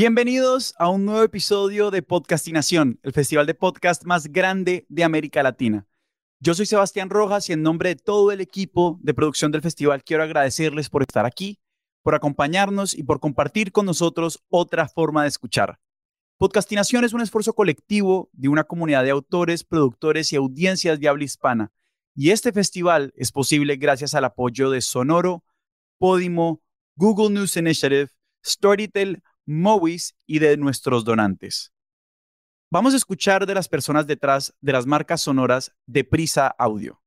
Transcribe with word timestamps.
Bienvenidos 0.00 0.76
a 0.78 0.88
un 0.90 1.06
nuevo 1.06 1.24
episodio 1.24 1.90
de 1.90 2.02
Podcastinación, 2.02 3.00
el 3.02 3.12
festival 3.12 3.46
de 3.46 3.54
podcast 3.54 4.04
más 4.04 4.28
grande 4.28 4.86
de 4.88 5.02
América 5.02 5.42
Latina. 5.42 5.88
Yo 6.38 6.54
soy 6.54 6.66
Sebastián 6.66 7.10
Rojas 7.10 7.50
y 7.50 7.52
en 7.52 7.62
nombre 7.62 7.88
de 7.88 7.96
todo 7.96 8.30
el 8.30 8.40
equipo 8.40 9.00
de 9.02 9.12
producción 9.12 9.50
del 9.50 9.60
festival 9.60 10.04
quiero 10.04 10.22
agradecerles 10.22 10.88
por 10.88 11.02
estar 11.02 11.26
aquí, 11.26 11.58
por 12.04 12.14
acompañarnos 12.14 12.94
y 12.94 13.02
por 13.02 13.18
compartir 13.18 13.72
con 13.72 13.86
nosotros 13.86 14.40
otra 14.48 14.86
forma 14.86 15.22
de 15.22 15.30
escuchar. 15.30 15.80
Podcastinación 16.36 17.02
es 17.02 17.12
un 17.12 17.20
esfuerzo 17.20 17.52
colectivo 17.52 18.30
de 18.34 18.48
una 18.48 18.62
comunidad 18.62 19.02
de 19.02 19.10
autores, 19.10 19.64
productores 19.64 20.32
y 20.32 20.36
audiencias 20.36 21.00
de 21.00 21.08
habla 21.08 21.24
hispana. 21.24 21.72
Y 22.14 22.30
este 22.30 22.52
festival 22.52 23.12
es 23.16 23.32
posible 23.32 23.74
gracias 23.74 24.14
al 24.14 24.26
apoyo 24.26 24.70
de 24.70 24.80
Sonoro, 24.80 25.42
Podimo, 25.98 26.62
Google 26.94 27.30
News 27.30 27.56
Initiative, 27.56 28.10
Storytel, 28.46 29.24
Movies 29.48 30.14
y 30.26 30.40
de 30.40 30.58
nuestros 30.58 31.04
donantes. 31.04 31.72
Vamos 32.70 32.92
a 32.92 32.98
escuchar 32.98 33.46
de 33.46 33.54
las 33.54 33.66
personas 33.66 34.06
detrás 34.06 34.54
de 34.60 34.72
las 34.72 34.84
marcas 34.84 35.22
sonoras 35.22 35.72
de 35.86 36.04
Prisa 36.04 36.54
Audio. 36.58 37.00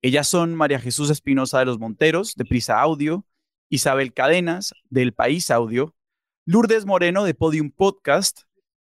Ellas 0.00 0.26
son 0.26 0.54
María 0.54 0.80
Jesús 0.80 1.10
Espinosa 1.10 1.58
de 1.58 1.66
los 1.66 1.78
Monteros, 1.78 2.34
de 2.34 2.46
Prisa 2.46 2.80
Audio, 2.80 3.26
Isabel 3.68 4.14
Cadenas, 4.14 4.72
del 4.88 5.12
País 5.12 5.50
Audio, 5.50 5.94
Lourdes 6.46 6.86
Moreno, 6.86 7.24
de 7.24 7.34
Podium 7.34 7.70
Podcast, 7.70 8.44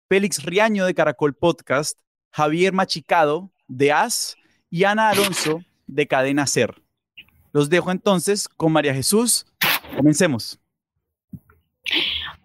Félix 0.08 0.42
Riaño, 0.42 0.86
de 0.86 0.94
Caracol 0.94 1.34
Podcast, 1.34 1.98
Javier 2.32 2.72
Machicado, 2.72 3.52
de 3.68 3.92
AS, 3.92 4.36
y 4.70 4.84
Ana 4.84 5.10
Alonso, 5.10 5.60
de 5.86 6.08
Cadena 6.08 6.46
Ser. 6.46 6.82
Los 7.52 7.68
dejo 7.68 7.90
entonces 7.90 8.48
con 8.48 8.72
María 8.72 8.94
Jesús. 8.94 9.46
Comencemos. 9.96 10.58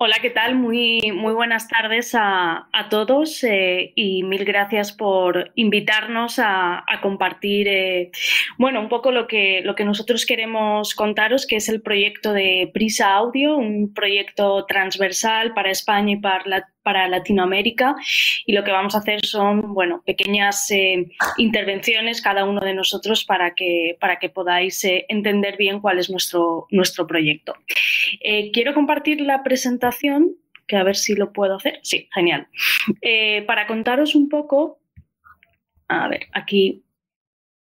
Hola, 0.01 0.15
¿qué 0.21 0.29
tal? 0.29 0.55
Muy, 0.55 1.11
muy 1.13 1.33
buenas 1.33 1.67
tardes 1.67 2.15
a, 2.15 2.69
todos 2.89 3.43
eh, 3.43 3.91
y 3.95 4.23
mil 4.23 4.45
gracias 4.45 4.93
por 4.93 5.51
invitarnos 5.55 6.39
a, 6.39 6.85
compartir, 7.01 7.67
eh, 7.67 8.09
bueno, 8.57 8.79
un 8.79 8.87
poco 8.87 9.11
lo 9.11 9.27
que, 9.27 9.59
lo 9.61 9.75
que 9.75 9.83
nosotros 9.83 10.25
queremos 10.25 10.95
contaros, 10.95 11.45
que 11.45 11.57
es 11.57 11.67
el 11.67 11.81
proyecto 11.81 12.31
de 12.31 12.71
Prisa 12.73 13.13
Audio, 13.13 13.57
un 13.57 13.93
proyecto 13.93 14.65
transversal 14.67 15.53
para 15.53 15.69
España 15.69 16.13
y 16.13 16.15
para, 16.21 16.45
la, 16.45 16.69
para 16.89 17.07
Latinoamérica 17.07 17.95
y 18.47 18.53
lo 18.53 18.63
que 18.63 18.71
vamos 18.71 18.95
a 18.95 18.97
hacer 18.97 19.23
son, 19.23 19.75
bueno, 19.75 20.01
pequeñas 20.07 20.71
eh, 20.71 21.05
intervenciones 21.37 22.19
cada 22.19 22.45
uno 22.45 22.61
de 22.61 22.73
nosotros 22.73 23.25
para 23.25 23.53
que, 23.53 23.95
para 24.01 24.17
que 24.17 24.29
podáis 24.29 24.83
eh, 24.85 25.05
entender 25.07 25.55
bien 25.55 25.81
cuál 25.81 25.99
es 25.99 26.09
nuestro, 26.09 26.65
nuestro 26.71 27.05
proyecto. 27.05 27.53
Eh, 28.21 28.49
quiero 28.51 28.73
compartir 28.73 29.21
la 29.21 29.43
presentación, 29.43 30.31
que 30.65 30.77
a 30.77 30.83
ver 30.83 30.95
si 30.95 31.13
lo 31.13 31.31
puedo 31.31 31.57
hacer. 31.57 31.79
Sí, 31.83 32.09
genial. 32.11 32.47
para 33.45 33.67
contaros 33.67 34.15
un 34.15 34.27
poco, 34.27 34.79
a 35.89 36.07
ver, 36.07 36.25
aquí 36.33 36.81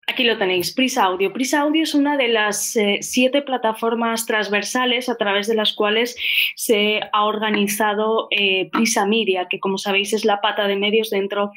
Aquí 0.08 0.24
lo 0.24 0.38
tenéis, 0.38 0.72
Prisa 0.72 1.06
Audio. 1.06 1.34
Prisa 1.34 1.62
Audio 1.62 1.82
es 1.82 1.96
una 1.96 2.16
de 2.16 2.28
las 2.28 2.76
eh, 2.76 3.00
siete 3.02 3.42
plataformas 3.42 4.28
transversales 4.28 5.10
a 5.10 5.16
través 5.16 5.48
de 5.48 5.56
las 5.56 5.74
cuales 5.74 6.16
se 6.56 7.02
ha 7.12 7.26
organizado 7.26 8.28
eh, 8.30 8.70
Prisa 8.70 9.08
Media, 9.08 9.48
que 9.50 9.60
como 9.60 9.80
sabéis 9.80 10.14
es 10.14 10.24
la 10.24 10.42
pata 10.42 10.68
de 10.68 10.76
medios 10.76 11.10
dentro 11.10 11.52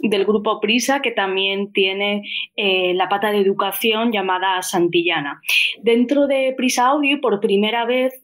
del 0.00 0.26
grupo 0.26 0.60
Prisa, 0.60 1.00
que 1.00 1.12
también 1.12 1.72
tiene 1.72 2.24
eh, 2.56 2.92
la 2.92 3.08
pata 3.08 3.32
de 3.32 3.38
educación 3.38 4.12
llamada 4.12 4.60
Santillana. 4.60 5.40
Dentro 5.80 6.26
de 6.26 6.52
Prisa 6.58 6.88
Audio, 6.88 7.22
por 7.22 7.40
primera 7.40 7.86
vez, 7.86 8.20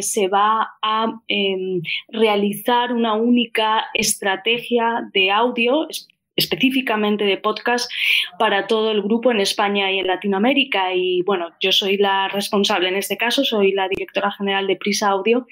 se 0.00 0.28
va 0.28 0.74
a 0.80 1.20
em, 1.26 1.82
realizar 2.08 2.92
una 2.92 3.14
única 3.14 3.86
estrategia 3.94 5.08
de 5.12 5.32
audio 5.32 5.88
específicamente 6.36 7.24
de 7.24 7.36
podcast 7.36 7.90
para 8.38 8.66
todo 8.66 8.90
el 8.90 9.02
grupo 9.02 9.30
en 9.30 9.40
España 9.40 9.90
y 9.92 9.98
en 9.98 10.06
Latinoamérica. 10.06 10.94
Y 10.94 11.22
bueno, 11.22 11.50
yo 11.60 11.72
soy 11.72 11.96
la 11.96 12.28
responsable 12.28 12.88
en 12.88 12.96
este 12.96 13.16
caso, 13.16 13.44
soy 13.44 13.72
la 13.72 13.88
directora 13.88 14.32
general 14.32 14.66
de 14.66 14.76
Prisa 14.76 15.08
Audio. 15.08 15.46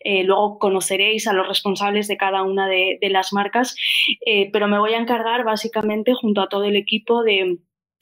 Eh, 0.00 0.24
luego 0.24 0.58
conoceréis 0.58 1.26
a 1.26 1.32
los 1.32 1.46
responsables 1.46 2.08
de 2.08 2.16
cada 2.16 2.42
una 2.42 2.68
de, 2.68 2.98
las 3.10 3.32
marcas, 3.32 3.76
eh, 4.26 4.50
pero 4.52 4.66
me 4.66 4.78
voy 4.78 4.94
a 4.94 4.98
encargar 4.98 5.44
básicamente 5.44 6.14
junto 6.14 6.40
a 6.40 6.48
todo 6.48 6.64
el 6.64 6.74
equipo 6.74 7.22
de 7.22 7.58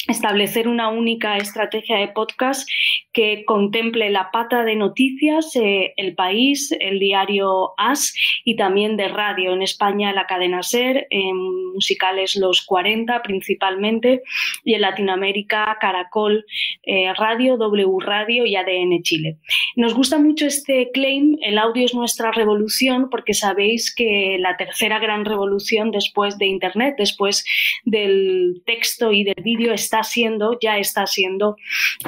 establecer 0.08 0.68
una 0.68 0.88
única 0.88 1.36
estrategia 1.36 1.96
de 1.98 2.08
podcast 2.08 2.68
que 3.12 3.44
contemple 3.44 4.10
la 4.10 4.30
pata 4.30 4.64
de 4.64 4.74
noticias, 4.74 5.54
eh, 5.54 5.92
el 5.96 6.14
país, 6.14 6.74
el 6.80 6.98
diario 6.98 7.72
AS 7.76 8.12
y 8.44 8.56
también 8.56 8.96
de 8.96 9.08
radio. 9.08 9.52
En 9.52 9.62
España 9.62 10.12
la 10.12 10.26
cadena 10.26 10.62
SER, 10.62 11.06
en 11.10 11.36
musicales 11.72 12.36
los 12.36 12.62
40 12.62 13.22
principalmente 13.22 14.22
y 14.64 14.74
en 14.74 14.80
Latinoamérica 14.80 15.76
Caracol 15.80 16.44
eh, 16.82 17.12
Radio, 17.14 17.56
W 17.56 17.98
Radio 18.00 18.46
y 18.46 18.56
ADN 18.56 19.02
Chile. 19.02 19.38
Nos 19.76 19.94
gusta 19.94 20.18
mucho 20.18 20.46
este 20.46 20.90
claim, 20.92 21.36
el 21.42 21.58
audio 21.58 21.84
es 21.84 21.94
nuestra 21.94 22.32
revolución 22.32 23.08
porque 23.10 23.34
sabéis 23.34 23.94
que 23.94 24.36
la 24.38 24.56
tercera 24.56 24.98
gran 24.98 25.24
revolución 25.24 25.90
después 25.90 26.38
de 26.38 26.46
Internet, 26.46 26.96
después 26.98 27.44
del 27.84 28.62
texto 28.66 29.12
y 29.12 29.24
del 29.24 29.42
vídeo 29.42 29.72
está 29.92 30.04
siendo, 30.04 30.58
ya 30.60 30.78
está 30.78 31.06
siendo 31.06 31.56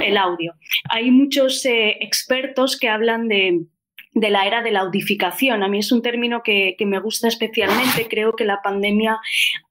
el 0.00 0.16
audio. 0.16 0.54
Hay 0.88 1.10
muchos 1.10 1.64
eh, 1.66 1.98
expertos 2.00 2.78
que 2.78 2.88
hablan 2.88 3.28
de, 3.28 3.66
la 4.14 4.46
era 4.46 4.62
de 4.62 4.70
la 4.70 4.80
audificación. 4.80 5.62
A 5.62 5.68
mí 5.68 5.80
es 5.80 5.92
un 5.92 6.00
término 6.00 6.42
que, 6.42 6.76
me 6.80 6.98
gusta 6.98 7.28
especialmente. 7.28 8.08
Creo 8.08 8.32
que 8.32 8.44
la 8.44 8.62
pandemia 8.62 9.18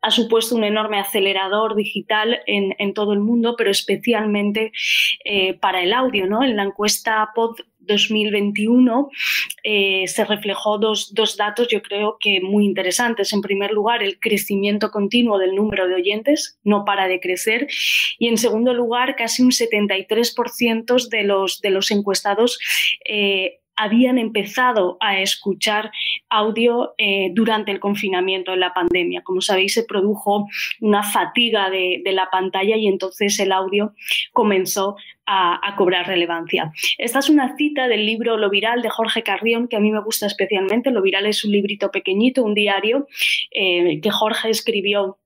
ha 0.01 0.11
supuesto 0.11 0.55
un 0.55 0.63
enorme 0.63 0.99
acelerador 0.99 1.75
digital 1.75 2.41
en, 2.45 2.93
todo 2.93 3.13
el 3.13 3.19
mundo, 3.19 3.55
pero 3.57 3.71
especialmente 3.71 4.71
eh, 5.25 5.55
para 5.55 5.81
el 5.81 5.91
audio. 5.91 6.27
¿no? 6.27 6.43
En 6.43 6.55
la 6.55 6.63
encuesta 6.63 7.31
Pod 7.33 7.55
2021 7.85 9.09
eh, 9.63 10.03
se 10.07 10.25
reflejó 10.25 10.77
dos, 10.77 11.13
datos, 11.37 11.67
yo 11.69 11.81
creo 11.81 12.17
que 12.19 12.41
muy 12.41 12.65
interesantes. 12.65 13.33
En 13.33 13.41
primer 13.41 13.71
lugar, 13.71 14.03
el 14.03 14.19
crecimiento 14.19 14.91
continuo 14.91 15.37
del 15.37 15.55
número 15.55 15.87
de 15.87 15.95
oyentes, 15.95 16.59
no 16.63 16.85
para 16.85 17.07
de 17.07 17.19
crecer. 17.19 17.67
Y 18.19 18.27
en 18.27 18.37
segundo 18.37 18.73
lugar, 18.73 19.15
casi 19.15 19.41
un 19.41 19.51
73% 19.51 21.09
de 21.09 21.23
los, 21.23 21.61
de 21.61 21.69
los 21.69 21.91
encuestados 21.91 22.59
eh, 23.07 23.59
habían 23.75 24.17
empezado 24.17 24.97
a 24.99 25.19
escuchar 25.19 25.91
audio 26.29 26.93
eh, 26.97 27.31
durante 27.33 27.71
el 27.71 27.79
confinamiento 27.79 28.53
en 28.53 28.59
la 28.59 28.73
pandemia. 28.73 29.21
Como 29.23 29.41
sabéis, 29.41 29.73
se 29.73 29.83
produjo 29.83 30.47
una 30.81 31.03
fatiga 31.03 31.69
de, 31.69 32.01
la 32.05 32.29
pantalla 32.29 32.75
y 32.75 32.87
entonces 32.87 33.39
el 33.39 33.51
audio 33.51 33.93
comenzó 34.31 34.95
a, 35.25 35.75
cobrar 35.77 36.07
relevancia. 36.07 36.71
Esta 36.97 37.19
es 37.19 37.29
una 37.29 37.55
cita 37.57 37.87
del 37.87 38.05
libro 38.05 38.37
Lo 38.37 38.49
Viral 38.49 38.81
de 38.81 38.89
Jorge 38.89 39.23
Carrión, 39.23 39.67
que 39.67 39.75
a 39.75 39.79
mí 39.79 39.91
me 39.91 40.01
gusta 40.01 40.27
especialmente. 40.27 40.91
Lo 40.91 41.01
Viral 41.01 41.25
es 41.25 41.43
un 41.45 41.51
librito 41.51 41.91
pequeñito, 41.91 42.43
un 42.43 42.53
diario 42.53 43.07
eh, 43.51 43.99
que 44.01 44.11
Jorge 44.11 44.49
escribió 44.49 45.17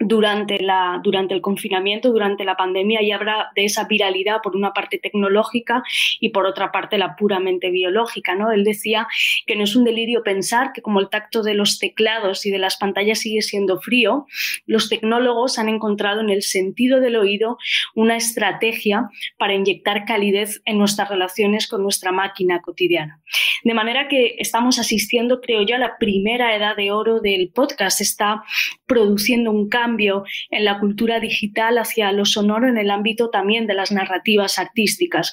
durante, 0.00 0.60
la, 0.60 1.00
durante 1.02 1.34
el 1.34 1.40
confinamiento, 1.40 2.10
durante 2.10 2.44
la 2.44 2.56
pandemia, 2.56 3.02
y 3.02 3.12
habrá 3.12 3.50
de 3.54 3.64
esa 3.64 3.84
viralidad 3.84 4.40
por 4.42 4.56
una 4.56 4.72
parte 4.72 4.98
tecnológica 4.98 5.82
y 6.20 6.30
por 6.30 6.46
otra 6.46 6.70
parte 6.72 6.98
la 6.98 7.16
puramente 7.16 7.70
biológica. 7.70 8.34
¿no? 8.34 8.52
Él 8.52 8.64
decía 8.64 9.08
que 9.46 9.56
no 9.56 9.64
es 9.64 9.74
un 9.76 9.84
delirio 9.84 10.22
pensar 10.22 10.72
que 10.72 10.82
como 10.82 11.00
el 11.00 11.08
tacto 11.08 11.42
de 11.42 11.54
los 11.54 11.78
teclados 11.78 12.46
y 12.46 12.50
de 12.50 12.58
las 12.58 12.76
pantallas 12.76 13.20
sigue 13.20 13.42
siendo 13.42 13.80
frío, 13.80 14.26
los 14.66 14.88
tecnólogos 14.88 15.58
han 15.58 15.68
encontrado 15.68 16.20
en 16.20 16.30
el 16.30 16.42
sentido 16.42 17.00
del 17.00 17.16
oído 17.16 17.58
una 17.94 18.16
estrategia 18.16 19.08
para 19.36 19.54
inyectar 19.54 20.04
calidez 20.04 20.62
en 20.64 20.78
nuestras 20.78 21.08
relaciones 21.08 21.66
con 21.66 21.82
nuestra 21.82 22.12
máquina 22.12 22.60
cotidiana. 22.60 23.20
De 23.64 23.74
manera 23.74 24.08
que 24.08 24.36
estamos 24.38 24.78
asistiendo, 24.78 25.40
creo 25.40 25.62
yo, 25.62 25.76
a 25.76 25.78
la 25.78 25.98
primera 25.98 26.54
edad 26.54 26.76
de 26.76 26.90
oro 26.90 27.20
del 27.20 27.50
podcast. 27.50 28.00
Está 28.00 28.42
produciendo 28.86 29.50
un 29.50 29.68
cambio 29.68 29.87
en 29.96 30.64
la 30.64 30.78
cultura 30.78 31.20
digital 31.20 31.78
hacia 31.78 32.12
lo 32.12 32.24
sonoro 32.24 32.68
en 32.68 32.78
el 32.78 32.90
ámbito 32.90 33.30
también 33.30 33.66
de 33.66 33.74
las 33.74 33.92
narrativas 33.92 34.58
artísticas. 34.58 35.32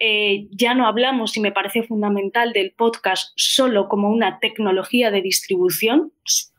Eh, 0.00 0.46
ya 0.50 0.74
no 0.74 0.86
hablamos, 0.86 1.36
y 1.36 1.40
me 1.40 1.52
parece 1.52 1.82
fundamental, 1.82 2.52
del 2.52 2.72
podcast 2.72 3.32
solo 3.36 3.88
como 3.88 4.10
una 4.10 4.38
tecnología 4.40 5.10
de 5.10 5.22
distribución, 5.22 6.12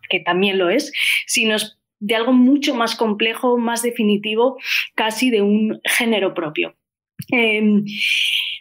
que 0.09 0.19
también 0.21 0.57
lo 0.57 0.69
es, 0.69 0.91
sino 1.25 1.57
de 1.99 2.15
algo 2.15 2.31
mucho 2.31 2.75
más 2.75 2.95
complejo, 2.95 3.57
más 3.57 3.81
definitivo, 3.81 4.57
casi 4.95 5.29
de 5.29 5.41
un 5.41 5.81
género 5.83 6.33
propio. 6.33 6.76
Em, 7.29 7.83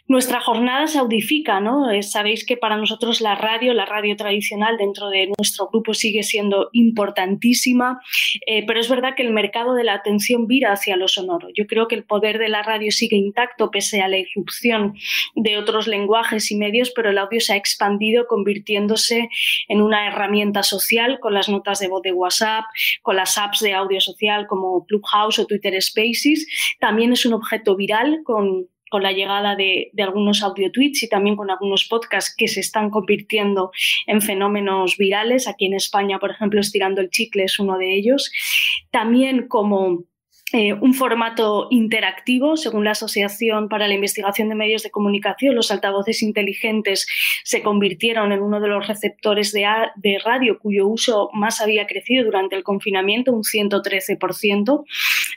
nuestra 0.07 0.41
jornada 0.41 0.87
se 0.87 0.99
audifica, 0.99 1.59
¿no? 1.59 1.91
Eh, 1.91 2.01
sabéis 2.01 2.45
que 2.45 2.57
para 2.57 2.77
nosotros 2.77 3.21
la 3.21 3.35
radio, 3.35 3.73
la 3.73 3.85
radio 3.85 4.15
tradicional 4.15 4.77
dentro 4.77 5.09
de 5.09 5.31
nuestro 5.37 5.67
grupo 5.67 5.93
sigue 5.93 6.23
siendo 6.23 6.69
importantísima, 6.71 8.01
eh, 8.45 8.65
pero 8.65 8.79
es 8.79 8.89
verdad 8.89 9.15
que 9.15 9.23
el 9.23 9.31
mercado 9.31 9.73
de 9.73 9.83
la 9.83 9.93
atención 9.93 10.47
vira 10.47 10.71
hacia 10.71 10.97
lo 10.97 11.07
sonoro. 11.07 11.49
Yo 11.55 11.67
creo 11.67 11.87
que 11.87 11.95
el 11.95 12.03
poder 12.03 12.39
de 12.39 12.49
la 12.49 12.63
radio 12.63 12.91
sigue 12.91 13.15
intacto 13.15 13.69
pese 13.69 14.01
a 14.01 14.07
la 14.07 14.17
irrupción 14.17 14.95
de 15.35 15.57
otros 15.57 15.87
lenguajes 15.87 16.51
y 16.51 16.55
medios, 16.55 16.91
pero 16.95 17.09
el 17.09 17.17
audio 17.17 17.39
se 17.39 17.53
ha 17.53 17.57
expandido 17.57 18.27
convirtiéndose 18.27 19.29
en 19.67 19.81
una 19.81 20.07
herramienta 20.07 20.63
social 20.63 21.19
con 21.19 21.33
las 21.33 21.47
notas 21.47 21.79
de 21.79 21.89
voz 21.89 22.01
de 22.01 22.13
WhatsApp, 22.13 22.65
con 23.01 23.17
las 23.17 23.37
apps 23.37 23.59
de 23.59 23.73
audio 23.73 24.01
social 24.01 24.47
como 24.47 24.85
Clubhouse 24.85 25.39
o 25.39 25.45
Twitter 25.45 25.79
Spaces. 25.81 26.47
También 26.79 27.13
es 27.13 27.25
un 27.25 27.33
objeto 27.33 27.75
viral 27.75 28.21
con 28.23 28.46
con 28.89 29.03
la 29.03 29.11
llegada 29.11 29.55
de, 29.55 29.91
algunos 29.99 30.43
audio 30.43 30.71
tweets 30.71 31.03
y 31.03 31.09
también 31.09 31.35
con 31.35 31.49
algunos 31.49 31.85
podcasts 31.87 32.33
que 32.35 32.47
se 32.47 32.59
están 32.59 32.89
convirtiendo 32.89 33.71
en 34.05 34.21
fenómenos 34.21 34.97
virales. 34.97 35.47
Aquí 35.47 35.65
en 35.65 35.73
España, 35.73 36.19
por 36.19 36.31
ejemplo, 36.31 36.61
Estirando 36.61 37.01
el 37.01 37.09
Chicle 37.09 37.43
es 37.43 37.59
uno 37.59 37.77
de 37.77 37.93
ellos. 37.93 38.31
También 38.91 39.47
como 39.47 40.03
eh, 40.53 40.71
un 40.71 40.93
formato 40.93 41.67
interactivo, 41.71 42.55
según 42.55 42.85
la 42.85 42.91
Asociación 42.91 43.67
para 43.67 43.85
la 43.89 43.95
Investigación 43.95 44.47
de 44.47 44.55
Medios 44.55 44.81
de 44.81 44.91
Comunicación, 44.91 45.55
los 45.55 45.71
altavoces 45.71 46.23
inteligentes 46.23 47.05
se 47.43 47.61
convirtieron 47.61 48.31
en 48.31 48.41
uno 48.41 48.61
de 48.61 48.69
los 48.69 48.87
receptores 48.87 49.51
de, 49.51 49.67
de 49.97 50.19
radio 50.23 50.57
cuyo 50.57 50.87
uso 50.87 51.29
más 51.33 51.59
había 51.59 51.85
crecido 51.85 52.23
durante 52.23 52.55
el 52.55 52.63
confinamiento, 52.63 53.33
un 53.33 53.43
113%. 53.43 54.85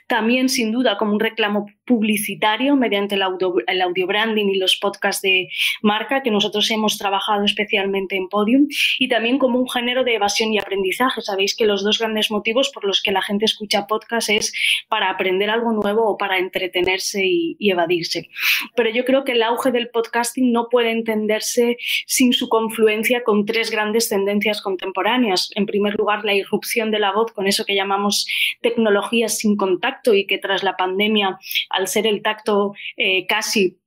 También, 0.07 0.47
sin 0.47 0.71
duda, 0.71 0.97
como 0.97 1.11
un 1.11 1.19
reclamo 1.19 1.65
publicitario 1.85 2.77
mediante 2.77 3.15
el 3.15 3.23
audio, 3.23 3.55
el 3.67 3.81
audio 3.81 4.07
branding 4.07 4.47
y 4.47 4.55
los 4.55 4.77
podcasts 4.77 5.21
de 5.21 5.49
marca 5.81 6.23
que 6.23 6.31
nosotros 6.31 6.71
hemos 6.71 6.97
trabajado 6.97 7.43
especialmente 7.43 8.15
en 8.15 8.29
Podium 8.29 8.67
y 8.97 9.09
también 9.09 9.39
como 9.39 9.59
un 9.59 9.69
género 9.69 10.05
de 10.05 10.15
evasión 10.15 10.53
y 10.53 10.59
aprendizaje. 10.59 11.21
Sabéis 11.21 11.53
que 11.53 11.65
los 11.65 11.83
dos 11.83 11.99
grandes 11.99 12.31
motivos 12.31 12.69
por 12.69 12.85
los 12.85 13.01
que 13.01 13.11
la 13.11 13.21
gente 13.21 13.43
escucha 13.43 13.87
podcast 13.87 14.29
es 14.29 14.53
para 14.87 15.00
aprender 15.09 15.49
algo 15.49 15.71
nuevo 15.71 16.07
o 16.07 16.17
para 16.17 16.37
entretenerse 16.37 17.25
y, 17.25 17.55
y 17.59 17.71
evadirse. 17.71 18.29
Pero 18.75 18.89
yo 18.89 19.05
creo 19.05 19.23
que 19.23 19.33
el 19.33 19.43
auge 19.43 19.71
del 19.71 19.89
podcasting 19.89 20.51
no 20.51 20.69
puede 20.69 20.91
entenderse 20.91 21.77
sin 22.05 22.33
su 22.33 22.49
confluencia 22.49 23.23
con 23.23 23.45
tres 23.45 23.71
grandes 23.71 24.09
tendencias 24.09 24.61
contemporáneas. 24.61 25.49
En 25.55 25.65
primer 25.65 25.95
lugar, 25.95 26.23
la 26.23 26.33
irrupción 26.33 26.91
de 26.91 26.99
la 26.99 27.11
voz 27.11 27.31
con 27.31 27.47
eso 27.47 27.65
que 27.65 27.75
llamamos 27.75 28.27
tecnologías 28.61 29.37
sin 29.37 29.55
contacto 29.57 30.13
y 30.13 30.25
que 30.25 30.37
tras 30.37 30.63
la 30.63 30.77
pandemia 30.77 31.39
al 31.69 31.87
ser 31.87 32.07
el 32.07 32.21
tacto 32.21 32.73
eh, 32.97 33.25
casi 33.27 33.77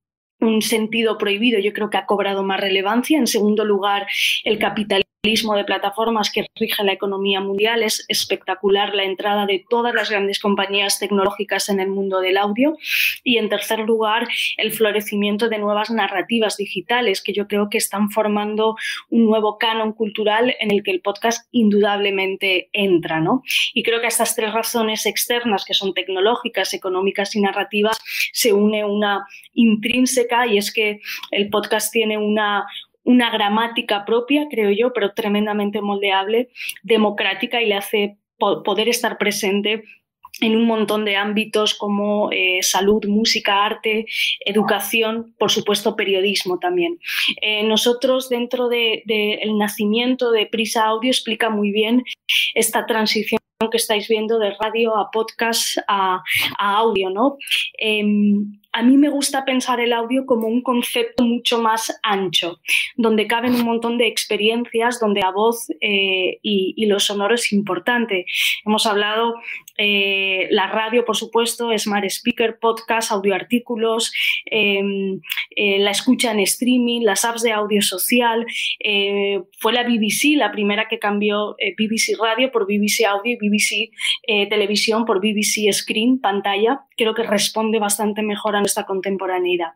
un 0.41 0.63
sentido 0.63 1.17
prohibido, 1.19 1.59
yo 1.59 1.73
creo 1.73 1.91
que 1.91 1.97
ha 1.97 2.07
cobrado 2.07 2.43
más 2.43 2.61
relevancia. 2.61 3.19
En 3.19 3.27
segundo 3.27 3.65
lugar, 3.65 4.07
el 4.45 4.59
capitalismo 4.59 5.14
de 5.25 5.65
plataformas 5.65 6.31
que 6.31 6.47
rige 6.55 6.85
la 6.85 6.93
economía 6.93 7.41
mundial. 7.41 7.83
Es 7.83 8.05
espectacular 8.09 8.95
la 8.95 9.05
entrada 9.05 9.47
de 9.47 9.65
todas 9.71 9.95
las 9.95 10.11
grandes 10.11 10.39
compañías 10.39 10.99
tecnológicas 10.99 11.71
en 11.71 11.81
el 11.81 11.89
mundo 11.89 12.21
del 12.21 12.37
audio. 12.37 12.77
Y 13.23 13.39
en 13.39 13.49
tercer 13.49 13.81
lugar, 13.81 14.29
el 14.59 14.73
florecimiento 14.73 15.49
de 15.49 15.59
nuevas 15.59 15.91
narrativas 15.91 16.59
digitales 16.59 17.23
que 17.23 17.33
yo 17.33 17.49
creo 17.49 17.71
que 17.71 17.79
están 17.79 18.11
formando 18.11 18.77
un 19.09 19.25
nuevo 19.25 19.57
canon 19.57 19.95
cultural 19.95 20.55
en 20.61 20.71
el 20.71 20.83
que 20.83 20.91
el 20.91 21.01
podcast 21.01 21.49
indudablemente 21.53 22.69
entra. 22.75 23.21
¿no? 23.21 23.43
Y 23.73 23.83
creo 23.83 24.01
que 24.01 24.07
a 24.07 24.09
estas 24.09 24.37
tres 24.37 24.53
razones 24.53 25.07
externas, 25.07 25.65
que 25.65 25.73
son 25.73 25.95
tecnológicas, 25.95 26.75
económicas 26.75 27.35
y 27.35 27.41
narrativas, 27.41 27.99
se 28.33 28.53
une 28.53 28.85
una 28.85 29.27
intrínseca 29.55 30.47
y 30.47 30.59
es 30.59 30.71
que 30.71 31.01
el 31.31 31.49
podcast 31.49 31.91
tiene 31.91 32.19
una, 32.19 32.67
una 33.05 33.31
gramática 33.31 34.05
propia, 34.05 34.47
creo 34.51 34.71
yo, 34.71 34.93
pero 34.93 35.13
tremendamente 35.13 35.81
moldeable, 35.81 36.49
democrática 36.83 37.63
y 37.63 37.69
le 37.69 37.75
hace 37.75 38.17
poder 38.39 38.89
estar 38.89 39.17
presente 39.19 39.85
en 40.41 40.57
un 40.57 40.67
montón 40.67 41.05
de 41.05 41.17
ámbitos 41.17 41.75
como 41.75 42.31
eh, 42.33 42.59
salud, 42.63 43.05
música, 43.07 43.65
arte, 43.65 44.07
educación, 44.45 45.35
por 45.39 45.51
supuesto 45.51 45.95
periodismo 45.95 46.59
también. 46.59 46.99
Eh, 47.41 47.63
nosotros 47.63 48.29
dentro 48.29 48.69
del 48.69 49.03
de, 49.05 49.41
nacimiento 49.55 50.33
de 50.33 50.47
Prisa 50.47 50.87
Audio 50.87 51.11
explica 51.11 51.51
muy 51.51 51.71
bien 51.71 52.03
esta 52.55 52.87
transición 52.87 53.39
que 53.71 53.77
estáis 53.77 54.09
viendo 54.09 54.39
de 54.39 54.55
radio 54.61 54.97
a 54.97 55.11
podcast 55.11 55.79
a, 55.89 56.23
audio, 56.59 57.09
¿no? 57.09 57.39
Em, 57.79 58.61
a 58.75 58.83
mí 58.83 58.97
me 58.97 59.09
gusta 59.09 59.45
pensar 59.45 59.79
el 59.79 59.93
audio 59.93 60.27
como 60.27 60.49
un 60.49 60.61
concepto 60.61 61.23
mucho 61.23 61.63
más 61.63 61.97
ancho, 62.03 62.59
donde 62.97 63.29
caben 63.29 63.55
un 63.55 63.63
montón 63.63 63.99
de 63.99 64.09
experiencias, 64.09 64.99
donde 64.99 65.21
la 65.21 65.31
voz 65.31 65.71
eh, 65.81 66.41
y, 66.43 66.75
y, 66.77 66.87
lo 66.87 66.97
es 66.97 67.53
importante. 67.53 68.27
Hemos 68.67 68.87
hablado 68.87 69.37
eh, 69.79 70.49
la 70.51 70.67
radio, 70.67 71.05
por 71.05 71.17
supuesto, 71.17 71.71
Smart 71.79 72.05
Speaker, 72.07 72.59
podcast, 72.61 73.13
audioartículos, 73.13 74.13
em, 74.47 75.21
eh, 75.55 75.79
la 75.79 75.93
escucha 75.93 76.33
en 76.33 76.41
streaming, 76.41 77.03
las 77.03 77.25
apps 77.25 77.43
de 77.45 77.53
audio 77.53 77.81
social. 77.81 78.45
fue 79.61 79.73
la 79.73 79.85
BBC 79.85 80.37
la 80.37 80.51
primera 80.51 80.89
que 80.89 80.99
cambió 80.99 81.57
BBC 81.79 82.17
Radio 82.21 82.51
por 82.51 82.67
BBC 82.67 83.05
Audio 83.07 83.33
y 83.33 83.37
BBC 83.37 83.91
Televisión 84.49 85.05
por 85.05 85.21
BBC 85.21 85.73
Screen, 85.73 86.21
pantalla. 86.21 86.81
Creo 86.97 87.15
que 87.15 87.23
responde 87.23 87.79
bastante 87.79 88.23
mejor 88.23 88.57
a 88.57 88.64
nuestra 88.65 88.85
contemporaneidad. 88.85 89.73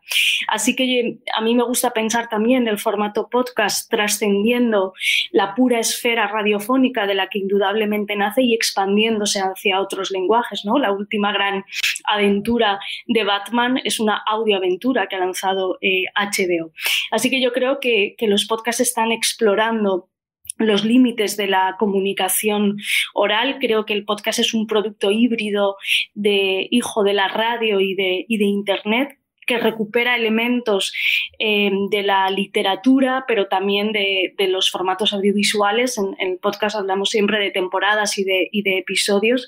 Así 0.47 0.75
que 0.75 1.19
a 1.35 1.41
mí 1.41 1.53
me 1.55 1.63
gusta 1.63 1.91
pensar 1.91 2.27
también 2.27 2.67
el 2.67 2.79
formato 2.79 3.29
podcast 3.29 3.89
trascendiendo 3.89 4.93
la 5.31 5.53
pura 5.53 5.79
esfera 5.79 6.27
radiofónica 6.27 7.05
de 7.05 7.13
la 7.13 7.27
que 7.27 7.39
indudablemente 7.39 8.15
nace 8.15 8.41
y 8.41 8.55
expandiéndose 8.55 9.39
hacia 9.39 9.79
otros 9.79 10.09
lenguajes. 10.09 10.65
¿no? 10.65 10.79
La 10.79 10.91
última 10.91 11.31
gran 11.31 11.63
aventura 12.05 12.79
de 13.05 13.23
Batman 13.23 13.79
es 13.83 13.99
una 13.99 14.17
audioaventura 14.25 15.07
que 15.07 15.15
ha 15.15 15.19
lanzado 15.19 15.77
HBO. 16.15 16.67
Eh, 16.67 16.71
Así 17.11 17.29
que 17.29 17.41
yo 17.41 17.51
creo 17.51 17.79
que 17.79 18.15
los 18.21 18.45
podcasts 18.45 18.81
están 18.81 19.11
explorando 19.11 20.09
los 20.57 20.83
límites 20.83 21.37
de 21.37 21.47
la 21.47 21.75
comunicación 21.79 22.77
oral. 23.13 23.57
Creo 23.59 23.85
que 23.85 23.93
el 23.93 24.05
podcast 24.05 24.39
es 24.39 24.53
un 24.53 24.67
producto 24.67 25.11
híbrido 25.11 25.75
de 26.13 26.67
hijo 26.71 27.03
de 27.03 27.13
la 27.13 27.27
radio 27.27 27.79
y 27.79 27.95
de, 27.95 28.25
y 28.27 28.37
de 28.37 28.45
Internet 28.45 29.18
que 29.49 29.57
recupera 29.57 30.15
elementos 30.15 30.93
eh, 31.39 31.71
de 31.89 32.03
la 32.03 32.29
literatura, 32.29 33.25
pero 33.27 33.47
también 33.47 33.91
de, 33.91 34.35
los 34.47 34.69
formatos 34.69 35.11
audiovisuales. 35.11 35.97
En, 35.97 36.15
el 36.19 36.37
podcast 36.37 36.75
hablamos 36.75 37.09
siempre 37.09 37.39
de 37.39 37.49
temporadas 37.49 38.19
y 38.19 38.23
de, 38.23 38.77
episodios. 38.77 39.47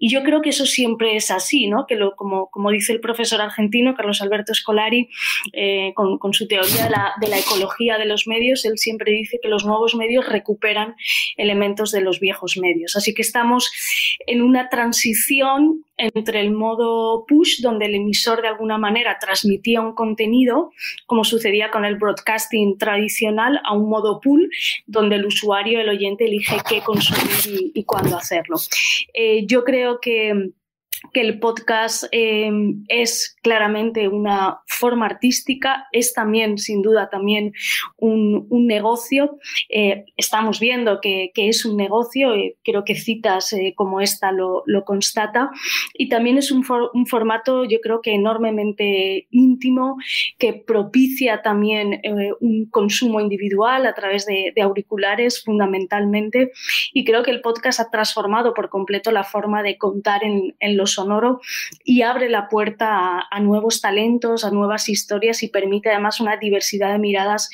Y 0.00 0.10
yo 0.10 0.24
creo 0.24 0.42
que 0.42 0.50
eso 0.50 0.66
siempre 0.66 1.14
es 1.14 1.30
así, 1.30 1.68
¿no? 1.68 1.86
que 1.86 1.94
lo, 1.94 2.16
como, 2.16 2.70
dice 2.72 2.92
el 2.92 2.98
profesor 2.98 3.40
argentino 3.40 3.94
Carlos 3.94 4.20
Alberto 4.20 4.52
Scolari, 4.52 5.08
eh, 5.52 5.92
con, 5.94 6.18
su 6.32 6.48
teoría 6.48 6.90
de 7.20 7.28
la 7.28 7.38
ecología 7.38 7.98
de 7.98 8.06
los 8.06 8.26
medios, 8.26 8.64
él 8.64 8.78
siempre 8.78 9.12
dice 9.12 9.38
que 9.40 9.48
los 9.48 9.64
nuevos 9.64 9.94
medios 9.94 10.28
recuperan 10.28 10.96
elementos 11.36 11.92
de 11.92 12.00
los 12.00 12.18
viejos 12.18 12.56
medios. 12.56 12.96
Así 12.96 13.14
que 13.14 13.22
estamos 13.22 13.70
en 14.26 14.42
una 14.42 14.68
transición 14.68 15.85
entre 15.96 16.40
el 16.40 16.52
modo 16.52 17.24
push, 17.26 17.60
donde 17.60 17.86
el 17.86 17.94
emisor 17.94 18.42
de 18.42 18.48
alguna 18.48 18.78
manera 18.78 19.18
transmitía 19.20 19.80
un 19.80 19.94
contenido, 19.94 20.72
como 21.06 21.24
sucedía 21.24 21.70
con 21.70 21.84
el 21.84 21.96
broadcasting 21.96 22.78
tradicional, 22.78 23.60
a 23.64 23.74
un 23.74 23.88
modo 23.88 24.20
pull, 24.20 24.50
donde 24.86 25.16
el 25.16 25.26
usuario, 25.26 25.80
el 25.80 25.88
oyente, 25.88 26.26
elige 26.26 26.56
qué 26.68 26.80
consumir 26.82 27.70
y, 27.74 27.84
cuándo 27.84 28.16
hacerlo. 28.16 28.56
Eh, 29.14 29.46
yo 29.46 29.64
creo 29.64 30.00
que 30.00 30.50
que 31.12 31.20
el 31.20 31.38
podcast 31.38 32.04
eh, 32.12 32.50
es 32.88 33.36
claramente 33.42 34.08
una 34.08 34.60
forma 34.66 35.06
artística, 35.06 35.86
es 35.92 36.12
también, 36.12 36.58
sin 36.58 36.82
duda, 36.82 37.08
también 37.10 37.52
un, 37.96 38.46
negocio. 38.66 39.38
Eh, 39.68 40.04
estamos 40.16 40.58
viendo 40.58 41.00
que, 41.00 41.30
es 41.34 41.64
un 41.64 41.76
negocio, 41.76 42.34
eh, 42.34 42.56
creo 42.64 42.84
que 42.84 42.94
citas 42.94 43.54
como 43.76 44.00
esta 44.00 44.32
lo, 44.32 44.64
constata, 44.84 45.50
y 45.94 46.08
también 46.08 46.38
es 46.38 46.50
un, 46.50 46.64
formato, 46.64 47.64
yo 47.64 47.80
creo 47.80 48.00
que 48.00 48.14
enormemente 48.14 49.26
íntimo, 49.30 49.96
que 50.38 50.52
propicia 50.54 51.42
también 51.42 52.00
un 52.40 52.68
consumo 52.70 53.20
individual 53.20 53.86
a 53.86 53.94
través 53.94 54.26
de, 54.26 54.52
auriculares 54.60 55.44
fundamentalmente, 55.44 56.50
y 56.92 57.04
creo 57.04 57.22
que 57.22 57.30
el 57.30 57.40
podcast 57.40 57.80
ha 57.80 57.90
transformado 57.90 58.54
por 58.54 58.68
completo 58.68 59.12
la 59.12 59.24
forma 59.24 59.62
de 59.62 59.78
contar 59.78 60.24
en, 60.24 60.56
en 60.60 60.76
los 60.76 60.95
sonoro 60.96 61.40
y 61.84 62.02
abre 62.02 62.28
la 62.28 62.48
puerta 62.48 63.26
a, 63.30 63.40
nuevos 63.40 63.80
talentos, 63.80 64.44
a 64.44 64.50
nuevas 64.50 64.88
historias 64.88 65.42
y 65.42 65.48
permite 65.48 65.90
además 65.90 66.20
una 66.20 66.36
diversidad 66.36 66.92
de 66.92 66.98
miradas 66.98 67.48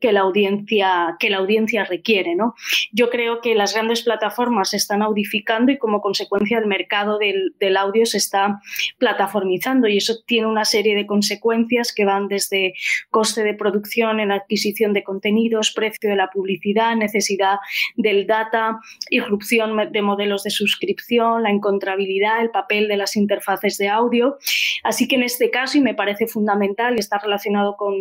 que 0.00 0.12
la 0.12 0.20
audiencia, 0.20 1.16
que 1.18 1.30
la 1.30 1.38
audiencia 1.38 1.84
requiere. 1.84 2.34
¿no? 2.34 2.54
Yo 2.92 3.10
creo 3.10 3.40
que 3.40 3.54
las 3.54 3.74
grandes 3.74 4.02
plataformas 4.02 4.70
se 4.70 4.76
están 4.76 5.02
audificando 5.02 5.72
y 5.72 5.78
como 5.78 6.00
consecuencia 6.00 6.58
el 6.58 6.66
mercado 6.66 7.18
del, 7.18 7.54
del 7.60 7.76
audio 7.76 8.04
se 8.06 8.18
está 8.18 8.60
plataformizando 8.98 9.88
y 9.88 9.98
eso 9.98 10.14
tiene 10.26 10.46
una 10.46 10.64
serie 10.64 10.94
de 10.94 11.06
consecuencias 11.06 11.92
que 11.94 12.04
van 12.04 12.28
desde 12.28 12.74
coste 13.10 13.42
de 13.44 13.54
producción 13.54 14.20
en 14.20 14.32
adquisición 14.32 14.92
de 14.92 15.04
contenidos, 15.04 15.72
precio 15.72 16.10
de 16.10 16.16
la 16.16 16.30
publicidad, 16.30 16.96
necesidad 16.96 17.58
del 17.96 18.26
data, 18.26 18.78
irrupción 19.10 19.92
de 19.92 20.02
modelos 20.02 20.42
de 20.42 20.50
suscripción, 20.50 21.42
la 21.42 21.50
encontrabilidad, 21.50 22.40
el 22.40 22.50
papel 22.50 22.75
de 22.84 22.96
las 22.96 23.16
interfaces 23.16 23.78
de 23.78 23.88
audio. 23.88 24.38
Así 24.82 25.08
que 25.08 25.16
en 25.16 25.22
este 25.22 25.50
caso, 25.50 25.78
y 25.78 25.80
me 25.80 25.94
parece 25.94 26.26
fundamental 26.26 26.94
y 26.96 27.00
está 27.00 27.18
relacionado 27.18 27.76
con 27.76 27.94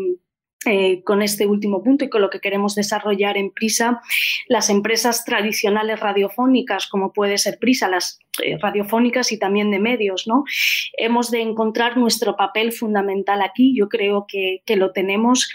eh, 0.65 1.03
con 1.03 1.21
este 1.21 1.45
último 1.45 1.83
punto 1.83 2.05
y 2.05 2.09
con 2.09 2.21
lo 2.21 2.29
que 2.29 2.39
queremos 2.39 2.75
desarrollar 2.75 3.37
en 3.37 3.51
Prisa, 3.51 4.01
las 4.47 4.69
empresas 4.69 5.23
tradicionales 5.23 5.99
radiofónicas, 5.99 6.87
como 6.87 7.13
puede 7.13 7.37
ser 7.37 7.59
Prisa, 7.59 7.87
las 7.87 8.19
eh, 8.43 8.57
radiofónicas 8.57 9.31
y 9.31 9.39
también 9.39 9.71
de 9.71 9.79
medios, 9.79 10.27
¿no? 10.27 10.43
Hemos 10.97 11.31
de 11.31 11.41
encontrar 11.41 11.97
nuestro 11.97 12.35
papel 12.35 12.71
fundamental 12.71 13.41
aquí, 13.41 13.75
yo 13.77 13.87
creo 13.87 14.25
que, 14.27 14.61
lo 14.75 14.91
tenemos 14.91 15.49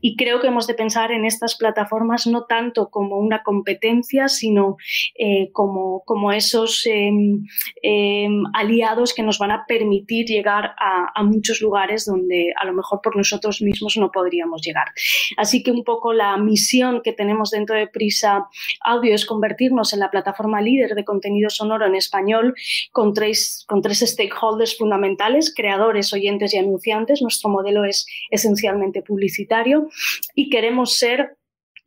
y 0.00 0.16
creo 0.16 0.40
que 0.40 0.46
hemos 0.46 0.66
de 0.66 0.72
pensar 0.72 1.12
en 1.12 1.26
estas 1.26 1.56
plataformas 1.56 2.26
no 2.26 2.44
tanto 2.44 2.88
como 2.88 3.18
una 3.18 3.42
competencia, 3.42 4.28
sino 4.28 4.76
eh, 5.14 5.50
como, 5.52 6.02
como 6.06 6.32
esos 6.32 6.86
em, 6.86 7.44
em, 7.82 8.44
aliados 8.54 9.12
que 9.12 9.22
nos 9.22 9.38
van 9.38 9.50
a 9.50 9.66
permitir 9.66 10.24
llegar 10.24 10.74
a 10.78 11.22
muchos 11.22 11.60
lugares 11.60 12.06
donde 12.06 12.54
a 12.58 12.64
lo 12.64 12.72
mejor 12.72 13.00
por 13.02 13.14
nosotros 13.14 13.60
mismos 13.60 13.98
no 13.98 14.10
podríamos 14.10 14.51
llegar. 14.60 14.88
Así 15.36 15.62
que 15.62 15.70
un 15.70 15.84
poco 15.84 16.12
la 16.12 16.36
misión 16.36 17.00
que 17.02 17.12
tenemos 17.12 17.50
dentro 17.50 17.76
de 17.76 17.86
Prisa 17.86 18.48
Audio 18.80 19.14
es 19.14 19.24
convertirnos 19.24 19.92
en 19.92 20.00
la 20.00 20.10
plataforma 20.10 20.60
líder 20.60 20.94
de 20.94 21.04
contenido 21.04 21.48
sonoro 21.50 21.86
en 21.86 21.94
español 21.94 22.54
con 22.90 23.14
tres, 23.14 23.64
con 23.66 23.82
tres 23.82 24.00
stakeholders 24.00 24.76
fundamentales, 24.76 25.52
creadores, 25.54 26.12
oyentes 26.12 26.54
y 26.54 26.58
anunciantes. 26.58 27.22
Nuestro 27.22 27.50
modelo 27.50 27.84
es 27.84 28.06
esencialmente 28.30 29.02
publicitario 29.02 29.88
y 30.34 30.50
queremos 30.50 30.96
ser 30.96 31.36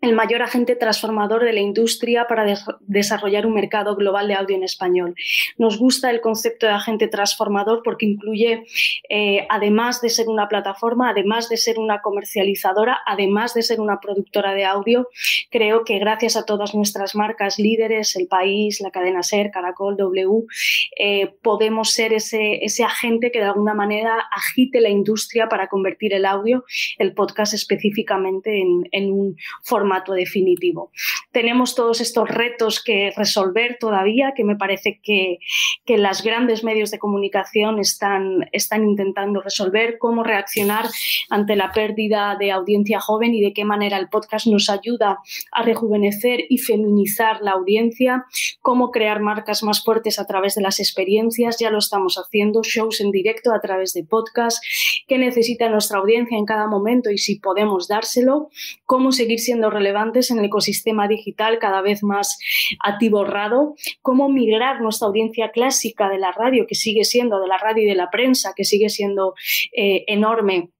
el 0.01 0.13
mayor 0.13 0.41
agente 0.41 0.75
transformador 0.75 1.43
de 1.43 1.53
la 1.53 1.61
industria 1.61 2.27
para 2.27 2.45
desarrollar 2.81 3.45
un 3.45 3.53
mercado 3.53 3.95
global 3.95 4.27
de 4.27 4.35
audio 4.35 4.55
en 4.55 4.63
español. 4.63 5.15
Nos 5.57 5.77
gusta 5.77 6.11
el 6.11 6.21
concepto 6.21 6.67
de 6.67 6.73
agente 6.73 7.07
transformador 7.07 7.81
porque 7.83 8.05
incluye, 8.05 8.65
eh, 9.09 9.47
además 9.49 10.01
de 10.01 10.09
ser 10.09 10.27
una 10.27 10.47
plataforma, 10.47 11.09
además 11.09 11.49
de 11.49 11.57
ser 11.57 11.79
una 11.79 12.01
comercializadora, 12.01 12.99
además 13.05 13.53
de 13.53 13.63
ser 13.63 13.79
una 13.79 13.99
productora 13.99 14.53
de 14.53 14.65
audio, 14.65 15.07
creo 15.49 15.83
que 15.83 15.97
gracias 15.97 16.35
a 16.35 16.45
todas 16.45 16.75
nuestras 16.75 17.15
marcas 17.15 17.57
líderes, 17.57 18.15
El 18.15 18.27
País, 18.27 18.81
la 18.81 18.91
cadena 18.91 19.23
SER, 19.23 19.49
Caracol, 19.49 19.97
W, 19.97 20.45
eh, 20.99 21.33
podemos 21.41 21.91
ser 21.91 22.13
ese, 22.13 22.63
ese 22.63 22.83
agente 22.83 23.31
que 23.31 23.39
de 23.39 23.45
alguna 23.45 23.73
manera 23.73 24.27
agite 24.31 24.81
la 24.81 24.89
industria 24.89 25.47
para 25.47 25.67
convertir 25.67 26.13
el 26.13 26.25
audio, 26.25 26.63
el 26.99 27.13
podcast 27.13 27.53
específicamente, 27.53 28.59
en, 28.59 28.87
en 28.91 29.11
un 29.11 29.37
formato 29.63 29.94
definitivo. 30.03 30.91
Tenemos 31.31 31.75
todos 31.75 32.01
estos 32.01 32.29
retos 32.29 32.83
que 32.83 33.11
resolver 33.15 33.77
todavía, 33.79 34.33
que 34.35 34.43
me 34.43 34.55
parece 34.55 34.99
que, 35.01 35.39
que 35.85 35.97
las 35.97 36.23
grandes 36.23 36.63
medios 36.63 36.91
de 36.91 36.99
comunicación 36.99 37.79
están, 37.79 38.49
están 38.51 38.87
intentando 38.87 39.41
resolver, 39.41 39.97
cómo 39.99 40.23
reaccionar 40.23 40.85
ante 41.29 41.55
la 41.55 41.71
pérdida 41.71 42.35
de 42.39 42.51
audiencia 42.51 42.99
joven 42.99 43.33
y 43.33 43.41
de 43.41 43.53
qué 43.53 43.65
manera 43.65 43.97
el 43.97 44.09
podcast 44.09 44.47
nos 44.47 44.69
ayuda 44.69 45.19
a 45.51 45.63
rejuvenecer 45.63 46.41
y 46.49 46.57
feminizar 46.57 47.41
la 47.41 47.51
audiencia, 47.51 48.25
cómo 48.61 48.91
crear 48.91 49.21
marcas 49.21 49.63
más 49.63 49.83
fuertes 49.83 50.19
a 50.19 50.25
través 50.25 50.55
de 50.55 50.61
las 50.61 50.79
experiencias, 50.79 51.57
ya 51.59 51.69
lo 51.69 51.79
estamos 51.79 52.17
haciendo, 52.17 52.61
shows 52.63 53.01
en 53.01 53.11
directo 53.11 53.53
a 53.53 53.59
través 53.59 53.93
de 53.93 54.03
podcast, 54.03 54.63
qué 55.07 55.17
necesita 55.17 55.69
nuestra 55.69 55.99
audiencia 55.99 56.37
en 56.37 56.45
cada 56.45 56.67
momento 56.67 57.11
y 57.11 57.17
si 57.17 57.39
podemos 57.39 57.87
dárselo, 57.87 58.49
cómo 58.85 59.11
seguir 59.11 59.39
siendo 59.39 59.69
relevantes 59.75 60.31
en 60.31 60.39
el 60.39 60.45
ecosistema 60.45 61.07
digital 61.07 61.59
cada 61.59 61.81
vez 61.81 62.03
más 62.03 62.37
atiborrado, 62.79 63.75
cómo 64.01 64.29
migrar 64.29 64.81
nuestra 64.81 65.07
audiencia 65.07 65.51
clásica 65.51 66.09
de 66.09 66.17
la 66.17 66.31
radio, 66.31 66.65
que 66.67 66.75
sigue 66.75 67.03
siendo 67.03 67.39
de 67.39 67.47
la 67.47 67.57
radio 67.57 67.83
y 67.83 67.87
de 67.87 67.95
la 67.95 68.09
prensa, 68.09 68.53
que 68.55 68.63
sigue 68.63 68.89
siendo 68.89 69.33
eh, 69.75 70.05
enorme 70.07 70.71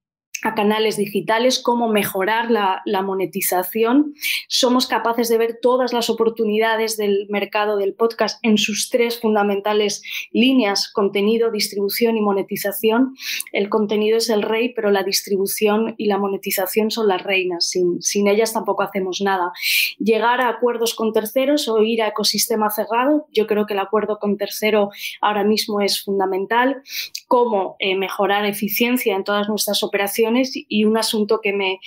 a 0.46 0.54
canales 0.54 0.96
digitales, 0.96 1.60
cómo 1.60 1.90
mejorar 1.90 2.52
la, 2.52 2.84
monetización. 3.02 4.14
Somos 4.48 4.86
capaces 4.86 5.28
de 5.28 5.40
ver 5.40 5.60
todas 5.60 5.92
las 5.92 6.10
oportunidades 6.10 6.98
del 6.98 7.26
mercado 7.30 7.78
del 7.78 7.94
podcast 7.96 8.40
en 8.44 8.58
sus 8.58 8.90
tres 8.90 9.20
fundamentales 9.20 10.04
líneas, 10.32 10.92
contenido, 10.92 11.50
distribución 11.52 12.16
y 12.16 12.22
monetización. 12.22 13.16
El 13.52 13.70
contenido 13.70 14.18
es 14.18 14.30
el 14.30 14.44
rey, 14.44 14.74
pero 14.74 14.92
la 14.92 15.04
distribución 15.04 15.96
y 15.98 16.06
la 16.06 16.20
monetización 16.20 16.92
son 16.92 17.08
las 17.08 17.24
reinas. 17.24 17.68
Sin, 17.68 18.02
sin 18.02 18.28
ellas 18.28 18.54
tampoco 18.54 18.84
hacemos 18.84 19.22
nada. 19.22 19.52
Llegar 19.98 20.42
a 20.42 20.50
acuerdos 20.50 20.94
con 20.94 21.12
terceros 21.12 21.68
o 21.68 21.82
ir 21.82 22.04
a 22.04 22.10
ecosistema 22.10 22.70
cerrado, 22.70 23.28
yo 23.34 23.48
creo 23.48 23.66
que 23.66 23.74
el 23.74 23.80
acuerdo 23.80 24.20
con 24.20 24.38
tercero 24.38 24.90
ahora 25.22 25.44
mismo 25.44 25.82
es 25.82 26.04
fundamental. 26.04 26.84
Cómo 27.28 27.78
eh, 27.80 27.96
mejorar 27.96 28.46
eficiencia 28.46 29.16
en 29.16 29.24
todas 29.24 29.50
nuestras 29.50 29.82
operaciones 29.82 30.35
y 30.44 30.86
un 30.86 30.98
asunto 30.98 31.40
que 31.42 31.54
me 31.54 31.80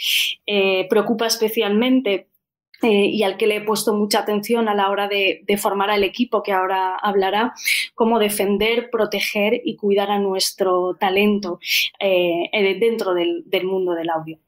eh, 0.47 0.87
preocupa 0.89 1.27
especialmente 1.27 2.29
eh, 2.83 3.07
y 3.07 3.25
al 3.25 3.37
que 3.37 3.49
le 3.49 3.57
he 3.57 3.61
puesto 3.61 3.93
mucha 3.93 4.21
atención 4.21 4.69
a 4.69 4.75
la 4.75 4.91
hora 4.91 5.09
de, 5.09 5.45
formar 5.59 5.91
al 5.91 6.05
equipo 6.05 6.45
que 6.45 6.53
ahora 6.53 6.95
hablará, 6.95 7.53
cómo 7.97 8.21
defender, 8.21 8.91
proteger 8.91 9.61
y 9.65 9.75
cuidar 9.75 10.13
a 10.13 10.21
nuestro 10.21 10.95
talento 10.95 11.59
eh, 11.99 12.79
dentro 12.79 13.15
del, 13.15 13.45
mundo 13.65 13.95
del 13.95 14.11
audio. 14.11 14.39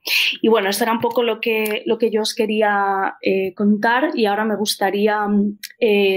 Y 0.40 0.48
bueno, 0.48 0.70
esto 0.70 0.84
era 0.84 0.92
un 0.92 1.00
poco 1.00 1.24
lo 1.24 1.40
que, 1.40 1.82
lo 1.86 1.98
que 1.98 2.10
yo 2.10 2.22
os 2.22 2.34
quería 2.34 3.16
eh, 3.22 3.52
contar 3.54 4.12
y 4.14 4.26
ahora 4.26 4.44
me 4.44 4.54
gustaría 4.54 5.26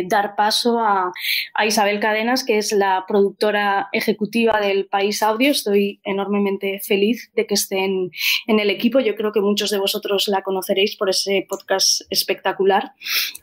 dar 0.06 0.36
paso 0.36 0.80
a, 0.80 1.12
a, 1.56 1.66
Isabel 1.66 2.00
Cadenas, 2.00 2.44
que 2.44 2.60
es 2.60 2.72
la 2.72 3.06
productora 3.08 3.90
ejecutiva 3.92 4.60
del 4.60 4.86
País 4.86 5.24
Audio. 5.24 5.50
Estoy 5.50 6.00
enormemente 6.04 6.80
feliz 6.84 7.32
de 7.36 7.48
que 7.48 7.56
esté 7.56 7.84
en, 7.84 8.12
en 8.46 8.60
el 8.60 8.70
equipo. 8.70 9.00
Yo 9.00 9.16
creo 9.16 9.32
que 9.32 9.42
muchos 9.42 9.72
de 9.72 9.80
vosotros 9.80 10.28
la 10.28 10.44
conoceréis 10.44 10.96
por 10.96 11.10
ese 11.10 11.46
podcast 11.50 12.03
espectacular 12.10 12.94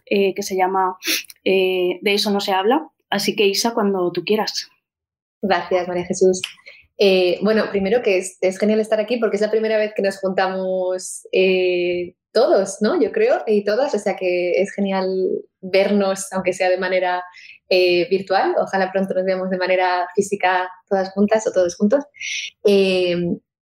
eh, 0.06 0.34
que 0.34 0.42
se 0.42 0.56
llama 0.56 0.96
eh, 1.44 1.98
De 2.02 2.14
eso 2.14 2.30
no 2.30 2.40
se 2.40 2.52
habla. 2.52 2.88
Así 3.08 3.34
que 3.34 3.46
Isa, 3.46 3.74
cuando 3.74 4.10
tú 4.12 4.24
quieras. 4.24 4.68
Gracias, 5.42 5.88
María 5.88 6.04
Jesús. 6.04 6.40
Eh, 6.98 7.38
bueno, 7.42 7.64
primero 7.70 8.02
que 8.02 8.18
es, 8.18 8.58
genial 8.58 8.80
estar 8.80 9.00
aquí 9.00 9.16
porque 9.16 9.36
es 9.36 9.42
la 9.42 9.50
primera 9.50 9.78
vez 9.78 9.92
que 9.94 10.02
nos 10.02 10.18
juntamos 10.18 11.22
todos, 12.32 12.76
¿no? 12.80 13.00
Yo 13.00 13.10
creo, 13.10 13.42
y 13.46 13.64
todas, 13.64 13.94
o 13.94 13.98
sea 13.98 14.16
que 14.16 14.52
es 14.60 14.72
genial 14.72 15.08
vernos, 15.60 16.32
aunque 16.32 16.52
sea 16.52 16.68
de 16.68 16.78
manera 16.78 17.22
virtual. 17.68 18.54
Ojalá 18.58 18.92
pronto 18.92 19.14
nos 19.14 19.24
veamos 19.24 19.50
de 19.50 19.58
manera 19.58 20.06
física 20.14 20.70
todas 20.88 21.10
juntas 21.12 21.46
o 21.46 21.52
todos 21.52 21.74
juntos. 21.76 22.04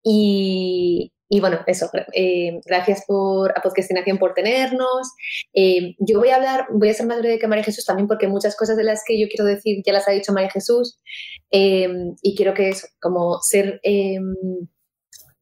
y, 0.02 1.12
y 1.30 1.40
bueno, 1.40 1.60
eso, 1.66 1.90
eh, 2.14 2.58
gracias 2.64 3.04
por, 3.06 3.50
a 3.50 3.60
Podcastinación 3.60 4.16
por 4.16 4.32
tenernos. 4.32 5.12
Eh, 5.52 5.94
yo 5.98 6.18
voy 6.20 6.30
a 6.30 6.36
hablar, 6.36 6.66
voy 6.72 6.88
a 6.88 6.94
ser 6.94 7.06
más 7.06 7.18
breve 7.18 7.38
que 7.38 7.46
María 7.46 7.64
Jesús 7.64 7.84
también 7.84 8.08
porque 8.08 8.28
muchas 8.28 8.56
cosas 8.56 8.78
de 8.78 8.84
las 8.84 9.02
que 9.06 9.20
yo 9.20 9.28
quiero 9.28 9.44
decir 9.44 9.82
ya 9.84 9.92
las 9.92 10.08
ha 10.08 10.12
dicho 10.12 10.32
María 10.32 10.50
Jesús 10.50 10.98
eh, 11.50 11.86
y 12.22 12.34
quiero 12.34 12.54
que 12.54 12.70
eso, 12.70 12.86
como 12.98 13.40
ser, 13.42 13.78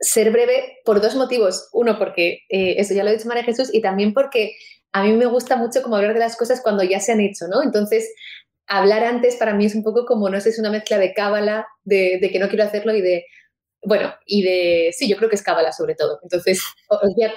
ser 0.00 0.32
breve 0.32 0.78
por 0.84 1.00
dos 1.00 1.14
motivos. 1.14 1.68
Uno, 1.72 1.98
porque 2.00 2.40
eso 2.48 2.92
ya 2.92 3.04
lo 3.04 3.10
ha 3.10 3.12
dicho 3.12 3.28
María 3.28 3.44
Jesús 3.44 3.72
y 3.72 3.80
también 3.80 4.12
porque 4.12 4.56
a 4.92 5.04
mí 5.04 5.12
me 5.12 5.26
gusta 5.26 5.56
mucho 5.56 5.82
como 5.82 5.94
hablar 5.94 6.14
de 6.14 6.20
las 6.20 6.36
cosas 6.36 6.62
cuando 6.62 6.82
ya 6.82 6.98
se 6.98 7.12
han 7.12 7.20
hecho, 7.20 7.46
¿no? 7.48 7.62
Entonces, 7.62 8.12
hablar 8.66 9.04
antes 9.04 9.36
para 9.36 9.54
mí 9.54 9.66
es 9.66 9.76
un 9.76 9.84
poco 9.84 10.04
como, 10.04 10.28
no 10.30 10.40
sé, 10.40 10.48
es 10.48 10.58
una 10.58 10.70
mezcla 10.70 10.98
de 10.98 11.14
cábala, 11.14 11.68
de 11.84 12.28
que 12.32 12.40
no 12.40 12.48
quiero 12.48 12.64
hacerlo 12.64 12.92
y 12.92 13.02
de 13.02 13.24
bueno, 13.82 14.12
y 14.26 14.42
de, 14.42 14.90
sí, 14.92 15.08
yo 15.08 15.16
creo 15.16 15.28
que 15.28 15.36
es 15.36 15.42
cábala 15.42 15.72
sobre 15.72 15.94
todo. 15.94 16.18
Entonces, 16.22 16.60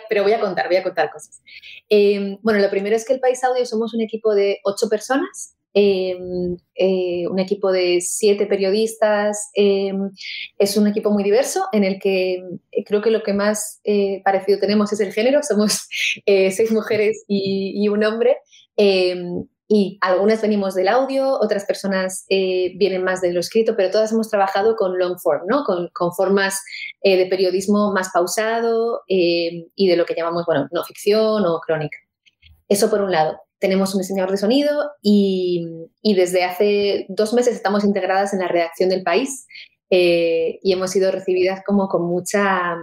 pero 0.10 0.24
voy 0.24 0.34
a 0.34 0.40
contar, 0.40 0.68
voy 0.68 0.78
a 0.78 0.84
contar 0.84 1.12
cosas. 1.12 1.42
Em, 1.90 2.38
bueno, 2.42 2.60
lo 2.60 2.70
primero 2.70 2.96
es 2.96 3.06
que 3.06 3.14
el 3.14 3.20
País 3.20 3.44
Audio 3.44 3.66
somos 3.66 3.94
un 3.94 4.02
equipo 4.02 4.34
de 4.34 4.60
ocho 4.64 4.90
personas, 4.90 5.56
em, 5.74 6.58
eh, 6.76 7.28
un 7.28 7.40
equipo 7.40 7.72
de 7.72 8.02
siete 8.02 8.48
periodistas. 8.48 9.50
Em, 9.54 10.10
es 10.58 10.78
un 10.78 10.88
equipo 10.88 11.12
muy 11.12 11.24
diverso 11.24 11.66
en 11.72 11.84
el 11.84 12.00
que 12.00 12.36
eh, 12.72 12.84
creo 12.86 13.02
que 13.02 13.12
lo 13.12 13.22
que 13.22 13.34
más 13.34 13.80
eh, 13.84 14.22
parecido 14.24 14.60
tenemos 14.60 14.92
es 14.92 15.00
el 15.02 15.14
género. 15.14 15.42
Somos 15.44 15.88
seis 16.26 16.72
mujeres 16.72 17.24
y, 17.28 17.74
y 17.84 17.90
un 17.90 18.04
hombre 18.04 18.38
y 19.72 20.00
algunas 20.02 20.42
venimos 20.42 20.74
del 20.74 20.88
audio, 20.88 21.32
otras 21.40 21.64
personas 21.64 22.26
eh, 22.28 22.74
vienen 22.78 23.04
más 23.04 23.22
de 23.22 23.32
lo 23.32 23.40
escrito, 23.40 23.76
pero 23.78 23.92
todas 23.92 24.12
hemos 24.12 24.28
trabajado 24.28 24.76
con 24.76 24.98
long 24.98 25.20
form, 25.20 25.44
¿no? 25.48 25.64
con, 25.64 26.12
formas 26.18 26.60
eh, 27.04 27.18
de 27.18 27.28
periodismo 27.28 27.94
más 27.94 28.10
pausado 28.12 29.02
eh, 29.08 29.68
y 29.76 29.88
de 29.88 29.96
lo 29.96 30.08
que 30.08 30.16
llamamos, 30.16 30.48
bueno, 30.48 30.68
no 30.72 30.84
ficción 30.84 31.46
o 31.46 31.60
crónica. 31.60 32.00
Eso 32.68 32.90
por 32.90 33.02
un 33.02 33.12
lado. 33.12 33.40
Tenemos 33.60 33.94
un 33.94 34.02
diseñador 34.02 34.32
de 34.32 34.38
sonido 34.38 34.90
y, 35.04 35.68
y 36.02 36.16
desde 36.16 36.44
hace 36.46 37.06
dos 37.08 37.36
meses 37.36 37.54
estamos 37.54 37.84
integradas 37.84 38.34
en 38.34 38.40
la 38.40 38.48
redacción 38.48 38.90
del 38.90 39.04
país 39.04 39.46
y 39.92 40.74
hemos 40.74 40.92
sido 40.92 41.12
recibidas 41.12 41.62
como 41.66 41.90
con 41.90 42.08
mucha, 42.08 42.76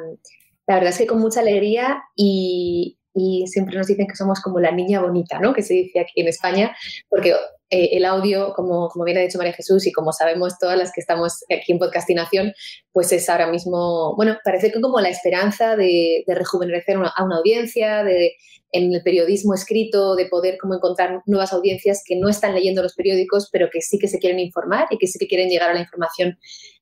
la 0.67 0.75
verdad 0.75 0.91
es 0.91 0.99
que 0.99 1.07
con 1.07 1.19
mucha 1.19 1.41
alegría 1.41 2.03
y, 2.15 2.99
y 3.17 3.47
siempre 3.47 3.77
nos 3.77 3.87
dicen 3.87 4.07
que 4.07 4.15
somos 4.15 4.41
como 4.41 4.61
la 4.61 4.71
niña 4.71 5.01
bonita, 5.01 5.41
¿no? 5.41 5.55
Que 5.55 5.63
se 5.63 5.73
dice 5.73 6.01
aquí 6.01 6.21
en 6.21 6.29
España, 6.29 6.77
porque 7.09 7.31
eh, 7.71 7.89
el 7.93 8.05
audio, 8.05 8.53
como, 8.55 8.89
como 8.89 9.07
bien 9.07 9.17
ha 9.17 9.23
dicho 9.23 9.39
María 9.39 9.55
Jesús 9.55 9.87
y 9.87 9.93
como 9.93 10.13
sabemos 10.13 10.59
todas 10.59 10.79
las 10.79 10.93
que 10.93 11.01
estamos 11.01 11.43
aquí 11.51 11.73
en 11.73 11.79
Podcastinación, 11.79 12.53
pues 12.93 13.11
es 13.13 13.29
ahora 13.31 13.47
mismo, 13.49 14.15
bueno, 14.17 14.37
parece 14.45 14.71
que 14.71 14.81
como 14.83 15.01
la 15.01 15.09
esperanza 15.09 15.77
de, 15.77 16.25
rejuvenecer 16.27 16.97
a 16.97 17.25
una 17.25 17.39
audiencia, 17.39 18.05
de 18.05 18.35
en 18.73 18.93
el 18.93 19.03
periodismo 19.03 19.55
escrito, 19.55 20.17
de 20.17 20.27
poder 20.27 20.59
como 20.59 20.75
encontrar 20.75 21.23
nuevas 21.25 21.53
audiencias 21.53 22.03
que 22.05 22.17
no 22.17 22.29
están 22.29 22.55
leyendo 22.55 22.83
los 22.83 22.95
periódicos, 22.95 23.49
pero 23.51 23.69
que 23.73 23.81
sí 23.81 23.99
que 23.99 24.09
se 24.09 24.19
quieren 24.19 24.39
informar 24.39 24.87
y 24.91 24.99
que 24.99 25.07
sí 25.07 25.19
que 25.19 25.29
quieren 25.29 25.49
llegar 25.49 25.71
a 25.71 25.75
la 25.75 25.81
información 25.81 26.39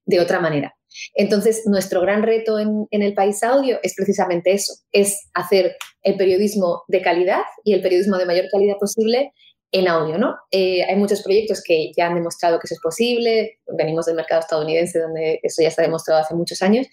de 0.06 0.20
otra 0.20 0.40
manera. 0.40 0.74
Entonces, 1.14 1.62
nuestro 1.66 2.00
gran 2.00 2.22
reto 2.22 2.58
en, 2.58 2.86
el 2.90 3.14
país 3.14 3.42
audio 3.42 3.78
es 3.82 3.94
precisamente 3.96 4.52
eso, 4.52 4.74
es 4.92 5.28
hacer 5.34 5.76
el 6.02 6.16
periodismo 6.16 6.82
de 6.88 7.02
calidad 7.02 7.42
y 7.64 7.72
el 7.72 7.82
periodismo 7.82 8.16
de 8.16 8.26
mayor 8.26 8.46
calidad 8.50 8.76
posible 8.78 9.32
en 9.72 9.88
audio, 9.88 10.18
¿no? 10.18 10.36
Eh, 10.52 10.84
hay 10.84 10.94
muchos 10.94 11.20
proyectos 11.22 11.60
que 11.60 11.90
ya 11.96 12.06
han 12.06 12.14
demostrado 12.14 12.60
que 12.60 12.66
eso 12.66 12.74
es 12.74 12.80
posible. 12.80 13.58
Venimos 13.76 14.06
del 14.06 14.14
mercado 14.14 14.40
estadounidense, 14.40 15.00
donde 15.00 15.40
eso 15.42 15.62
ya 15.62 15.68
está 15.68 15.82
demostrado 15.82 16.20
hace 16.20 16.34
muchos 16.34 16.62
años. 16.62 16.86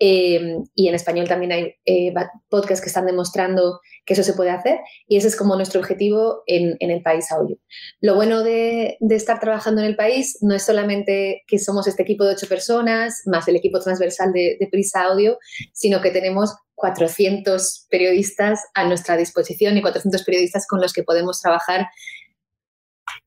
Eh, 0.00 0.56
y 0.74 0.88
en 0.88 0.94
español 0.96 1.28
también 1.28 1.52
hay 1.52 1.74
eh, 1.84 2.12
podcasts 2.48 2.80
que 2.80 2.88
están 2.88 3.06
demostrando 3.06 3.78
que 4.04 4.14
eso 4.14 4.22
se 4.22 4.34
puede 4.34 4.50
hacer. 4.50 4.78
Y 5.06 5.16
ese 5.16 5.28
es 5.28 5.36
como 5.36 5.56
nuestro 5.56 5.80
objetivo 5.80 6.42
en, 6.46 6.76
el 6.78 7.02
país 7.02 7.30
audio. 7.32 7.58
Lo 8.00 8.14
bueno 8.14 8.42
de, 8.42 8.98
estar 9.10 9.40
trabajando 9.40 9.80
en 9.80 9.86
el 9.86 9.96
país 9.96 10.38
no 10.40 10.54
es 10.54 10.62
solamente 10.62 11.42
que 11.46 11.58
somos 11.58 11.86
este 11.86 12.02
equipo 12.02 12.24
de 12.24 12.34
ocho 12.34 12.48
personas, 12.48 13.22
más 13.26 13.48
el 13.48 13.56
equipo 13.56 13.80
transversal 13.80 14.32
de, 14.32 14.56
de 14.60 14.68
Prisa 14.68 15.04
Audio, 15.04 15.38
sino 15.72 16.00
que 16.00 16.10
tenemos 16.10 16.54
400 16.74 17.86
periodistas 17.90 18.60
a 18.74 18.84
nuestra 18.84 19.16
disposición 19.16 19.76
y 19.76 19.82
400 19.82 20.22
periodistas 20.24 20.66
con 20.66 20.80
los 20.80 20.92
que 20.92 21.04
podemos 21.04 21.40
trabajar 21.40 21.86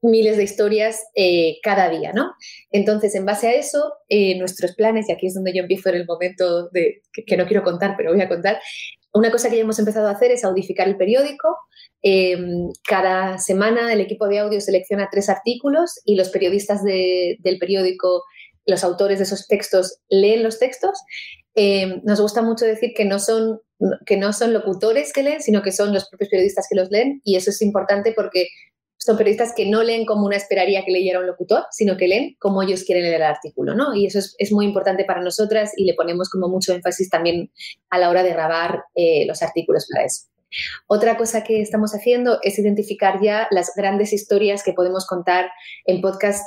miles 0.01 0.37
de 0.37 0.43
historias 0.43 1.03
eh, 1.15 1.57
cada 1.63 1.89
día, 1.89 2.13
¿no? 2.13 2.33
Entonces, 2.71 3.15
en 3.15 3.25
base 3.25 3.47
a 3.47 3.53
eso, 3.53 3.93
eh, 4.09 4.37
nuestros 4.37 4.75
planes, 4.75 5.09
y 5.09 5.11
aquí 5.11 5.27
es 5.27 5.33
donde 5.33 5.53
yo 5.53 5.61
empiezo 5.61 5.89
en 5.89 5.95
el 5.95 6.05
momento 6.05 6.69
de, 6.69 7.01
que, 7.13 7.37
no 7.37 7.47
quiero 7.47 7.63
contar, 7.63 7.95
pero 7.97 8.11
voy 8.11 8.21
a 8.21 8.29
contar, 8.29 8.59
una 9.17 9.31
cosa 9.31 9.49
que 9.49 9.55
ya 9.55 9.63
hemos 9.63 9.79
empezado 9.79 10.07
a 10.07 10.11
hacer 10.11 10.31
es 10.31 10.43
audificar 10.43 10.87
el 10.87 10.95
periódico. 10.95 11.57
Em, 12.03 12.69
cada 12.87 13.39
semana 13.39 13.91
el 13.91 13.99
equipo 13.99 14.27
de 14.27 14.39
audio 14.39 14.61
selecciona 14.61 15.09
tres 15.11 15.27
artículos 15.27 15.99
y 16.05 16.15
los 16.15 16.29
periodistas 16.29 16.83
del 16.83 17.57
periódico, 17.59 18.23
los 18.65 18.83
autores 18.83 19.17
de 19.17 19.23
esos 19.23 19.47
textos, 19.47 19.99
leen 20.09 20.43
los 20.43 20.59
textos. 20.59 20.99
Em, 21.55 22.01
nos 22.03 22.21
gusta 22.21 22.43
mucho 22.43 22.65
decir 22.65 22.91
que 22.95 23.05
no 23.05 23.19
son 23.19 23.59
que 24.07 24.17
no 24.17 24.33
son 24.33 24.53
locutores 24.53 25.13
que 25.13 25.21
leen, 25.21 25.41
sino 25.41 25.61
que 25.61 25.71
son 25.71 25.93
los 25.93 26.09
propios 26.09 26.29
periodistas 26.29 26.65
que 26.67 26.75
los 26.75 26.89
leen 26.89 27.21
y 27.23 27.35
eso 27.35 27.51
es 27.51 27.61
importante 27.61 28.11
porque 28.15 28.47
son 28.97 29.17
periodistas 29.17 29.53
que 29.55 29.65
no 29.65 29.83
leen 29.83 30.05
como 30.05 30.25
una 30.25 30.35
esperaría 30.35 30.83
que 30.83 30.91
leyera 30.91 31.19
un 31.19 31.27
locutor, 31.27 31.65
sino 31.71 31.97
que 31.97 32.07
leen 32.07 32.35
como 32.39 32.61
ellos 32.61 32.83
quieren 32.83 33.03
leer 33.03 33.15
el 33.15 33.23
artículo, 33.23 33.75
¿no? 33.75 33.95
Y 33.95 34.05
eso 34.05 34.19
es, 34.19 34.51
muy 34.51 34.65
importante 34.65 35.05
para 35.05 35.21
nosotras 35.21 35.71
y 35.77 35.85
le 35.85 35.93
ponemos 35.93 36.29
como 36.29 36.49
mucho 36.49 36.73
énfasis 36.73 37.09
también 37.09 37.51
a 37.89 37.99
la 37.99 38.09
hora 38.09 38.23
de 38.23 38.31
grabar 38.31 38.83
eh, 38.95 39.25
los 39.27 39.41
artículos 39.41 39.87
para 39.91 40.05
eso. 40.05 40.25
Otra 40.87 41.17
cosa 41.17 41.43
que 41.43 41.61
estamos 41.61 41.93
haciendo 41.93 42.39
es 42.41 42.57
identificar 42.57 43.19
ya 43.21 43.47
las 43.51 43.71
grandes 43.75 44.13
historias 44.13 44.63
que 44.63 44.73
podemos 44.73 45.05
contar 45.05 45.51
en 45.85 46.01
podcast 46.01 46.43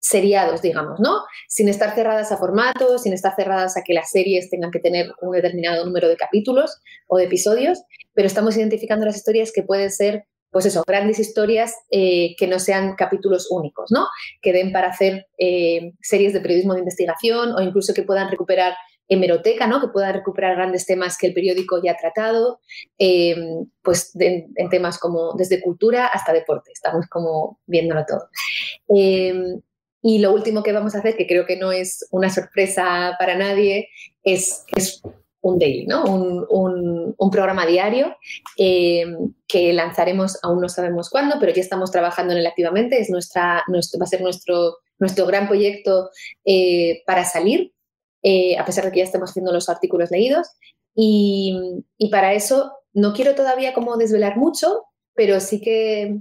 seriados, 0.00 0.62
digamos, 0.62 1.00
¿no? 1.00 1.22
Sin 1.48 1.68
estar 1.68 1.94
cerradas 1.94 2.30
a 2.30 2.36
formatos, 2.36 3.02
sin 3.02 3.12
estar 3.12 3.34
cerradas 3.34 3.76
a 3.76 3.82
que 3.82 3.94
las 3.94 4.10
series 4.10 4.50
tengan 4.50 4.70
que 4.70 4.78
tener 4.78 5.10
un 5.20 5.32
determinado 5.32 5.84
número 5.84 6.08
de 6.08 6.16
capítulos 6.16 6.80
o 7.08 7.18
de 7.18 7.24
episodios, 7.24 7.82
pero 8.14 8.26
estamos 8.26 8.56
identificando 8.56 9.04
las 9.04 9.16
historias 9.16 9.50
que 9.52 9.62
pueden 9.62 9.90
ser 9.90 10.26
pues 10.50 10.66
eso, 10.66 10.82
grandes 10.86 11.18
historias 11.18 11.74
eh, 11.90 12.34
que 12.38 12.46
no 12.46 12.58
sean 12.58 12.94
capítulos 12.94 13.48
únicos, 13.50 13.90
¿no? 13.90 14.06
Que 14.40 14.52
den 14.52 14.72
para 14.72 14.88
hacer 14.88 15.26
eh, 15.38 15.92
series 16.00 16.32
de 16.32 16.40
periodismo 16.40 16.74
de 16.74 16.80
investigación 16.80 17.52
o 17.52 17.60
incluso 17.60 17.92
que 17.94 18.02
puedan 18.02 18.30
recuperar 18.30 18.74
hemeroteca, 19.08 19.66
¿no? 19.66 19.80
Que 19.80 19.88
puedan 19.88 20.14
recuperar 20.14 20.56
grandes 20.56 20.86
temas 20.86 21.16
que 21.18 21.28
el 21.28 21.34
periódico 21.34 21.80
ya 21.82 21.92
ha 21.92 21.96
tratado, 21.96 22.60
em, 22.98 23.66
pues 23.82 24.12
en 24.18 24.68
temas 24.70 24.98
como 24.98 25.34
desde 25.34 25.60
cultura 25.60 26.06
hasta 26.06 26.32
deporte, 26.32 26.72
estamos 26.72 27.06
como 27.08 27.60
viéndolo 27.66 28.04
todo. 28.06 28.28
Em, 28.88 29.60
y 30.02 30.18
lo 30.18 30.32
último 30.32 30.62
que 30.62 30.72
vamos 30.72 30.94
a 30.94 30.98
hacer, 30.98 31.16
que 31.16 31.26
creo 31.26 31.46
que 31.46 31.56
no 31.56 31.72
es 31.72 32.06
una 32.10 32.30
sorpresa 32.30 33.16
para 33.18 33.36
nadie, 33.36 33.88
es, 34.22 34.64
es 34.76 35.02
un 35.46 35.58
daily, 35.58 35.86
¿no? 35.86 36.04
un, 36.04 37.14
un, 37.16 37.30
programa 37.30 37.66
diario 37.66 38.16
eh, 38.56 39.04
que 39.46 39.72
lanzaremos, 39.72 40.38
aún 40.42 40.60
no 40.60 40.68
sabemos 40.68 41.08
cuándo, 41.08 41.36
pero 41.38 41.52
ya 41.52 41.60
estamos 41.60 41.90
trabajando 41.92 42.32
en 42.32 42.40
él 42.40 42.46
activamente. 42.46 43.00
Es 43.00 43.10
nuestra, 43.10 43.62
nuestro, 43.68 44.00
va 44.00 44.04
a 44.04 44.08
ser 44.08 44.22
nuestro, 44.22 44.78
nuestro 44.98 45.26
gran 45.26 45.46
proyecto 45.46 46.10
eh, 46.44 47.02
para 47.06 47.24
salir, 47.24 47.72
eh, 48.22 48.58
a 48.58 48.64
pesar 48.64 48.84
de 48.84 48.90
que 48.90 48.98
ya 48.98 49.04
estemos 49.04 49.30
haciendo 49.30 49.52
los 49.52 49.68
artículos 49.68 50.10
leídos. 50.10 50.48
Y, 50.94 51.56
y, 51.98 52.10
para 52.10 52.32
eso 52.32 52.72
no 52.92 53.12
quiero 53.12 53.34
todavía 53.34 53.74
como 53.74 53.96
desvelar 53.96 54.36
mucho, 54.36 54.84
pero 55.14 55.40
sí 55.40 55.60
que 55.60 56.16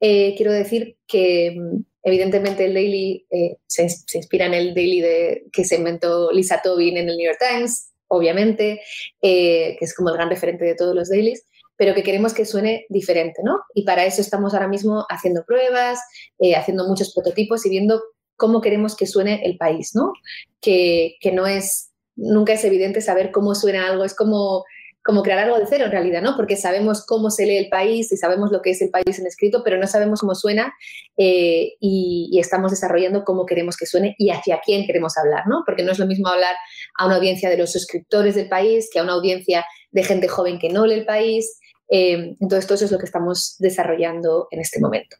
quiero 0.00 0.52
decir 0.52 0.96
que 1.06 1.56
evidentemente 2.02 2.64
el 2.64 2.74
daily 2.74 3.26
se, 3.66 3.88
se, 3.88 4.18
inspira 4.18 4.46
en 4.46 4.54
el 4.54 4.74
daily 4.74 5.00
de, 5.00 5.44
que 5.52 5.64
se 5.64 5.76
inventó 5.76 6.32
Lisa 6.32 6.60
Tobin 6.62 6.96
en 6.96 7.08
el 7.08 7.16
New 7.16 7.26
York 7.26 7.38
Times 7.38 7.87
obviamente, 8.08 8.80
eh, 9.22 9.76
que 9.78 9.84
es 9.84 9.94
como 9.94 10.10
el 10.10 10.16
gran 10.16 10.30
referente 10.30 10.64
de 10.64 10.74
todos 10.74 10.94
los 10.94 11.08
dailies, 11.08 11.44
pero 11.76 11.94
que 11.94 12.02
queremos 12.02 12.34
que 12.34 12.44
suene 12.44 12.86
diferente, 12.88 13.40
¿no? 13.44 13.60
Y 13.74 13.84
para 13.84 14.04
eso 14.04 14.20
estamos 14.20 14.52
ahora 14.52 14.66
mismo 14.66 15.06
haciendo 15.08 15.44
pruebas, 15.44 16.00
eh, 16.40 16.56
haciendo 16.56 16.88
muchos 16.88 17.14
prototipos 17.14 17.64
y 17.64 17.70
viendo 17.70 18.02
cómo 18.36 18.60
queremos 18.60 18.96
que 18.96 19.06
suene 19.06 19.42
el 19.44 19.56
país, 19.56 19.94
¿no? 19.94 20.12
Que, 20.60 21.16
que 21.20 21.30
no 21.30 21.46
es, 21.46 21.90
nunca 22.16 22.52
es 22.52 22.64
evidente 22.64 23.00
saber 23.00 23.30
cómo 23.30 23.54
suena 23.54 23.86
algo, 23.86 24.04
es 24.04 24.14
como 24.14 24.64
como 25.08 25.22
crear 25.22 25.38
algo 25.38 25.58
de 25.58 25.64
cero 25.66 25.86
en 25.86 25.90
realidad, 25.90 26.20
¿no? 26.20 26.36
Porque 26.36 26.54
sabemos 26.54 27.06
cómo 27.06 27.30
se 27.30 27.46
lee 27.46 27.56
el 27.56 27.70
país 27.70 28.12
y 28.12 28.18
sabemos 28.18 28.52
lo 28.52 28.60
que 28.60 28.72
es 28.72 28.82
el 28.82 28.90
país 28.90 29.18
en 29.18 29.26
escrito, 29.26 29.62
pero 29.64 29.78
no 29.78 29.86
sabemos 29.86 30.20
cómo 30.20 30.34
suena 30.34 30.74
eh, 31.16 31.76
y, 31.80 32.38
estamos 32.38 32.72
desarrollando 32.72 33.24
cómo 33.24 33.46
queremos 33.46 33.78
que 33.78 33.86
suene 33.86 34.14
y 34.18 34.28
hacia 34.28 34.60
quién 34.62 34.84
queremos 34.84 35.16
hablar, 35.16 35.44
¿no? 35.48 35.62
Porque 35.64 35.82
no 35.82 35.92
es 35.92 35.98
lo 35.98 36.04
mismo 36.04 36.28
hablar 36.28 36.54
a 36.98 37.06
una 37.06 37.16
audiencia 37.16 37.48
de 37.48 37.56
los 37.56 37.72
suscriptores 37.72 38.34
del 38.34 38.50
país 38.50 38.90
que 38.92 38.98
a 38.98 39.02
una 39.02 39.14
audiencia 39.14 39.64
de 39.92 40.04
gente 40.04 40.28
joven 40.28 40.58
que 40.58 40.68
no 40.68 40.84
lee 40.84 40.96
el 40.96 41.06
país. 41.06 41.58
Eh, 41.90 42.36
entonces, 42.38 42.66
todo 42.66 42.74
eso 42.74 42.84
es 42.84 42.92
lo 42.92 42.98
que 42.98 43.06
estamos 43.06 43.56
desarrollando 43.60 44.48
en 44.50 44.60
este 44.60 44.78
momento. 44.78 45.16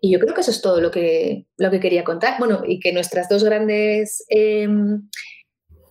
Y 0.00 0.12
yo 0.12 0.20
creo 0.20 0.32
que 0.32 0.42
eso 0.42 0.52
es 0.52 0.62
todo 0.62 0.80
lo 0.80 0.92
que, 0.92 1.46
lo 1.56 1.72
que 1.72 1.80
quería 1.80 2.04
contar. 2.04 2.38
Bueno, 2.38 2.62
y 2.64 2.78
que 2.78 2.92
nuestras 2.92 3.28
dos 3.28 3.42
grandes... 3.42 4.24
Em, 4.28 5.08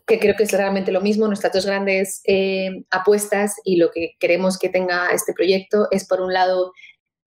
que 0.05 0.19
creo 0.19 0.35
que 0.35 0.43
es 0.43 0.51
realmente 0.51 0.91
lo 0.91 1.01
mismo, 1.01 1.27
nuestras 1.27 1.53
dos 1.53 1.65
grandes 1.65 2.21
eh, 2.25 2.83
apuestas 2.89 3.55
y 3.63 3.77
lo 3.77 3.91
que 3.91 4.11
queremos 4.19 4.57
que 4.57 4.69
tenga 4.69 5.09
este 5.11 5.33
proyecto 5.33 5.87
es, 5.91 6.07
por 6.07 6.21
un 6.21 6.33
lado, 6.33 6.73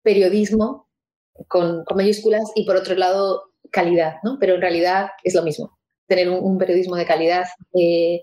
periodismo 0.02 0.88
con, 1.48 1.84
mayúsculas 1.94 2.42
y, 2.54 2.66
por 2.66 2.76
otro 2.76 2.94
lado, 2.94 3.44
calidad, 3.70 4.16
¿no? 4.22 4.38
Pero 4.40 4.54
en 4.54 4.60
realidad 4.60 5.10
es 5.24 5.34
lo 5.34 5.42
mismo, 5.42 5.78
tener 6.06 6.28
un, 6.28 6.58
periodismo 6.58 6.96
de 6.96 7.06
calidad 7.06 7.44
eh, 7.78 8.22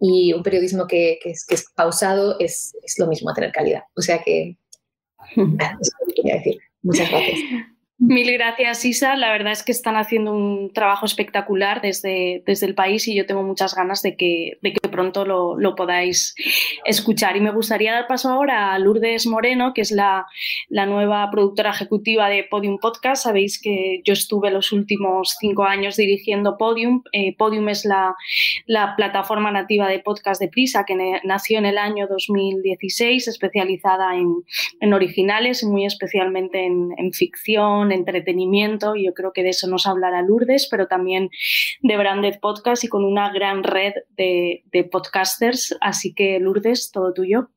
y 0.00 0.32
un 0.32 0.42
periodismo 0.42 0.86
que, 0.86 1.18
es, 1.24 1.46
pausado 1.74 2.36
es, 2.38 2.74
es, 2.82 2.98
lo 2.98 3.06
mismo 3.06 3.30
a 3.30 3.34
tener 3.34 3.52
calidad. 3.52 3.82
O 3.96 4.02
sea 4.02 4.22
que, 4.22 4.56
eso 5.36 5.92
quería 6.14 6.36
decir. 6.36 6.58
Muchas 6.82 7.10
gracias. 7.10 7.38
Mil 8.00 8.30
gracias, 8.30 8.84
Isa. 8.84 9.16
La 9.16 9.32
verdad 9.32 9.52
es 9.52 9.64
que 9.64 9.72
están 9.72 9.96
haciendo 9.96 10.32
un 10.32 10.72
trabajo 10.72 11.04
espectacular 11.04 11.80
desde, 11.82 12.44
desde 12.46 12.66
el 12.66 12.76
país 12.76 13.08
y 13.08 13.14
yo 13.16 13.26
tengo 13.26 13.42
muchas 13.42 13.74
ganas 13.74 14.02
de 14.02 14.14
que, 14.16 14.56
de 14.62 14.72
que 14.72 14.88
pronto 14.88 15.24
lo, 15.24 15.58
lo, 15.58 15.74
podáis 15.74 16.36
escuchar. 16.84 17.36
Y 17.36 17.40
me 17.40 17.50
gustaría 17.50 17.92
dar 17.92 18.06
paso 18.06 18.28
ahora 18.28 18.72
a 18.72 18.78
Lourdes 18.78 19.26
Moreno, 19.26 19.72
que 19.74 19.80
es 19.80 19.90
la, 19.90 20.26
la, 20.68 20.86
nueva 20.86 21.28
productora 21.32 21.70
ejecutiva 21.70 22.28
de 22.28 22.44
Podium 22.44 22.78
Podcast. 22.78 23.24
Sabéis 23.24 23.60
que 23.60 24.00
yo 24.04 24.12
estuve 24.12 24.52
los 24.52 24.70
últimos 24.70 25.36
cinco 25.40 25.64
años 25.64 25.96
dirigiendo 25.96 26.56
Podium. 26.56 27.02
Eh, 27.10 27.34
Podium 27.36 27.68
es 27.68 27.84
la, 27.84 28.14
la, 28.66 28.94
plataforma 28.94 29.50
nativa 29.50 29.88
de 29.88 29.98
podcast 29.98 30.40
de 30.40 30.46
Prisa 30.46 30.84
que 30.86 30.94
nació 31.24 31.58
en 31.58 31.66
el 31.66 31.78
año 31.78 32.06
2016, 32.06 33.26
especializada 33.26 34.14
en, 34.14 34.44
en 34.80 34.94
originales, 34.94 35.64
muy 35.64 35.84
especialmente 35.84 36.64
en, 36.64 36.90
en 36.96 37.12
ficción 37.12 37.87
entretenimiento. 37.92 38.94
Yo 38.96 39.14
creo 39.14 39.32
que 39.32 39.42
de 39.42 39.50
eso 39.50 39.66
nos 39.68 39.86
hablará 39.86 40.22
Lourdes, 40.22 40.68
pero 40.70 40.86
también 40.86 41.30
de 41.82 41.96
Branded 41.96 42.40
Podcast 42.40 42.84
y 42.84 42.88
con 42.88 43.04
una 43.04 43.32
gran 43.32 43.62
red 43.62 43.94
de, 44.16 44.62
podcasters. 44.90 45.76
Así 45.80 46.14
que 46.14 46.38
Lourdes, 46.40 46.90
todo 46.92 47.12
tuyo. 47.12 47.50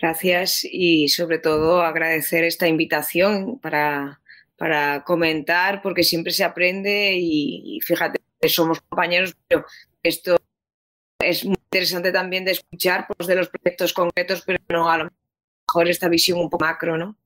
Gracias 0.00 0.64
y 0.64 1.08
sobre 1.08 1.38
todo 1.38 1.82
agradecer 1.82 2.44
esta 2.44 2.68
invitación 2.68 3.58
para, 3.58 4.20
para 4.56 5.02
comentar, 5.04 5.82
porque 5.82 6.04
siempre 6.04 6.32
se 6.32 6.44
aprende 6.44 7.16
y, 7.18 7.80
fíjate, 7.82 8.20
somos 8.48 8.80
compañeros, 8.80 9.34
pero 9.48 9.64
esto 10.02 10.36
es 11.20 11.44
muy 11.44 11.56
interesante 11.56 12.12
también 12.12 12.44
de 12.44 12.52
escuchar 12.52 13.06
pues, 13.08 13.26
de 13.26 13.34
los 13.34 13.48
proyectos 13.48 13.92
concretos, 13.92 14.42
pero 14.46 14.60
no 14.68 14.88
a 14.88 14.98
lo 14.98 15.10
mejor 15.66 15.88
esta 15.88 16.08
visión 16.08 16.38
un 16.38 16.48
poco 16.48 16.64
macro, 16.64 16.96
¿no? 16.96 17.16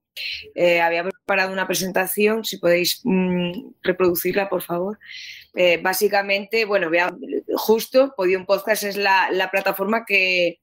Eh, 0.55 0.81
había 0.81 1.05
preparado 1.05 1.53
una 1.53 1.67
presentación, 1.67 2.45
si 2.45 2.59
podéis 2.59 3.01
mm, 3.05 3.73
reproducirla, 3.83 4.49
por 4.49 4.63
favor. 4.63 4.99
Eh, 5.55 5.79
básicamente, 5.83 6.65
bueno, 6.65 6.91
vea, 6.91 7.15
justo 7.55 8.15
Podium 8.17 8.47
Podcast 8.47 8.85
es 8.85 8.97
la, 8.97 9.49
plataforma 9.51 10.05
que, 10.07 10.61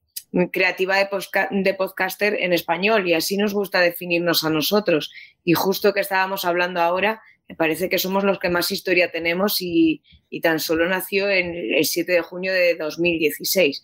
creativa 0.52 0.96
de, 0.96 1.74
podcaster 1.74 2.34
en 2.40 2.52
español 2.52 3.08
y 3.08 3.14
así 3.14 3.36
nos 3.36 3.54
gusta 3.54 3.80
definirnos 3.80 4.44
a 4.44 4.50
nosotros. 4.50 5.12
Y 5.44 5.54
justo 5.54 5.92
que 5.92 6.00
estábamos 6.00 6.44
hablando 6.44 6.80
ahora, 6.80 7.22
me 7.48 7.56
parece 7.56 7.88
que 7.88 7.98
somos 7.98 8.22
los 8.22 8.38
que 8.38 8.48
más 8.48 8.70
historia 8.70 9.10
tenemos 9.10 9.56
y, 9.60 10.02
tan 10.42 10.60
solo 10.60 10.88
nació 10.88 11.28
el 11.28 11.84
7 11.84 12.12
de 12.12 12.20
junio 12.20 12.52
de 12.52 12.76
2016. 12.76 13.82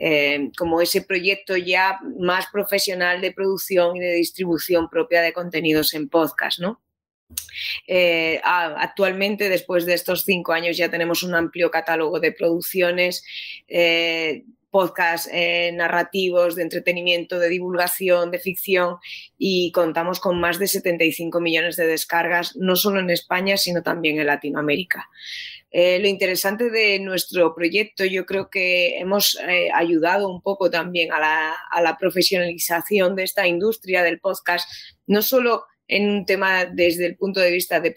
Eh, 0.00 0.52
como 0.56 0.80
ese 0.80 1.02
proyecto 1.02 1.56
ya 1.56 1.98
más 2.20 2.46
profesional 2.52 3.20
de 3.20 3.32
producción 3.32 3.96
y 3.96 4.00
de 4.00 4.14
distribución 4.14 4.88
propia 4.88 5.22
de 5.22 5.32
contenidos 5.32 5.92
en 5.92 6.08
podcast, 6.08 6.60
¿no? 6.60 6.80
Eh, 7.88 8.40
actualmente, 8.44 9.48
después 9.48 9.86
de 9.86 9.94
estos 9.94 10.22
cinco 10.24 10.52
años, 10.52 10.76
ya 10.76 10.88
tenemos 10.88 11.24
un 11.24 11.34
amplio 11.34 11.72
catálogo 11.72 12.20
de 12.20 12.30
producciones, 12.30 13.24
eh, 13.66 14.44
podcasts 14.70 15.28
narrativos, 15.72 16.54
de 16.54 16.62
entretenimiento, 16.62 17.40
de 17.40 17.48
divulgación, 17.48 18.30
de 18.30 18.38
ficción 18.38 18.98
y 19.36 19.72
contamos 19.72 20.20
con 20.20 20.38
más 20.38 20.58
de 20.58 20.68
75 20.68 21.40
millones 21.40 21.74
de 21.76 21.86
descargas, 21.86 22.54
no 22.54 22.76
solo 22.76 23.00
en 23.00 23.10
España, 23.10 23.56
sino 23.56 23.82
también 23.82 24.20
en 24.20 24.26
Latinoamérica. 24.26 25.08
Eh, 25.70 25.98
lo 25.98 26.08
interesante 26.08 26.70
de 26.70 26.98
nuestro 26.98 27.54
proyecto, 27.54 28.04
yo 28.04 28.24
creo 28.24 28.48
que 28.48 28.98
hemos 28.98 29.38
eh, 29.46 29.68
ayudado 29.74 30.28
un 30.28 30.40
poco 30.40 30.70
también 30.70 31.12
a 31.12 31.20
la, 31.20 31.96
profesionalización 31.98 33.14
de 33.16 33.24
esta 33.24 33.46
industria 33.46 34.02
del 34.02 34.18
podcast, 34.18 34.70
no 35.06 35.20
solo 35.20 35.64
en 35.86 36.08
un 36.08 36.26
tema 36.26 36.64
desde 36.64 37.06
el 37.06 37.16
punto 37.16 37.40
de 37.40 37.50
vista 37.50 37.80
de, 37.80 37.92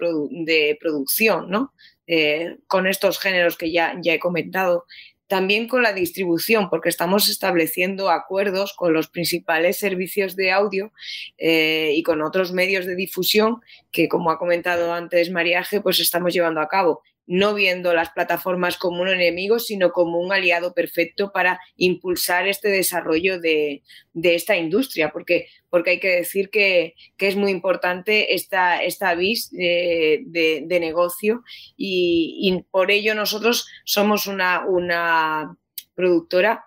producción, 0.79 1.49
¿no? 1.49 1.73
Eh, 2.07 2.57
con 2.67 2.87
estos 2.87 3.19
géneros 3.19 3.57
que 3.57 3.71
ya, 3.71 3.95
ya 4.01 4.13
he 4.13 4.19
comentado, 4.19 4.85
también 5.27 5.69
con 5.69 5.81
la 5.81 5.93
distribución, 5.93 6.69
porque 6.69 6.89
estamos 6.89 7.29
estableciendo 7.29 8.09
acuerdos 8.09 8.73
con 8.73 8.91
los 8.91 9.07
principales 9.07 9.79
servicios 9.79 10.35
de 10.35 10.51
audio 10.51 10.91
y 11.37 12.03
con 12.03 12.21
otros 12.21 12.51
medios 12.51 12.85
de 12.85 12.95
difusión 12.95 13.61
que, 13.93 14.09
como 14.09 14.29
ha 14.29 14.37
comentado 14.37 14.93
antes 14.93 15.31
Mariaje, 15.31 15.79
pues 15.79 16.01
estamos 16.01 16.33
llevando 16.33 16.59
a 16.59 16.67
cabo 16.67 17.01
no 17.27 17.53
viendo 17.53 17.93
las 17.93 18.09
plataformas 18.09 18.77
como 18.77 19.01
un 19.01 19.07
enemigo, 19.07 19.59
sino 19.59 19.91
como 19.91 20.19
un 20.19 20.33
aliado 20.33 20.73
perfecto 20.73 21.31
para 21.31 21.59
impulsar 21.77 22.47
este 22.47 22.69
desarrollo 22.69 23.39
de, 23.39 23.83
esta 24.13 24.57
industria, 24.57 25.11
porque, 25.11 25.47
porque 25.69 25.91
hay 25.91 25.99
que 25.99 26.15
decir 26.15 26.49
que, 26.49 26.95
es 27.17 27.35
muy 27.35 27.51
importante 27.51 28.33
esta, 28.33 28.83
esta 28.83 29.15
vis 29.15 29.49
de, 29.51 30.65
negocio 30.81 31.43
y, 31.77 32.63
por 32.71 32.91
ello 32.91 33.15
nosotros 33.15 33.67
somos 33.85 34.27
una, 34.27 34.65
una 34.65 35.57
productora 35.95 36.65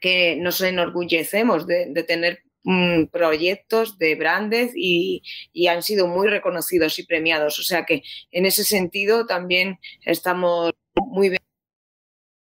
que 0.00 0.36
nos 0.36 0.60
enorgullecemos 0.60 1.66
de, 1.66 1.86
de 1.88 2.02
tener 2.02 2.43
Mm, 2.66 3.08
proyectos 3.08 3.98
de 3.98 4.14
brandes 4.14 4.72
y, 4.74 5.22
han 5.68 5.82
sido 5.82 6.06
muy 6.06 6.28
reconocidos 6.28 6.98
y 6.98 7.04
premiados. 7.04 7.58
O 7.58 7.62
sea 7.62 7.84
que 7.84 8.02
en 8.32 8.46
ese 8.46 8.64
sentido 8.64 9.26
también 9.26 9.78
estamos 10.04 10.72
muy 10.94 11.28
bien 11.28 11.42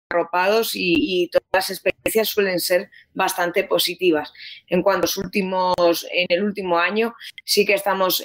arropados 0.09 0.71
y, 0.73 1.29
todas 1.31 1.47
las 1.53 1.69
experiencias 1.69 2.27
suelen 2.27 2.59
ser 2.59 2.89
bastante 3.13 3.63
positivas. 3.63 4.33
En 4.67 4.83
cuanto 4.83 4.99
a 4.99 5.01
los 5.03 5.17
últimos, 5.17 6.05
en 6.11 6.27
el 6.29 6.43
último 6.43 6.79
año, 6.79 7.15
sí 7.45 7.65
que 7.65 7.75
estamos 7.75 8.21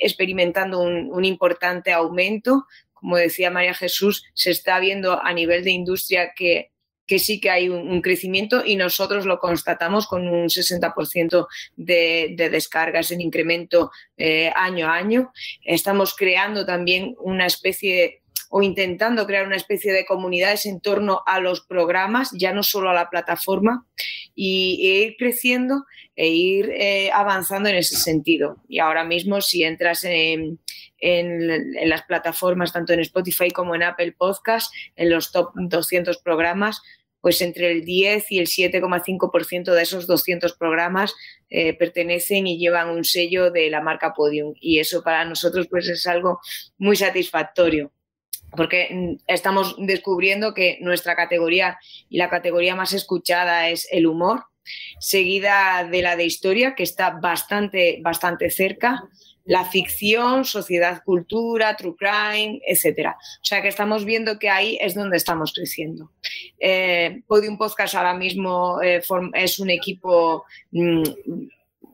experimentando 0.00 0.80
un, 0.80 1.24
importante 1.24 1.92
aumento. 1.92 2.66
Como 2.92 3.16
decía 3.16 3.50
María 3.50 3.74
Jesús, 3.74 4.24
se 4.34 4.50
está 4.52 4.78
viendo 4.78 5.20
a 5.20 5.32
nivel 5.32 5.64
de 5.64 5.72
industria 5.72 6.34
que 6.36 6.70
que 7.06 7.18
sí 7.18 7.40
que 7.40 7.50
hay 7.50 7.68
un, 7.68 8.00
crecimiento 8.00 8.64
y 8.64 8.76
nosotros 8.76 9.26
lo 9.26 9.38
constatamos 9.38 10.06
con 10.06 10.26
un 10.28 10.48
60% 10.48 11.46
de, 11.76 12.34
descargas 12.50 13.10
en 13.10 13.20
incremento 13.20 13.90
eh, 14.16 14.50
año 14.54 14.88
a 14.88 14.94
año. 14.94 15.32
Estamos 15.64 16.14
creando 16.14 16.64
también 16.64 17.14
una 17.18 17.46
especie 17.46 18.22
o 18.56 18.62
intentando 18.62 19.26
crear 19.26 19.46
una 19.46 19.56
especie 19.56 19.92
de 19.92 20.06
comunidades 20.06 20.66
en 20.66 20.80
torno 20.80 21.22
a 21.26 21.40
los 21.40 21.62
programas, 21.62 22.30
ya 22.38 22.52
no 22.52 22.62
solo 22.62 22.88
a 22.88 22.94
la 22.94 23.10
plataforma, 23.10 23.84
y, 24.34 24.80
e 24.86 25.06
ir 25.06 25.16
creciendo 25.16 25.84
e 26.14 26.28
ir 26.28 26.70
eh, 26.70 27.10
avanzando 27.12 27.68
en 27.68 27.74
ese 27.74 27.96
sentido. 27.96 28.58
Y 28.68 28.78
ahora 28.78 29.02
mismo, 29.02 29.40
si 29.40 29.64
entras 29.64 30.04
en, 30.04 30.60
en, 30.98 31.88
las 31.88 32.02
plataformas, 32.02 32.72
tanto 32.72 32.92
en 32.92 33.00
Spotify 33.00 33.50
como 33.50 33.74
en 33.74 33.82
Apple 33.82 34.12
Podcast, 34.12 34.72
en 34.96 35.10
los 35.10 35.32
top 35.32 35.50
200 35.54 36.18
programas, 36.18 36.82
pues 37.20 37.40
entre 37.40 37.72
el 37.72 37.84
10 37.84 38.32
y 38.32 38.38
el 38.38 38.46
7,5% 38.46 39.72
de 39.72 39.82
esos 39.82 40.06
200 40.06 40.54
programas 40.56 41.14
eh, 41.48 41.72
pertenecen 41.72 42.46
y 42.46 42.58
llevan 42.58 42.90
un 42.90 43.04
sello 43.04 43.50
de 43.50 43.70
la 43.70 43.80
marca 43.80 44.12
Podium. 44.12 44.54
Y 44.60 44.78
eso 44.78 45.02
para 45.02 45.24
nosotros 45.24 45.66
pues 45.68 45.88
es 45.88 46.06
algo 46.06 46.40
muy 46.76 46.96
satisfactorio 46.96 47.92
porque 48.56 48.88
mm, 48.90 49.24
estamos 49.26 49.76
descubriendo 49.78 50.54
que 50.54 50.78
nuestra 50.80 51.16
categoría 51.16 51.78
y 52.08 52.18
la 52.18 52.30
categoría 52.30 52.76
más 52.76 52.92
escuchada 52.92 53.68
es 53.68 53.88
el 53.90 54.06
humor, 54.06 54.44
seguida 54.98 55.86
de 55.90 56.02
la 56.02 56.16
de 56.16 56.24
historia, 56.24 56.74
que 56.74 56.82
está 56.82 57.10
bastante, 57.10 57.98
bastante 58.02 58.50
cerca, 58.50 59.08
la 59.44 59.64
ficción, 59.64 60.44
sociedad, 60.44 61.02
cultura, 61.04 61.76
true 61.76 61.94
crime, 61.96 62.60
etcétera. 62.66 63.16
O 63.18 63.44
sea 63.44 63.62
que 63.62 63.68
estamos 63.68 64.04
viendo 64.04 64.38
que 64.38 64.48
ahí 64.48 64.78
es 64.80 64.94
donde 64.94 65.16
estamos 65.16 65.52
creciendo. 65.52 66.10
Eh, 66.58 67.22
Podium 67.26 67.58
Podcast 67.58 67.94
ahora 67.94 68.14
mismo 68.14 68.80
eh, 68.82 69.02
es 69.34 69.58
un 69.58 69.70
equipo 69.70 70.44
mm, 70.70 71.02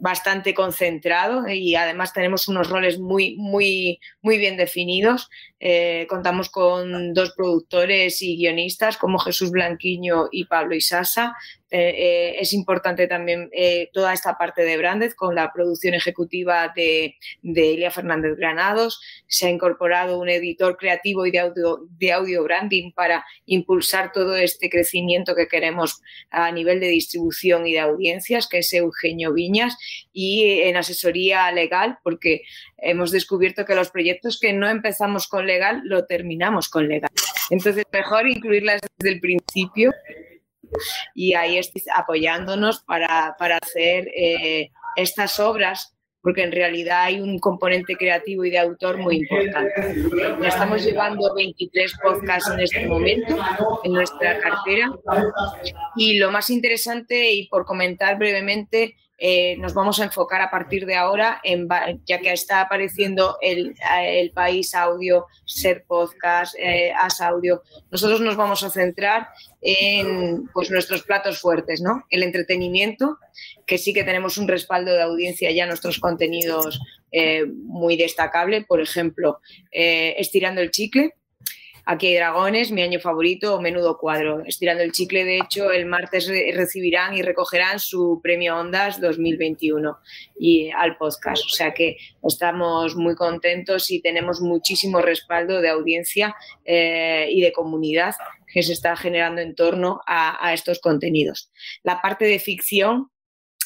bastante 0.01 0.55
concentrado 0.55 1.47
y 1.49 1.75
además 1.75 2.13
tenemos 2.13 2.49
unos 2.49 2.71
roles 2.71 2.99
muy, 2.99 3.37
muy, 3.37 4.01
muy 4.23 4.39
bien 4.39 4.57
definidos. 4.57 5.29
Eh, 5.61 6.07
contamos 6.09 6.49
con 6.49 7.13
dos 7.13 7.33
productores 7.37 8.23
y 8.23 8.37
guionistas 8.37 8.97
como 8.97 9.19
Jesús 9.19 9.51
Blanquiño 9.51 10.29
y 10.33 10.47
Pablo 10.47 10.75
Isasa, 10.75 11.37
eh, 11.73 11.95
eh, 11.97 12.37
es 12.41 12.53
importante 12.53 13.07
también 13.07 13.49
eh, 13.53 13.91
toda 13.93 14.13
esta 14.13 14.37
parte 14.37 14.63
de 14.63 14.77
Branded 14.77 15.13
con 15.13 15.37
la 15.37 15.53
producción 15.53 15.95
ejecutiva 15.95 16.73
de, 16.75 17.15
de, 17.43 17.75
Elia 17.75 17.93
Fernández 17.93 18.37
Granados. 18.37 19.01
Se 19.29 19.47
ha 19.47 19.51
incorporado 19.51 20.19
un 20.19 20.29
editor 20.29 20.77
creativo 20.77 21.27
y 21.27 21.31
de 21.31 21.39
audio, 21.39 21.87
de 21.89 22.13
audio 22.13 22.43
branding 22.43 22.91
para 22.93 23.25
impulsar 23.47 24.11
todo 24.13 24.35
este 24.37 24.69
crecimiento 24.69 25.37
que 25.37 25.47
queremos 25.47 26.03
a 26.31 26.51
nivel 26.51 26.81
de 26.81 26.89
distribución 26.89 27.67
y 27.69 27.75
de 27.75 27.81
audiencias, 27.81 28.49
que 28.49 28.59
es 28.59 28.73
Eugenio 28.73 29.33
Viñas, 29.33 29.77
y 30.13 30.63
en 30.63 30.77
asesoría 30.77 31.53
legal, 31.53 31.99
porque 32.03 32.43
hemos 32.79 33.13
descubierto 33.13 33.65
que 33.65 33.77
los 33.77 33.91
proyectos 33.91 34.41
que 34.41 34.53
no 34.53 34.69
empezamos 34.69 35.29
con 35.29 35.47
legal, 35.47 35.83
lo 35.85 36.05
terminamos 36.07 36.69
con 36.69 36.89
legal. 36.89 37.11
Entonces, 37.51 37.85
mejor 37.93 38.27
incluirlas 38.27 38.81
desde 38.99 39.15
el 39.15 39.21
principio 39.21 39.93
y 41.15 41.35
ahí 41.35 41.59
estáis 41.59 41.87
apoyándonos 41.95 42.83
para, 42.85 43.35
hacer 43.63 44.09
eh, 44.15 44.71
estas 44.97 45.39
obras 45.41 45.95
porque 46.23 46.43
en 46.43 46.53
realidad 46.53 47.05
hay 47.05 47.21
un 47.21 47.39
componente 47.39 47.97
creativo 47.97 48.45
y 48.45 48.51
de 48.51 48.59
autor 48.59 48.99
muy 48.99 49.17
importante. 49.17 49.73
Estamos 50.47 50.85
llevando 50.85 51.35
23 51.35 51.95
podcasts 52.03 52.51
en 52.51 52.61
este 52.61 52.87
momento 52.87 53.39
en 53.85 53.93
nuestra 53.93 54.39
cartera 54.39 54.91
y 55.97 56.19
lo 56.19 56.31
más 56.31 56.51
interesante 56.51 57.33
y 57.33 57.49
por 57.49 57.65
comentar 57.65 58.19
brevemente 58.19 58.97
eh, 59.23 59.59
nos 59.59 59.75
vamos 59.75 60.01
a 60.01 60.05
enfocar 60.05 60.41
a 60.41 60.51
partir 60.51 60.87
de 60.87 60.97
ahora, 60.97 61.43
en, 61.45 61.69
ya 62.07 62.21
que 62.21 62.33
está 62.33 62.63
apareciendo 62.63 63.37
el, 63.43 63.75
país 64.33 64.75
audio, 64.75 65.27
ser 65.45 65.85
podcast, 65.87 66.55
eh, 66.59 66.91
as 66.99 67.21
audio, 67.21 67.63
nosotros 67.91 68.23
nos 68.23 68.37
vamos 68.37 68.63
a 68.63 68.71
centrar 68.71 69.29
en 69.61 70.47
pues, 70.55 70.71
nuestros 70.71 71.03
platos 71.03 71.39
fuertes, 71.39 71.83
¿no? 71.83 72.05
El 72.09 72.23
entretenimiento, 72.23 73.19
que 73.67 73.77
sí 73.77 73.93
que 73.93 74.05
tenemos 74.05 74.39
un 74.39 74.49
respaldo 74.49 74.95
de 74.95 75.03
audiencia 75.03 75.51
ya 75.51 75.67
nuestros 75.67 76.01
contenidos 76.01 76.81
eh, 77.13 77.45
muy 77.45 77.99
destacable, 77.99 78.65
por 78.65 78.81
ejemplo, 78.81 79.41
Estirando 79.71 80.63
el 80.63 80.71
Chicle, 80.71 81.13
Aquí 81.93 82.07
hay 82.07 82.15
dragones, 82.15 82.71
mi 82.71 82.83
año 82.83 83.01
favorito 83.01 83.61
menudo 83.61 83.99
cuadro. 83.99 84.45
Estirando 84.47 84.85
el 84.85 84.93
chicle, 84.93 85.25
de 85.25 85.39
hecho, 85.39 85.73
el 85.73 85.87
martes 85.87 86.29
recibirán 86.55 87.15
y 87.15 87.23
recogerán 87.23 87.81
su 87.81 88.21
premio 88.23 88.57
Ondas 88.57 89.01
2021 89.01 89.99
y 90.39 90.71
al 90.71 90.97
podcast. 90.99 91.45
O 91.45 91.49
sea 91.49 91.75
que 91.75 91.97
estamos 92.23 92.95
muy 92.95 93.17
contentos 93.17 93.91
y 93.91 94.01
tenemos 94.01 94.41
muchísimo 94.41 95.01
respaldo 95.01 95.61
de 95.61 95.69
audiencia 95.69 96.37
eh, 96.65 97.27
y 97.29 97.41
de 97.41 97.51
comunidad 97.51 98.15
que 98.55 98.63
se 98.63 98.73
está 98.73 98.95
generando 98.95 99.41
en 99.41 99.57
torno 99.57 100.01
a 100.07 100.55
estos 100.55 100.79
contenidos. 100.79 101.51
La 101.83 102.01
parte 102.01 102.25
de 102.25 102.39
ficción 102.39 103.11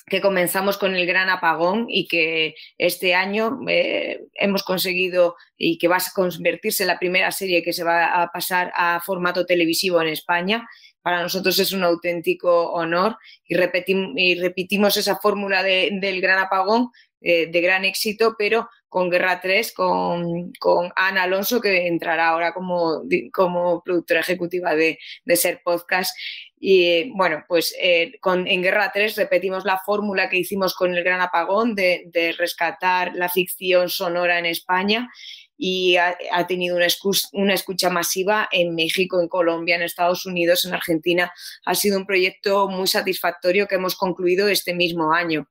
que 0.06 0.20
comenzamos 0.20 0.76
con 0.76 0.94
el 0.94 1.06
gran 1.06 1.30
apagón 1.30 1.86
y 1.88 2.06
que 2.06 2.54
este 2.78 3.14
año 3.14 3.60
eh, 3.68 4.24
hemos 4.34 4.62
conseguido 4.62 5.36
y 5.56 5.78
que 5.78 5.88
va 5.88 5.96
a 5.96 6.02
convertirse 6.14 6.82
en 6.82 6.88
la 6.88 6.98
primera 6.98 7.32
serie 7.32 7.62
que 7.62 7.72
se 7.72 7.84
va 7.84 8.22
a 8.22 8.30
pasar 8.30 8.72
a 8.74 9.00
formato 9.00 9.46
televisivo 9.46 10.00
en 10.02 10.08
España. 10.08 10.68
Para 11.02 11.22
nosotros 11.22 11.58
es 11.58 11.72
un 11.72 11.84
auténtico 11.84 12.72
honor 12.72 13.16
y, 13.46 13.56
y 13.56 14.34
repetimos 14.36 14.96
esa 14.96 15.16
fórmula 15.16 15.62
del 15.62 16.20
gran 16.20 16.38
apagón 16.38 16.90
eh, 17.26 17.46
de 17.50 17.60
gran 17.62 17.86
éxito, 17.86 18.34
pero 18.36 18.68
con 18.86 19.08
Guerra 19.08 19.40
3, 19.40 19.72
con, 19.72 20.52
con, 20.60 20.92
Ana 20.94 21.22
Alonso, 21.22 21.58
que 21.58 21.86
entrará 21.86 22.28
ahora 22.28 22.52
como, 22.52 23.02
como 23.32 23.82
productora 23.82 24.20
ejecutiva 24.20 24.74
de, 24.74 24.98
de 25.24 25.36
Ser 25.36 25.62
Podcast. 25.64 26.14
Y 26.58 27.10
bueno, 27.10 27.44
pues 27.46 27.74
eh, 27.78 28.12
con, 28.20 28.46
en 28.46 28.62
Guerra 28.62 28.90
3 28.92 29.16
repetimos 29.16 29.64
la 29.64 29.78
fórmula 29.78 30.28
que 30.28 30.38
hicimos 30.38 30.74
con 30.74 30.94
el 30.94 31.04
Gran 31.04 31.20
Apagón 31.20 31.74
de, 31.74 32.34
rescatar 32.38 33.12
la 33.14 33.28
ficción 33.28 33.88
sonora 33.88 34.38
en 34.38 34.46
España 34.46 35.10
y 35.56 35.96
ha, 35.96 36.46
tenido 36.46 36.76
una, 36.76 37.54
escucha 37.54 37.90
masiva 37.90 38.48
en 38.50 38.74
México, 38.74 39.20
en 39.20 39.28
Colombia, 39.28 39.76
en 39.76 39.82
Estados 39.82 40.26
Unidos, 40.26 40.64
en 40.64 40.74
Argentina. 40.74 41.32
Ha 41.64 41.74
sido 41.74 41.98
un 41.98 42.06
proyecto 42.06 42.68
muy 42.68 42.88
satisfactorio 42.88 43.68
que 43.68 43.76
hemos 43.76 43.94
concluido 43.94 44.48
este 44.48 44.74
mismo 44.74 45.12
año 45.12 45.48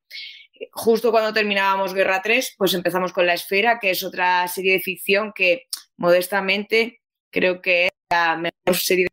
justo 0.72 1.12
cuando 1.12 1.34
terminábamos 1.34 1.94
Guerra 1.94 2.22
3, 2.22 2.56
pues 2.58 2.74
empezamos 2.74 3.12
con 3.14 3.26
La 3.26 3.34
Esfera, 3.34 3.80
que 3.80 3.92
es 3.92 4.04
otra 4.04 4.48
serie 4.48 4.74
de 4.74 4.80
ficción 4.80 5.34
que 5.34 5.68
modestamente 5.98 7.02
creo 7.32 7.62
que 7.62 7.86
es 7.86 7.92
la 8.10 8.38
mejor 8.38 8.76
serie 8.76 9.08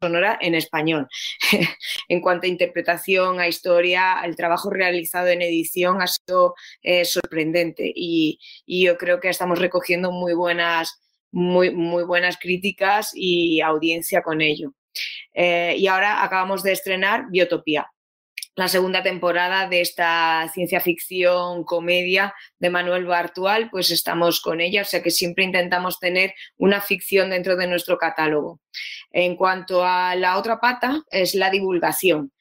sonora 0.00 0.38
en 0.40 0.54
español. 0.54 1.08
en 2.08 2.20
cuanto 2.20 2.46
a 2.46 2.50
interpretación, 2.50 3.40
a 3.40 3.48
historia, 3.48 4.20
el 4.24 4.36
trabajo 4.36 4.70
realizado 4.70 5.28
en 5.28 5.42
edición 5.42 6.02
ha 6.02 6.06
sido 6.06 6.54
eh, 6.82 7.04
sorprendente 7.04 7.92
y, 7.94 8.38
y, 8.66 8.84
yo 8.86 8.96
creo 8.96 9.20
que 9.20 9.28
estamos 9.28 9.58
recogiendo 9.58 10.12
muy 10.12 10.34
buenas, 10.34 11.00
muy, 11.30 11.70
muy 11.70 12.04
buenas 12.04 12.38
críticas 12.38 13.12
y 13.14 13.60
audiencia 13.60 14.22
con 14.22 14.40
ello. 14.40 14.72
Eh, 15.34 15.74
y 15.78 15.86
ahora 15.86 16.24
acabamos 16.24 16.62
de 16.62 16.72
estrenar 16.72 17.26
Biotopía, 17.30 17.86
la 18.60 18.68
segunda 18.68 19.02
temporada 19.02 19.66
de 19.68 19.80
esta 19.80 20.46
ciencia 20.52 20.80
ficción 20.80 21.64
comedia 21.64 22.34
de 22.58 22.68
Manuel 22.68 23.06
Bartual, 23.06 23.70
pues 23.70 23.90
estamos 23.90 24.42
con 24.42 24.60
ella, 24.60 24.82
o 24.82 24.84
sea 24.84 25.02
que 25.02 25.10
siempre 25.10 25.44
intentamos 25.44 25.98
tener 25.98 26.34
una 26.58 26.82
ficción 26.82 27.30
dentro 27.30 27.56
de 27.56 27.66
nuestro 27.66 27.96
catálogo. 27.96 28.60
En 29.12 29.34
cuanto 29.34 29.82
a 29.82 30.14
la 30.14 30.36
otra 30.36 30.60
pata, 30.60 31.02
es 31.10 31.34
la 31.34 31.48
divulgación. 31.48 32.32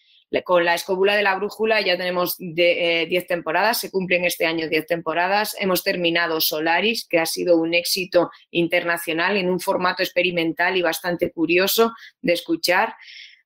Con 0.43 0.65
la 0.65 0.75
escóbula 0.75 1.15
de 1.15 1.23
la 1.23 1.35
brújula 1.35 1.79
ya 1.79 1.97
tenemos 1.97 2.35
10 2.37 2.53
eh, 2.57 3.25
temporadas, 3.25 3.79
se 3.79 3.89
cumplen 3.89 4.25
este 4.25 4.45
año 4.45 4.67
10 4.67 4.87
temporadas. 4.87 5.55
Hemos 5.57 5.83
terminado 5.83 6.41
Solaris, 6.41 7.07
que 7.07 7.19
ha 7.19 7.25
sido 7.25 7.55
un 7.55 7.73
éxito 7.73 8.29
internacional 8.51 9.37
en 9.37 9.49
un 9.49 9.61
formato 9.61 10.03
experimental 10.03 10.75
y 10.75 10.81
bastante 10.81 11.31
curioso 11.31 11.93
de 12.21 12.33
escuchar. 12.33 12.93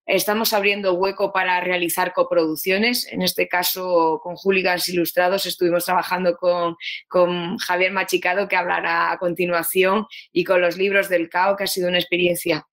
Estamos 0.06 0.52
abriendo 0.52 0.94
hueco 0.96 1.32
para 1.32 1.62
realizar 1.62 2.12
coproducciones. 2.12 3.08
En 3.12 3.22
este 3.22 3.48
caso, 3.48 4.20
con 4.22 4.36
Hooligans 4.36 4.90
Ilustrados 4.90 5.46
estuvimos 5.46 5.86
trabajando 5.86 6.36
con, 6.36 6.76
con, 7.08 7.58
Javier 7.58 7.94
Machicado, 7.94 8.48
que 8.48 8.58
hablará 8.58 9.12
a 9.12 9.18
continuación, 9.18 10.06
y 10.32 10.44
con 10.44 10.62
los 10.62 10.78
libros 10.78 11.08
del 11.08 11.30
CAO, 11.30 11.56
que 11.56 11.64
ha 11.64 11.68
sido 11.68 11.88
una 11.88 12.00
experiencia 12.00 12.68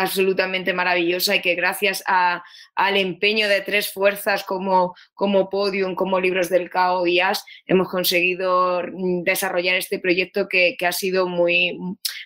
absolutamente 0.00 0.72
maravillosa 0.72 1.36
y 1.36 1.42
que 1.42 1.54
gracias 1.54 2.02
al 2.06 2.96
empeño 2.96 3.48
de 3.48 3.60
tres 3.60 3.92
fuerzas 3.92 4.44
como, 4.44 4.94
como 5.12 5.50
Podium, 5.50 5.94
como 5.94 6.18
Libros 6.18 6.48
del 6.48 6.70
Cao 6.70 7.06
y 7.06 7.20
AS, 7.20 7.44
hemos 7.66 7.88
conseguido 7.88 8.82
desarrollar 9.22 9.76
este 9.76 9.98
proyecto 9.98 10.48
que, 10.48 10.76
que, 10.78 10.86
ha 10.86 10.92
sido 10.92 11.28
muy, 11.28 11.78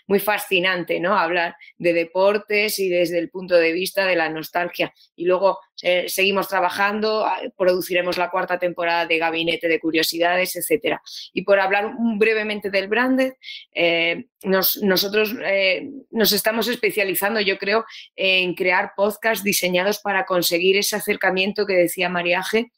muy 0.07 0.21
fascinante, 0.21 1.01
¿no? 1.01 1.19
Hablar 1.19 1.57
de 1.77 1.93
deportes 1.93 2.79
y 2.79 2.89
desde 2.89 3.19
el 3.19 3.31
punto 3.31 3.57
de 3.57 3.73
vista 3.73 4.07
de 4.07 4.15
la 4.15 4.29
nostalgia. 4.29 4.95
Y 5.17 5.25
luego 5.25 5.59
eh, 5.87 6.09
seguimos 6.09 6.49
trabajando, 6.49 7.27
ah, 7.27 7.43
produciremos 7.59 8.17
la 8.17 8.31
cuarta 8.31 8.59
temporada 8.59 9.05
de 9.05 9.19
Gabinete 9.19 9.69
de 9.69 9.79
Curiosidades, 9.79 10.57
etcétera. 10.57 11.03
Y 11.35 11.43
por 11.43 11.61
hablar 11.61 11.93
brevemente 12.17 12.71
del 12.71 12.89
branded, 12.89 13.35
eh, 13.75 14.25
nos, 14.45 14.83
nosotros 14.83 15.35
eh, 15.45 15.91
nos 16.11 16.33
estamos 16.33 16.69
especializando, 16.69 17.39
yo 17.43 17.59
creo, 17.59 17.85
en 18.17 18.55
crear 18.55 18.93
podcasts 18.97 19.45
diseñados 19.45 19.99
para 19.99 20.25
conseguir 20.25 20.79
ese 20.79 20.97
acercamiento 20.97 21.67
que 21.67 21.75
decía 21.75 22.09
Mariaje 22.09 22.73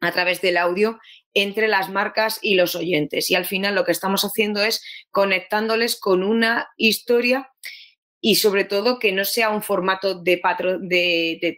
a 0.00 0.12
través 0.12 0.42
del 0.42 0.58
audio 0.58 0.98
entre 1.32 1.68
las 1.68 1.88
marcas 1.88 2.38
y 2.42 2.54
los 2.56 2.76
oyentes. 2.76 3.30
Y 3.30 3.34
al 3.34 3.46
final 3.46 3.74
lo 3.74 3.86
que 3.86 3.92
estamos 3.92 4.26
haciendo 4.26 4.62
es 4.62 4.84
conectándoles 5.10 5.98
con 5.98 6.22
una 6.22 6.68
historia 6.76 7.48
y 8.24 8.36
sobre 8.36 8.64
todo 8.64 9.00
que 9.00 9.10
no 9.10 9.24
sea 9.24 9.50
un 9.50 9.62
formato 9.62 10.14
de, 10.14 10.40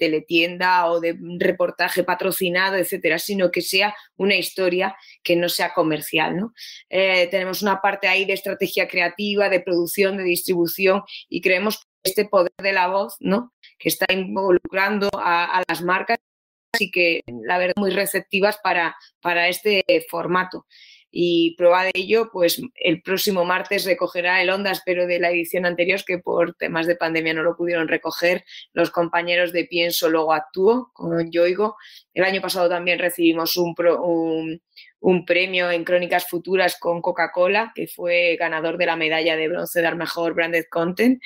teletienda 0.00 0.87
o 0.87 0.98
de 0.98 1.14
reportaje 1.38 2.05
patrocinado, 2.05 2.77
etcétera, 2.77 3.18
sino 3.18 3.50
que 3.50 3.61
sea 3.61 3.94
una 4.16 4.35
historia 4.35 4.96
que 5.22 5.37
no 5.37 5.50
sea 5.50 5.74
comercial. 5.74 6.37
¿no? 6.37 6.55
Eh, 6.88 7.29
tenemos 7.31 7.61
una 7.61 7.83
parte 7.83 8.09
ahí 8.09 8.24
de 8.24 8.33
estrategia 8.33 8.88
creativa, 8.88 9.50
de 9.50 9.61
producción, 9.61 10.16
de 10.16 10.24
distribución 10.24 11.03
y 11.29 11.42
creemos 11.42 11.79
que 11.79 11.85
este 12.11 12.24
poder 12.24 12.53
de 12.62 12.72
la 12.72 12.88
voz 12.88 13.16
¿no? 13.20 13.53
que 13.79 13.90
está 13.90 14.11
involucrando 14.11 15.11
a, 15.12 15.59
a 15.59 15.62
las 15.68 15.83
marcas 15.83 16.18
y 16.79 16.90
que 16.90 17.20
la 17.44 17.59
verdad 17.59 17.74
muy 17.77 17.90
receptivas 17.90 18.59
para, 18.62 18.96
para 19.20 19.48
este 19.48 19.85
formato. 20.09 20.66
Y 21.16 21.55
prueba 21.57 21.85
de 21.85 21.92
ello, 21.94 22.29
pues 22.33 22.61
el 22.74 23.00
próximo 23.00 23.44
martes 23.44 23.85
recogerá 23.85 24.42
el 24.42 24.50
Ondas, 24.50 24.83
pero 24.85 25.07
de 25.07 25.20
la 25.20 25.31
edición 25.31 25.64
anterior, 25.64 26.00
que 26.05 26.18
por 26.18 26.55
temas 26.55 26.88
de 26.88 26.96
pandemia 26.96 27.35
no 27.35 27.44
lo 27.44 27.57
pudieron 27.57 27.87
recoger, 27.87 28.44
los 28.72 28.90
compañeros 28.90 29.53
de 29.53 29.64
Pienso 29.64 30.09
Luego 30.09 30.33
Actúo 30.33 30.90
con 30.92 31.31
Yoigo. 31.31 31.77
El 32.14 32.24
año 32.24 32.40
pasado 32.40 32.68
también 32.68 32.98
recibimos 32.98 33.57
un, 33.57 33.77
un, 34.03 34.61
un 35.04 35.26
premio 35.26 35.70
en 35.70 35.84
Crónicas 35.84 36.26
Futuras 36.26 36.78
con 36.80 37.02
Coca-Cola, 37.02 37.72
que 37.74 37.86
fue 37.86 38.36
ganador 38.36 38.78
de 38.78 38.86
la 38.86 38.96
medalla 38.96 39.36
de 39.36 39.48
bronce 39.48 39.82
del 39.82 39.96
mejor 39.96 40.32
branded 40.32 40.64
content. 40.70 41.22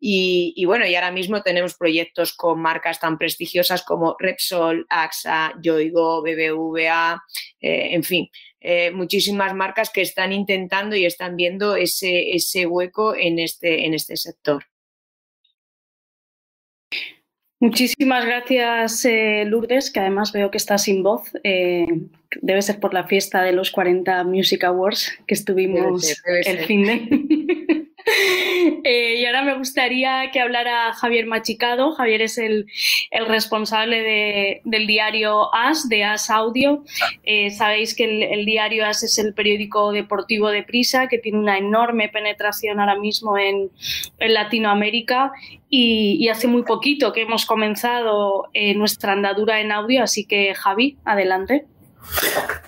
Y, 0.00 0.64
bueno, 0.64 0.86
y 0.86 0.94
ahora 0.94 1.12
mismo 1.12 1.42
tenemos 1.42 1.74
proyectos 1.74 2.32
con 2.32 2.58
marcas 2.58 3.00
tan 3.00 3.18
prestigiosas 3.18 3.82
como 3.82 4.16
Repsol, 4.18 4.86
AXA, 4.88 5.52
Yoigo, 5.60 6.22
BBVA, 6.22 7.22
eh, 7.60 7.88
en 7.90 8.02
fin, 8.02 8.30
eh, 8.60 8.92
muchísimas 8.92 9.54
marcas 9.54 9.90
que 9.90 10.00
están 10.00 10.32
intentando 10.32 10.96
y 10.96 11.04
están 11.04 11.36
viendo 11.36 11.76
ese, 11.76 12.30
ese 12.30 12.64
hueco 12.64 13.14
en 13.14 13.40
este, 13.40 13.84
en 13.84 13.92
este 13.92 14.16
sector. 14.16 14.64
Muchísimas 17.60 18.24
gracias, 18.24 19.04
eh, 19.04 19.44
Lourdes, 19.44 19.90
que 19.90 19.98
además 19.98 20.32
veo 20.32 20.50
que 20.50 20.58
está 20.58 20.78
sin 20.78 21.02
voz. 21.02 21.22
Eh, 21.42 21.86
debe 22.40 22.62
ser 22.62 22.78
por 22.78 22.94
la 22.94 23.04
fiesta 23.04 23.42
de 23.42 23.52
los 23.52 23.70
40 23.72 24.22
Music 24.24 24.62
Awards 24.64 25.10
que 25.26 25.34
estuvimos 25.34 26.02
debe 26.02 26.42
ser, 26.42 26.46
debe 26.46 26.60
el 26.60 26.66
fin 26.66 26.84
de. 26.84 27.36
Eh, 28.84 29.16
y 29.18 29.26
ahora 29.26 29.42
me 29.42 29.56
gustaría 29.56 30.30
que 30.32 30.40
hablara 30.40 30.92
Javier 30.94 31.26
Machicado. 31.26 31.92
Javier 31.92 32.22
es 32.22 32.38
el, 32.38 32.66
responsable 33.26 34.62
del 34.64 34.86
diario 34.86 35.54
AS, 35.54 35.88
de 35.88 36.04
AS 36.04 36.30
Audio. 36.30 36.84
Eh, 37.24 37.50
sabéis 37.50 37.94
que 37.94 38.32
el, 38.32 38.46
diario 38.46 38.86
AS 38.86 39.02
es 39.02 39.18
el 39.18 39.34
periódico 39.34 39.92
deportivo 39.92 40.48
de 40.48 40.62
Prisa, 40.62 41.08
que 41.08 41.18
tiene 41.18 41.38
una 41.38 41.58
enorme 41.58 42.08
penetración 42.08 42.80
ahora 42.80 42.96
mismo 42.96 43.36
en, 43.36 43.70
Latinoamérica 44.18 45.32
y, 45.68 46.28
hace 46.28 46.46
muy 46.46 46.62
poquito 46.62 47.12
que 47.12 47.22
hemos 47.22 47.46
comenzado 47.46 48.48
eh, 48.52 48.74
nuestra 48.74 49.12
andadura 49.12 49.60
en 49.60 49.72
audio. 49.72 50.02
Así 50.02 50.24
que, 50.24 50.54
Javi, 50.54 50.96
adelante. 51.04 51.66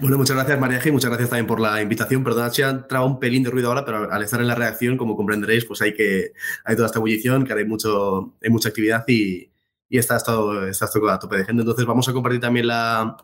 Bueno, 0.01 0.17
muchas 0.17 0.35
gracias 0.35 0.59
María 0.59 0.81
G 0.81 0.93
muchas 0.93 1.11
gracias 1.11 1.29
también 1.29 1.47
por 1.47 1.61
la 1.61 1.83
invitación. 1.83 2.25
Perdón 2.25 2.51
si 2.53 2.63
ha 2.63 2.71
entrado 2.71 3.05
un 3.05 3.21
pelín 3.21 3.43
de 3.43 3.51
ruido 3.51 3.69
ahora, 3.69 3.85
pero 3.85 4.11
al 4.11 4.23
estar 4.23 4.41
en 4.41 4.47
la 4.47 4.55
reacción, 4.55 4.97
como 4.97 5.15
comprenderéis, 5.15 5.67
pues 5.67 5.83
hay 5.83 5.95
que 5.95 6.33
hay 6.65 6.75
toda 6.75 6.87
esta 6.87 6.99
ebullición, 6.99 7.45
que 7.45 7.53
hay 7.53 7.67
mucho, 7.67 8.35
hay 8.43 8.49
mucha 8.49 8.71
actividad 8.71 9.05
y, 9.07 9.51
y 9.91 9.99
está, 9.99 10.19
todo, 10.19 10.67
está 10.67 10.89
todo 10.91 11.11
a 11.11 11.19
tope 11.19 11.37
de 11.37 11.45
gente. 11.45 11.61
Entonces 11.61 11.85
vamos 11.85 12.09
a 12.09 12.13
compartir 12.15 12.41
también 12.41 12.67
la, 12.69 13.17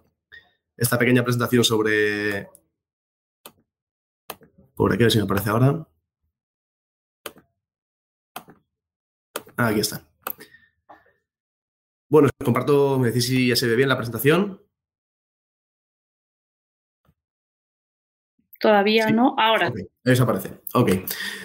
esta 0.76 0.98
pequeña 0.98 1.24
presentación 1.24 1.64
sobre... 1.64 2.48
Por 4.74 4.92
aquí, 4.92 5.02
a 5.02 5.06
ver 5.06 5.12
si 5.12 5.18
me 5.18 5.24
aparece 5.24 5.48
ahora. 5.48 5.88
Ah, 9.56 9.68
aquí 9.68 9.80
está. 9.80 10.02
Bueno, 12.10 12.28
comparto, 12.44 12.98
me 12.98 13.08
decís 13.08 13.26
si 13.26 13.48
ya 13.48 13.56
se 13.56 13.66
ve 13.66 13.76
bien 13.76 13.88
la 13.88 13.96
presentación. 13.96 14.60
Todavía 18.66 19.10
no, 19.10 19.36
ahora. 19.38 19.72
Eso 20.02 20.24
aparece. 20.24 20.50
Ok. 20.74 20.90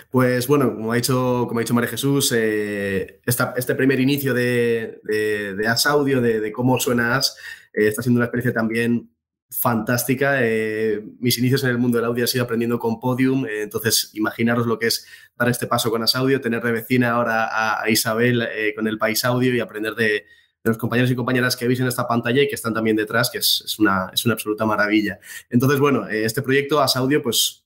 Pues 0.09 0.47
bueno, 0.47 0.73
como 0.73 0.91
ha 0.91 0.95
dicho, 0.95 1.45
como 1.47 1.59
ha 1.59 1.61
dicho 1.61 1.75
María 1.75 1.91
Jesús, 1.91 2.33
eh, 2.35 3.21
este 3.23 3.75
primer 3.75 3.99
inicio 3.99 4.33
de, 4.33 4.99
de, 5.03 5.67
As 5.67 5.85
Audio, 5.85 6.19
de, 6.19 6.51
cómo 6.51 6.79
suena 6.79 7.17
As, 7.17 7.37
eh, 7.73 7.89
está 7.89 8.01
siendo 8.01 8.17
una 8.17 8.25
experiencia 8.25 8.59
también 8.59 9.11
fantástica. 9.51 10.37
Eh, 10.39 11.03
mis 11.19 11.37
inicios 11.37 11.63
en 11.63 11.69
el 11.69 11.77
mundo 11.77 11.99
del 11.99 12.05
audio 12.05 12.23
han 12.23 12.27
sido 12.27 12.45
aprendiendo 12.45 12.79
con 12.79 12.99
Podium, 12.99 13.45
entonces 13.45 14.09
imaginaros 14.15 14.65
lo 14.65 14.79
que 14.79 14.87
es 14.87 15.05
dar 15.37 15.47
este 15.47 15.67
paso 15.67 15.91
con 15.91 16.01
As 16.01 16.15
Audio, 16.15 16.41
tener 16.41 16.63
de 16.63 16.71
vecina 16.71 17.11
ahora 17.11 17.45
a, 17.45 17.83
a 17.83 17.89
Isabel 17.91 18.49
con 18.75 18.87
el 18.87 18.97
País 18.97 19.23
Audio 19.25 19.53
y 19.53 19.59
aprender 19.59 19.93
de, 19.93 20.25
de 20.63 20.69
los 20.69 20.77
compañeros 20.77 21.09
y 21.11 21.15
compañeras 21.15 21.55
que 21.55 21.67
veis 21.67 21.79
en 21.79 21.87
esta 21.87 22.07
pantalla 22.07 22.43
y 22.43 22.47
que 22.47 22.55
están 22.55 22.73
también 22.73 22.95
detrás, 22.95 23.29
que 23.31 23.39
es, 23.39 23.77
una, 23.79 24.11
es 24.13 24.25
una 24.25 24.33
absoluta 24.35 24.65
maravilla. 24.65 25.19
Entonces, 25.49 25.79
bueno, 25.79 26.07
eh, 26.07 26.25
este 26.25 26.41
proyecto 26.41 26.81
As 26.81 26.95
Audio, 26.95 27.21
pues 27.21 27.65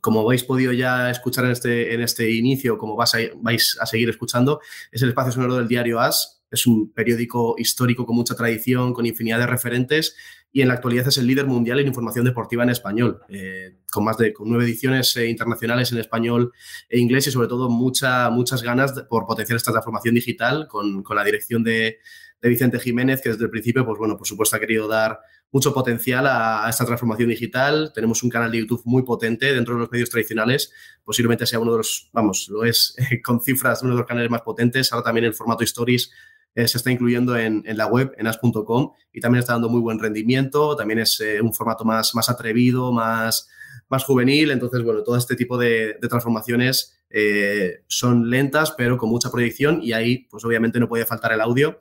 como 0.00 0.20
habéis 0.20 0.44
podido 0.44 0.72
ya 0.72 1.10
escuchar 1.10 1.44
en 1.44 1.52
este, 1.52 1.94
en 1.94 2.00
este 2.00 2.30
inicio, 2.30 2.76
como 2.76 2.96
vais 2.96 3.14
a, 3.14 3.18
vais 3.36 3.78
a 3.80 3.86
seguir 3.86 4.08
escuchando, 4.08 4.60
es 4.90 5.02
el 5.02 5.10
espacio 5.10 5.32
sonoro 5.32 5.56
del 5.56 5.68
diario 5.68 6.00
As. 6.00 6.41
Es 6.52 6.66
un 6.66 6.92
periódico 6.92 7.56
histórico 7.58 8.06
con 8.06 8.14
mucha 8.14 8.36
tradición, 8.36 8.92
con 8.92 9.06
infinidad 9.06 9.38
de 9.38 9.46
referentes 9.46 10.14
y 10.52 10.60
en 10.60 10.68
la 10.68 10.74
actualidad 10.74 11.08
es 11.08 11.16
el 11.16 11.26
líder 11.26 11.46
mundial 11.46 11.80
en 11.80 11.86
información 11.86 12.26
deportiva 12.26 12.62
en 12.62 12.70
español, 12.70 13.20
eh, 13.30 13.78
con 13.90 14.04
más 14.04 14.18
de 14.18 14.34
nueve 14.44 14.64
ediciones 14.64 15.16
eh, 15.16 15.26
internacionales 15.26 15.90
en 15.92 15.98
español 15.98 16.52
e 16.90 16.98
inglés 16.98 17.26
y 17.26 17.30
sobre 17.30 17.48
todo 17.48 17.70
mucha, 17.70 18.28
muchas 18.28 18.62
ganas 18.62 18.92
por 19.08 19.26
potenciar 19.26 19.56
esta 19.56 19.72
transformación 19.72 20.14
digital 20.14 20.68
con, 20.68 21.02
la 21.08 21.24
dirección 21.24 21.64
de, 21.64 21.98
Vicente 22.42 22.80
Jiménez, 22.80 23.22
que 23.22 23.30
desde 23.30 23.44
el 23.44 23.50
principio, 23.50 23.86
pues 23.86 23.98
bueno, 23.98 24.16
por 24.16 24.26
supuesto 24.26 24.56
ha 24.56 24.58
querido 24.58 24.88
dar 24.88 25.20
mucho 25.52 25.72
potencial 25.72 26.26
a, 26.26 26.66
esta 26.68 26.84
transformación 26.84 27.28
digital. 27.28 27.92
Tenemos 27.94 28.22
un 28.24 28.30
canal 28.30 28.50
de 28.50 28.58
YouTube 28.58 28.82
muy 28.84 29.04
potente 29.04 29.54
dentro 29.54 29.74
de 29.74 29.80
los 29.80 29.90
medios 29.92 30.10
tradicionales, 30.10 30.72
posiblemente 31.04 31.46
sea 31.46 31.60
uno 31.60 31.70
de 31.70 31.78
los, 31.78 32.10
vamos, 32.12 32.48
lo 32.48 32.64
es 32.64 32.96
con 33.24 33.40
cifras, 33.40 33.82
uno 33.82 33.92
de 33.92 33.98
los 33.98 34.08
canales 34.08 34.28
más 34.28 34.42
potentes. 34.42 34.92
Ahora 34.92 35.04
también 35.04 35.24
el 35.24 35.34
formato 35.34 35.62
Stories 35.62 36.10
eh, 36.54 36.68
se 36.68 36.78
está 36.78 36.90
incluyendo 36.90 37.36
en, 37.36 37.64
la 37.64 37.86
web, 37.86 38.12
en 38.18 38.26
as.com, 38.26 38.92
y 39.12 39.20
también 39.20 39.40
está 39.40 39.54
dando 39.54 39.68
muy 39.68 39.80
buen 39.80 39.98
rendimiento, 39.98 40.76
también 40.76 40.98
es 40.98 41.20
eh, 41.20 41.40
un 41.40 41.54
formato 41.54 41.84
más, 41.84 42.14
más 42.14 42.28
atrevido, 42.28 42.92
más, 42.92 43.48
más 43.88 44.04
juvenil, 44.04 44.50
entonces, 44.50 44.82
bueno, 44.82 45.02
todo 45.02 45.16
este 45.16 45.36
tipo 45.36 45.56
de, 45.56 45.96
transformaciones 46.08 47.00
eh, 47.10 47.82
son 47.86 48.28
lentas, 48.28 48.72
pero 48.72 48.98
con 48.98 49.08
mucha 49.08 49.30
proyección, 49.30 49.80
y 49.82 49.92
ahí, 49.92 50.26
pues 50.30 50.44
obviamente 50.44 50.78
no 50.78 50.88
puede 50.88 51.06
faltar 51.06 51.32
el 51.32 51.40
audio, 51.40 51.80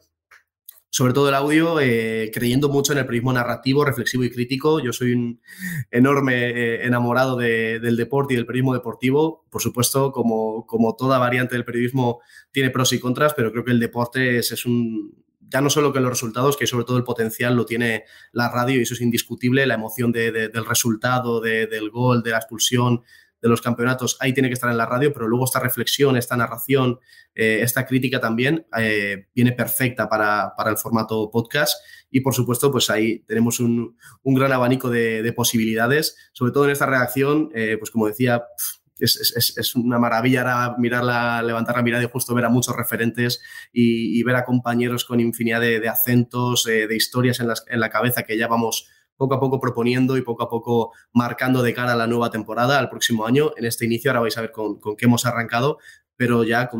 sobre 0.91 1.13
todo 1.13 1.29
el 1.29 1.35
audio, 1.35 1.79
eh, 1.79 2.29
creyendo 2.33 2.67
mucho 2.67 2.91
en 2.91 2.99
el 2.99 3.05
periodismo 3.05 3.31
narrativo, 3.31 3.85
reflexivo 3.85 4.25
y 4.25 4.29
crítico. 4.29 4.81
Yo 4.81 4.91
soy 4.91 5.13
un 5.13 5.39
enorme 5.89 6.49
eh, 6.49 6.85
enamorado 6.85 7.37
del 7.37 7.95
deporte 7.95 8.33
y 8.33 8.37
del 8.37 8.45
periodismo 8.45 8.73
deportivo. 8.73 9.45
Por 9.49 9.61
supuesto, 9.61 10.11
como, 10.11 10.65
como 10.67 10.97
toda 10.97 11.17
variante 11.17 11.55
del 11.55 11.63
periodismo, 11.63 12.19
tiene 12.51 12.71
pros 12.71 12.91
y 12.91 12.99
contras, 12.99 13.33
pero 13.33 13.53
creo 13.53 13.63
que 13.63 13.71
el 13.71 13.79
deporte 13.79 14.39
es, 14.39 14.65
un, 14.65 15.23
ya 15.39 15.61
no 15.61 15.69
solo 15.69 15.93
que 15.93 16.01
los 16.01 16.09
resultados, 16.09 16.57
que 16.57 16.67
sobre 16.67 16.83
todo 16.83 16.97
el 16.97 17.05
potencial 17.05 17.55
lo 17.55 17.65
tiene 17.65 18.03
la 18.33 18.49
radio 18.49 18.77
y 18.77 18.83
eso 18.83 18.93
es 18.93 19.01
indiscutible, 19.01 19.65
la 19.65 19.75
emoción 19.75 20.11
del 20.11 20.65
resultado, 20.65 21.39
del 21.39 21.89
gol, 21.89 22.21
de 22.21 22.31
la 22.31 22.37
expulsión, 22.37 23.01
de 23.41 23.49
los 23.49 23.61
campeonatos, 23.61 24.17
ahí 24.19 24.33
tiene 24.33 24.49
que 24.49 24.53
estar 24.53 24.69
en 24.69 24.77
la 24.77 24.85
radio, 24.85 25.11
pero 25.13 25.27
luego 25.27 25.45
esta 25.45 25.59
reflexión, 25.59 26.15
esta 26.15 26.37
narración, 26.37 26.99
eh, 27.33 27.59
esta 27.61 27.85
crítica 27.85 28.19
también 28.19 28.67
eh, 28.77 29.27
viene 29.33 29.51
perfecta 29.53 30.07
para, 30.07 30.53
el 30.67 30.77
formato 30.77 31.29
podcast. 31.31 31.83
Y 32.11 32.19
por 32.21 32.35
supuesto, 32.35 32.71
pues 32.71 32.89
ahí 32.89 33.19
tenemos 33.19 33.59
un, 33.59 33.97
gran 34.23 34.51
abanico 34.51 34.89
de, 34.89 35.33
posibilidades, 35.35 36.17
sobre 36.33 36.51
todo 36.51 36.65
en 36.65 36.71
esta 36.71 36.85
redacción, 36.85 37.49
eh, 37.55 37.77
pues 37.79 37.89
como 37.89 38.07
decía, 38.07 38.43
es, 38.99 39.75
una 39.75 39.97
maravilla 39.97 40.75
mirarla, 40.77 41.41
levantar 41.41 41.77
la 41.77 41.81
mirada 41.81 42.03
y 42.03 42.09
justo 42.09 42.35
ver 42.35 42.45
a 42.45 42.49
muchos 42.49 42.75
referentes 42.75 43.41
y, 43.73 44.21
ver 44.23 44.35
a 44.35 44.45
compañeros 44.45 45.05
con 45.05 45.19
infinidad 45.19 45.61
de, 45.61 45.89
acentos, 45.89 46.65
de 46.65 46.95
historias 46.95 47.39
en, 47.39 47.49
en 47.67 47.79
la 47.79 47.89
cabeza 47.89 48.23
que 48.23 48.37
ya 48.37 48.47
vamos 48.47 48.87
poco 49.21 49.35
a 49.35 49.39
poco 49.39 49.59
proponiendo 49.59 50.17
y 50.17 50.23
poco 50.23 50.41
a 50.41 50.49
poco 50.49 50.93
marcando 51.13 51.61
de 51.61 51.75
cara 51.75 51.93
a 51.93 51.95
la 51.95 52.07
nueva 52.07 52.31
temporada, 52.31 52.79
al 52.79 52.89
próximo 52.89 53.27
año. 53.27 53.51
En 53.55 53.65
este 53.65 53.85
inicio 53.85 54.09
ahora 54.09 54.21
vais 54.21 54.35
a 54.35 54.41
ver 54.41 54.51
con, 54.51 54.79
qué 54.97 55.05
hemos 55.05 55.27
arrancado, 55.27 55.77
pero 56.17 56.43
ya 56.43 56.71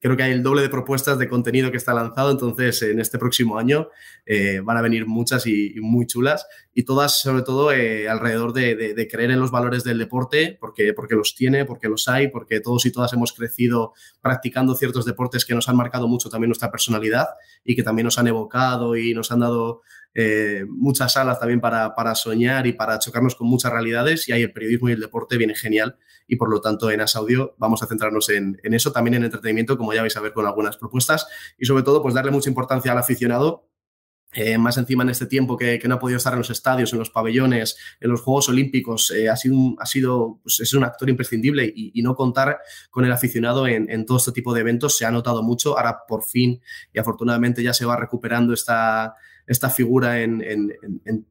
creo 0.00 0.16
que 0.16 0.22
hay 0.22 0.30
el 0.30 0.44
doble 0.44 0.62
de 0.62 0.68
propuestas 0.68 1.18
de 1.18 1.28
contenido 1.28 1.72
que 1.72 1.76
está 1.76 1.92
lanzado, 1.92 2.30
entonces 2.30 2.80
en 2.82 3.00
este 3.00 3.18
próximo 3.18 3.58
año 3.58 3.88
eh, 4.24 4.60
van 4.62 4.76
a 4.76 4.82
venir 4.82 5.04
muchas 5.06 5.48
y, 5.48 5.74
muy 5.80 6.06
chulas 6.06 6.46
y 6.72 6.84
todas 6.84 7.20
sobre 7.20 7.42
todo 7.42 7.72
eh, 7.72 8.08
alrededor 8.08 8.52
de, 8.52 9.08
creer 9.10 9.32
en 9.32 9.40
los 9.40 9.50
valores 9.50 9.82
del 9.82 9.98
deporte, 9.98 10.56
porque, 10.60 10.92
porque 10.94 11.16
los 11.16 11.34
tiene, 11.34 11.64
porque 11.64 11.88
los 11.88 12.06
hay, 12.06 12.28
porque 12.28 12.60
todos 12.60 12.86
y 12.86 12.92
todas 12.92 13.12
hemos 13.12 13.32
crecido 13.32 13.94
practicando 14.20 14.76
ciertos 14.76 15.04
deportes 15.04 15.44
que 15.44 15.56
nos 15.56 15.68
han 15.68 15.76
marcado 15.76 16.06
mucho 16.06 16.30
también 16.30 16.50
nuestra 16.50 16.70
personalidad 16.70 17.26
y 17.64 17.74
que 17.74 17.82
también 17.82 18.04
nos 18.04 18.18
han 18.18 18.28
evocado 18.28 18.96
y 18.96 19.12
nos 19.12 19.32
han 19.32 19.40
dado 19.40 19.82
eh, 20.12 20.64
muchas 20.68 21.12
salas 21.12 21.38
también 21.38 21.60
para, 21.60 22.14
soñar 22.14 22.66
y 22.66 22.72
para 22.72 22.98
chocarnos 22.98 23.36
con 23.36 23.46
muchas 23.46 23.72
realidades 23.72 24.28
y 24.28 24.32
ahí 24.32 24.42
el 24.42 24.52
periodismo 24.52 24.88
y 24.88 24.92
el 24.92 25.00
deporte 25.00 25.36
viene 25.36 25.54
genial 25.54 25.98
y 26.26 26.36
por 26.36 26.50
lo 26.50 26.60
tanto 26.60 26.90
en 26.90 27.00
Asaudio 27.00 27.54
vamos 27.58 27.82
a 27.82 27.86
centrarnos 27.86 28.28
en, 28.28 28.58
eso, 28.62 28.90
también 28.92 29.14
en 29.14 29.24
entretenimiento, 29.24 29.78
como 29.78 29.94
ya 29.94 30.00
vais 30.00 30.16
a 30.16 30.20
ver 30.20 30.32
con 30.32 30.46
algunas 30.46 30.76
propuestas 30.76 31.26
y 31.58 31.66
sobre 31.66 31.84
todo 31.84 32.02
pues 32.02 32.14
darle 32.14 32.32
mucha 32.32 32.48
importancia 32.48 32.90
al 32.90 32.98
aficionado 32.98 33.68
eh, 34.32 34.58
más 34.58 34.76
encima 34.78 35.02
en 35.02 35.10
este 35.10 35.26
tiempo 35.26 35.56
que, 35.56 35.80
no 35.88 35.96
ha 35.96 35.98
podido 35.98 36.16
estar 36.16 36.32
en 36.32 36.38
los 36.38 36.50
estadios, 36.50 36.92
en 36.92 37.00
los 37.00 37.10
pabellones, 37.10 37.76
en 38.00 38.10
los 38.10 38.20
Juegos 38.20 38.48
Olímpicos, 38.48 39.10
eh, 39.10 39.28
ha 39.28 39.36
sido, 39.36 39.56
ha 39.80 39.86
sido 39.86 40.38
pues 40.42 40.60
es 40.60 40.72
un 40.72 40.84
actor 40.84 41.08
imprescindible 41.10 41.72
y, 41.74 42.00
no 42.02 42.14
contar 42.14 42.58
con 42.90 43.04
el 43.04 43.12
aficionado 43.12 43.66
en, 43.66 43.90
en, 43.90 44.06
todo 44.06 44.18
este 44.18 44.30
tipo 44.30 44.54
de 44.54 44.60
eventos 44.60 44.96
se 44.96 45.04
ha 45.04 45.10
notado 45.10 45.42
mucho. 45.42 45.76
Ahora 45.76 45.98
por 46.06 46.22
fin 46.22 46.62
y 46.92 46.98
afortunadamente 47.00 47.62
ya 47.62 47.74
se 47.74 47.84
va 47.84 47.96
recuperando 47.96 48.54
esta, 48.54 49.16
esta 49.50 49.68
figura 49.68 50.22
en, 50.22 50.72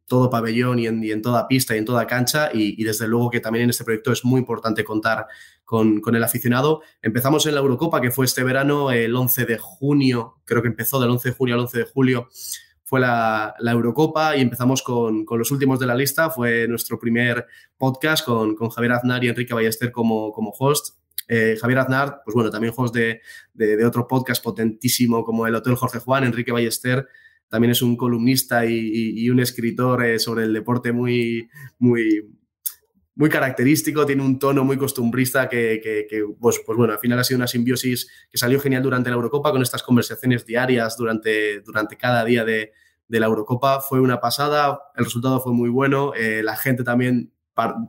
todo 0.06 0.30
pabellón 0.30 0.78
y 0.78 0.88
en, 0.88 1.22
toda 1.22 1.48
pista 1.48 1.74
y 1.74 1.78
en 1.78 1.86
toda 1.86 2.06
cancha 2.06 2.50
y, 2.54 2.84
desde 2.84 3.08
luego 3.08 3.30
que 3.30 3.40
también 3.40 3.64
en 3.64 3.70
este 3.70 3.86
proyecto 3.86 4.12
es 4.12 4.26
muy 4.26 4.40
importante 4.40 4.84
contar 4.84 5.26
con, 5.64 6.02
el 6.06 6.24
aficionado. 6.24 6.82
Empezamos 7.02 7.46
en 7.46 7.56
la 7.56 7.62
Eurocopa, 7.62 8.02
que 8.02 8.12
fue 8.12 8.26
este 8.26 8.44
verano, 8.44 8.92
el 8.92 9.16
11 9.16 9.46
de 9.46 9.58
junio, 9.58 10.36
creo 10.44 10.62
que 10.62 10.68
empezó 10.68 11.00
del 11.00 11.12
11 11.12 11.30
de 11.30 11.36
junio 11.36 11.56
al 11.56 11.62
11 11.62 11.78
de 11.78 11.84
julio, 11.86 12.28
fue 12.84 13.00
la, 13.00 13.56
Eurocopa 13.62 14.36
y 14.36 14.42
empezamos 14.42 14.84
con, 14.84 15.26
los 15.26 15.52
últimos 15.52 15.80
de 15.80 15.86
la 15.86 15.96
lista. 15.96 16.30
Fue 16.30 16.68
nuestro 16.68 17.00
primer 17.00 17.48
podcast 17.78 18.26
con, 18.26 18.54
Javier 18.70 18.92
Aznar 18.92 19.24
y 19.24 19.30
Enrique 19.30 19.54
Ballester 19.54 19.94
como, 19.94 20.34
como 20.34 20.52
host. 20.60 20.98
Eh, 21.30 21.58
Javier 21.62 21.80
Aznar, 21.80 22.22
pues 22.26 22.36
bueno, 22.36 22.50
también 22.50 22.74
host 22.76 22.94
de, 22.94 23.22
de, 23.54 23.86
otro 23.86 24.08
podcast 24.08 24.44
potentísimo 24.44 25.24
como 25.24 25.48
el 25.48 25.56
Hotel 25.56 25.76
Jorge 25.76 26.00
Juan, 26.00 26.26
Enrique 26.26 26.52
Ballester, 26.52 27.08
también 27.50 27.72
es 27.72 27.82
un 27.82 27.98
columnista 27.98 28.66
y, 28.66 29.30
un 29.30 29.40
escritor 29.40 30.06
eh, 30.06 30.20
sobre 30.20 30.44
el 30.44 30.54
deporte 30.54 30.92
muy, 30.92 31.50
muy, 31.80 32.30
muy 33.16 33.30
característico, 33.30 34.06
tiene 34.06 34.24
un 34.24 34.40
tono 34.40 34.64
muy 34.64 34.78
costumbrista 34.78 35.50
que, 35.50 36.08
pues, 36.40 36.62
pues, 36.66 36.78
bueno, 36.78 36.94
al 36.94 37.00
final 37.00 37.20
ha 37.20 37.24
sido 37.24 37.38
una 37.38 37.48
simbiosis 37.48 38.10
que 38.32 38.38
salió 38.38 38.60
genial 38.60 38.84
durante 38.84 39.10
la 39.10 39.16
Eurocopa 39.16 39.52
con 39.52 39.62
estas 39.62 39.84
conversaciones 39.84 40.46
diarias 40.46 40.96
durante, 40.96 41.62
durante 41.62 41.98
cada 41.98 42.24
día 42.24 42.46
de, 42.46 42.72
la 43.08 43.26
Eurocopa. 43.26 43.82
Fue 43.82 44.00
una 44.00 44.22
pasada, 44.22 44.80
el 44.96 45.06
resultado 45.06 45.42
fue 45.42 45.52
muy 45.52 45.70
bueno, 45.70 46.14
eh, 46.16 46.44
la 46.44 46.56
gente 46.56 46.84
también 46.84 47.34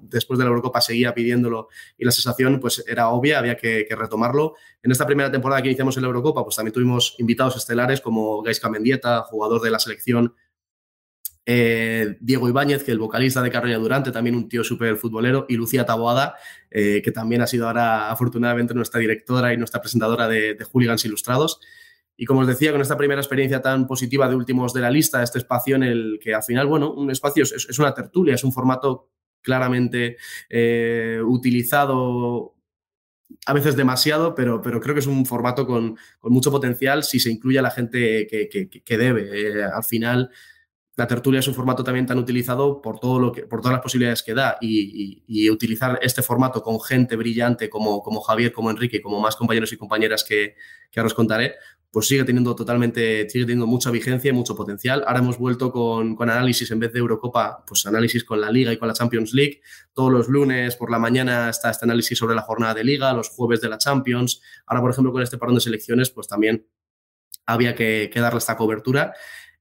después 0.03 0.39
de 0.39 0.45
la 0.45 0.51
Eurocopa 0.51 0.81
seguía 0.81 1.15
pidiéndolo 1.15 1.69
y 1.97 2.05
la 2.05 2.11
sensación 2.11 2.61
pues 2.61 2.85
era 2.87 3.09
obvia, 3.09 3.39
había 3.39 3.57
que, 3.57 3.87
retomarlo. 3.91 4.55
En 4.83 4.91
esta 4.91 5.07
primera 5.07 5.31
temporada 5.31 5.63
que 5.63 5.69
iniciamos 5.69 5.97
en 5.97 6.03
la 6.03 6.09
Eurocopa, 6.09 6.43
pues 6.45 6.57
también 6.57 6.73
tuvimos 6.73 7.15
invitados 7.19 7.57
estelares 7.57 8.01
como 8.01 8.43
Gaisca 8.43 8.69
Mendieta, 8.69 9.23
jugador 9.23 9.61
de 9.61 9.71
la 9.71 9.79
selección 9.79 10.35
eh, 11.47 12.17
Diego 12.21 12.49
Ibáñez, 12.49 12.85
que 12.85 12.93
el 12.93 12.99
vocalista 12.99 13.43
de 13.43 13.51
Carroña 13.51 13.79
Durante, 13.79 14.13
también 14.13 14.37
un 14.37 14.49
tío 14.49 14.63
súper 14.63 14.97
futbolero, 14.97 15.47
y 15.49 15.57
Lucía 15.57 15.85
Taboada, 15.85 16.37
eh, 16.71 17.01
que 17.03 17.11
también 17.13 17.43
ha 17.43 17.47
sido 17.47 17.67
ahora 17.67 18.11
afortunadamente 18.11 18.75
nuestra 18.75 19.01
directora 19.01 19.53
y 19.53 19.57
nuestra 19.57 19.81
presentadora 19.81 20.29
de, 20.29 20.55
de 20.55 20.65
Hooligans 20.65 21.05
Ilustrados. 21.05 21.61
Y 22.23 22.27
como 22.27 22.41
os 22.41 22.47
decía, 22.47 22.71
con 22.71 22.83
esta 22.83 22.99
primera 22.99 23.23
experiencia 23.23 23.63
tan 23.63 23.87
positiva 23.87 24.29
de 24.29 24.35
últimos 24.37 24.75
de 24.75 24.83
la 24.83 24.91
lista, 24.91 25.23
este 25.23 25.39
espacio 25.39 25.77
en 25.77 25.85
el 25.85 26.21
que 26.23 26.35
al 26.35 26.43
final, 26.43 26.67
bueno, 26.67 26.93
un 26.93 27.11
espacio 27.11 27.45
es, 27.45 27.79
una 27.79 27.95
tertulia, 27.95 28.35
es 28.35 28.45
un 28.45 28.53
formato 28.53 29.09
claramente 29.43 30.17
eh, 30.49 31.21
utilizado 31.25 32.55
a 33.47 33.53
veces 33.53 33.77
demasiado, 33.77 34.35
pero, 34.35 34.61
pero 34.61 34.81
creo 34.81 34.95
que 34.95 35.01
es 35.01 35.07
un 35.07 35.25
formato 35.25 35.67
con, 35.67 35.97
mucho 36.23 36.51
potencial 36.51 37.05
si 37.05 37.21
se 37.21 37.31
incluye 37.31 37.59
a 37.59 37.63
la 37.63 37.71
gente 37.71 38.27
que, 38.27 38.99
debe. 38.99 39.65
al 39.65 39.85
final, 39.85 40.31
la 40.97 41.07
tertulia 41.07 41.41
es 41.41 41.49
un 41.49 41.55
formato 41.55 41.83
también 41.83 42.07
tan 42.07 42.19
utilizado 42.19 42.83
por, 42.83 42.99
todo 42.99 43.19
lo 43.19 43.33
que, 43.33 43.43
por 43.43 43.61
todas 43.61 43.75
las 43.75 43.83
posibilidades 43.83 44.23
que 44.23 44.35
da 44.35 44.59
y, 44.61 45.49
utilizar 45.49 45.99
este 46.03 46.23
formato 46.23 46.63
con 46.63 46.81
gente 46.81 47.17
brillante 47.17 47.71
como, 47.71 48.03
como 48.03 48.21
Javier, 48.21 48.53
como 48.53 48.71
Enrique, 48.71 49.01
como 49.01 49.21
más 49.21 49.37
compañeros 49.37 49.73
y 49.73 49.77
compañeras 49.77 50.25
que, 50.25 50.57
que 50.91 51.01
ahora 51.01 51.07
os 51.07 51.15
contaré, 51.15 51.55
pues 51.91 52.07
sigue 52.07 52.25
teniendo 52.25 52.55
totalmente, 52.55 53.29
sigue 53.29 53.45
teniendo 53.45 53.67
mucha 53.67 53.91
vigencia 53.91 54.31
y 54.31 54.33
mucho 54.33 54.55
potencial. 54.55 55.03
Ahora 55.07 55.19
hemos 55.19 55.39
vuelto 55.39 55.73
con, 55.73 56.15
con, 56.15 56.31
análisis 56.31 56.71
en 56.71 56.79
vez 56.79 56.93
de 56.93 57.01
Eurocopa, 57.01 57.65
pues 57.67 57.85
análisis 57.87 58.23
con 58.23 58.41
la 58.41 58.51
Liga 58.51 58.73
y 58.73 58.77
con 58.77 58.87
la 58.87 58.95
Champions 58.95 59.33
League. 59.33 59.61
Todos 59.93 60.13
los 60.13 60.29
lunes 60.29 60.77
por 60.77 60.91
la 60.91 61.01
mañana 61.01 61.51
está 61.51 61.71
este 61.71 61.87
análisis 61.87 62.17
sobre 62.17 62.37
la 62.37 62.43
jornada 62.43 62.75
de 62.75 62.85
Liga, 62.85 63.13
los 63.13 63.29
jueves 63.29 63.61
de 63.61 63.69
la 63.69 63.79
Champions. 63.79 64.41
Ahora, 64.67 64.83
por 64.83 64.93
ejemplo, 64.93 65.13
con 65.13 65.23
este 65.23 65.37
parón 65.37 65.57
de 65.57 65.63
selecciones, 65.63 66.11
pues 66.11 66.29
también 66.29 66.67
había 67.47 67.75
que, 67.75 68.09
que 68.13 68.21
darle 68.21 68.39
esta 68.39 68.57
cobertura. 68.57 69.13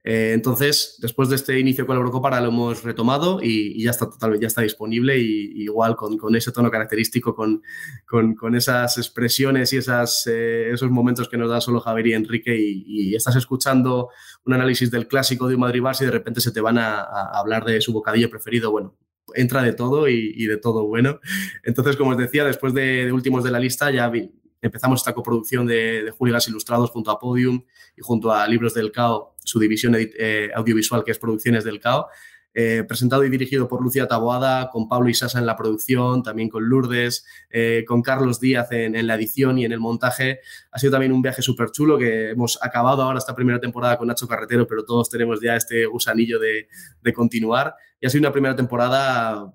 Eh, 0.02 0.32
entonces, 0.32 0.96
después 1.00 1.28
de 1.28 1.36
este 1.36 1.58
inicio 1.58 1.86
con 1.86 1.94
la 1.94 2.00
Eurocopa, 2.00 2.40
lo 2.40 2.48
hemos 2.48 2.82
retomado 2.82 3.40
y, 3.42 3.82
ya 3.82 3.90
está 3.90 4.08
ya 4.40 4.46
está 4.46 4.62
disponible 4.62 5.18
y, 5.18 5.62
igual 5.62 5.94
con, 5.96 6.34
ese 6.34 6.52
tono 6.52 6.70
característico, 6.70 7.34
con, 7.34 7.62
con, 8.06 8.54
esas 8.54 8.96
expresiones 8.96 9.72
y 9.72 9.78
eh, 9.78 10.70
esos 10.72 10.90
momentos 10.90 11.28
que 11.28 11.36
nos 11.36 11.50
dan 11.50 11.60
solo 11.60 11.80
Javier 11.80 12.06
y 12.06 12.12
Enrique 12.14 12.56
y, 12.58 13.14
estás 13.14 13.36
escuchando 13.36 14.08
un 14.46 14.54
análisis 14.54 14.90
del 14.90 15.06
clásico 15.06 15.48
de 15.48 15.56
un 15.56 15.60
Madrid-Barça 15.60 16.02
y 16.02 16.06
de 16.06 16.12
repente 16.12 16.40
se 16.40 16.52
te 16.52 16.60
van 16.60 16.78
a, 16.78 17.02
hablar 17.34 17.64
de 17.64 17.80
su 17.80 17.92
bocadillo 17.92 18.30
preferido. 18.30 18.70
Bueno, 18.70 18.96
entra 19.34 19.62
de 19.62 19.74
todo 19.74 20.08
y, 20.08 20.46
de 20.46 20.56
todo 20.56 20.86
bueno. 20.86 21.20
Entonces, 21.62 21.96
como 21.96 22.12
os 22.12 22.16
decía, 22.16 22.44
después 22.44 22.72
de, 22.72 23.04
de 23.04 23.12
últimos 23.12 23.44
de 23.44 23.50
la 23.50 23.60
lista 23.60 23.90
ya 23.90 24.08
vi, 24.08 24.32
empezamos 24.62 25.00
esta 25.00 25.14
coproducción 25.14 25.66
de, 25.66 26.04
de 26.04 26.14
Ilustrados 26.48 26.90
junto 26.90 27.10
a 27.10 27.18
Podium 27.18 27.64
y 27.96 28.02
junto 28.02 28.32
a 28.32 28.46
Libros 28.46 28.74
del 28.74 28.92
CAO, 28.92 29.34
su 29.50 29.58
división 29.58 29.96
eh, 29.98 30.50
audiovisual 30.54 31.02
que 31.04 31.10
es 31.10 31.18
Producciones 31.18 31.64
del 31.64 31.80
CAO. 31.80 32.08
Eh, 32.52 32.82
presentado 32.86 33.24
y 33.24 33.30
dirigido 33.30 33.68
por 33.68 33.80
Lucia 33.80 34.08
Taboada, 34.08 34.70
con 34.70 34.88
Pablo 34.88 35.08
Isasa 35.08 35.38
en 35.38 35.46
la 35.46 35.56
producción, 35.56 36.24
también 36.24 36.48
con 36.48 36.68
Lourdes, 36.68 37.24
eh, 37.48 37.84
con 37.86 38.02
Carlos 38.02 38.40
Díaz 38.40 38.72
en, 38.72 39.06
la 39.06 39.14
edición 39.14 39.58
y 39.58 39.64
en 39.64 39.72
el 39.72 39.78
montaje. 39.78 40.40
Ha 40.72 40.78
sido 40.78 40.92
también 40.92 41.12
un 41.12 41.22
viaje 41.22 41.42
súper 41.42 41.70
chulo 41.70 41.96
que 41.96 42.30
hemos 42.30 42.58
acabado 42.60 43.02
ahora 43.02 43.18
esta 43.18 43.36
primera 43.36 43.60
temporada 43.60 43.96
con 43.96 44.08
Nacho 44.08 44.26
Carretero, 44.26 44.66
pero 44.66 44.84
todos 44.84 45.08
tenemos 45.08 45.40
ya 45.40 45.54
este 45.54 45.86
gusanillo 45.86 46.40
de, 46.40 46.68
de 47.02 47.12
continuar. 47.12 47.74
Y 48.00 48.06
ha 48.06 48.10
sido 48.10 48.22
una 48.22 48.32
primera 48.32 48.56
temporada 48.56 49.52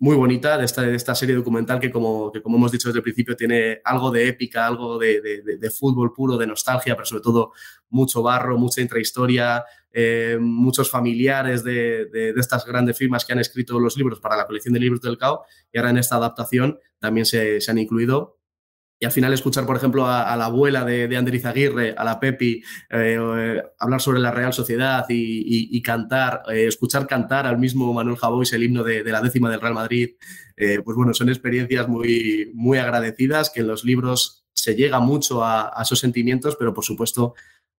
muy 0.00 0.16
bonita 0.16 0.56
de 0.56 0.64
esta, 0.64 0.80
de 0.80 0.96
esta 0.96 1.14
serie 1.14 1.34
documental 1.34 1.78
que 1.78 1.90
como, 1.90 2.32
que, 2.32 2.40
como 2.40 2.56
hemos 2.56 2.72
dicho 2.72 2.88
desde 2.88 3.00
el 3.00 3.02
principio, 3.02 3.36
tiene 3.36 3.82
algo 3.84 4.10
de 4.10 4.28
épica, 4.28 4.66
algo 4.66 4.98
de, 4.98 5.20
de, 5.20 5.70
fútbol 5.70 6.14
puro, 6.14 6.38
de 6.38 6.46
nostalgia, 6.46 6.96
pero 6.96 7.04
sobre 7.04 7.22
todo 7.22 7.52
mucho 7.90 8.22
barro, 8.22 8.56
mucha 8.56 8.80
intrahistoria, 8.80 9.62
eh, 9.92 10.38
muchos 10.40 10.90
familiares 10.90 11.62
de, 11.62 12.32
estas 12.34 12.64
grandes 12.64 12.96
firmas 12.96 13.26
que 13.26 13.34
han 13.34 13.40
escrito 13.40 13.78
los 13.78 13.98
libros 13.98 14.20
para 14.20 14.38
la 14.38 14.46
colección 14.46 14.72
de 14.72 14.80
libros 14.80 15.02
del 15.02 15.18
CAO 15.18 15.44
y 15.70 15.76
ahora 15.76 15.90
en 15.90 15.98
esta 15.98 16.16
adaptación 16.16 16.78
también 16.98 17.26
se, 17.26 17.60
se 17.60 17.70
han 17.70 17.76
incluido 17.76 18.39
y 19.02 19.06
al 19.06 19.12
final 19.12 19.32
escuchar, 19.32 19.64
por 19.64 19.76
ejemplo, 19.76 20.06
a, 20.06 20.36
la 20.36 20.44
abuela 20.44 20.84
de, 20.84 21.08
de 21.08 21.16
Andrés 21.16 21.46
Aguirre, 21.46 21.94
a 21.96 22.04
la 22.04 22.20
Pepi, 22.20 22.62
eh, 22.90 23.16
eh, 23.18 23.62
hablar 23.78 24.02
sobre 24.02 24.20
la 24.20 24.30
Real 24.30 24.52
Sociedad 24.52 25.06
y, 25.08 25.80
cantar, 25.80 26.42
eh, 26.52 26.66
escuchar 26.66 27.06
cantar 27.06 27.46
al 27.46 27.58
mismo 27.58 27.94
Manuel 27.94 28.18
Javois 28.18 28.52
el 28.52 28.62
himno 28.62 28.84
de, 28.84 29.02
la 29.04 29.22
décima 29.22 29.50
del 29.50 29.62
Real 29.62 29.72
Madrid, 29.72 30.10
pues 30.84 30.94
bueno, 30.94 31.14
son 31.14 31.30
experiencias 31.30 31.88
muy, 31.88 32.50
muy 32.52 32.76
agradecidas 32.76 33.48
que 33.48 33.60
en 33.60 33.68
los 33.68 33.82
libros 33.82 34.44
se 34.52 34.74
llega 34.74 35.00
mucho 35.00 35.42
a, 35.42 35.72
esos 35.80 35.98
sentimientos, 35.98 36.56
pero 36.56 36.74
por 36.74 36.84
supuesto 36.84 37.34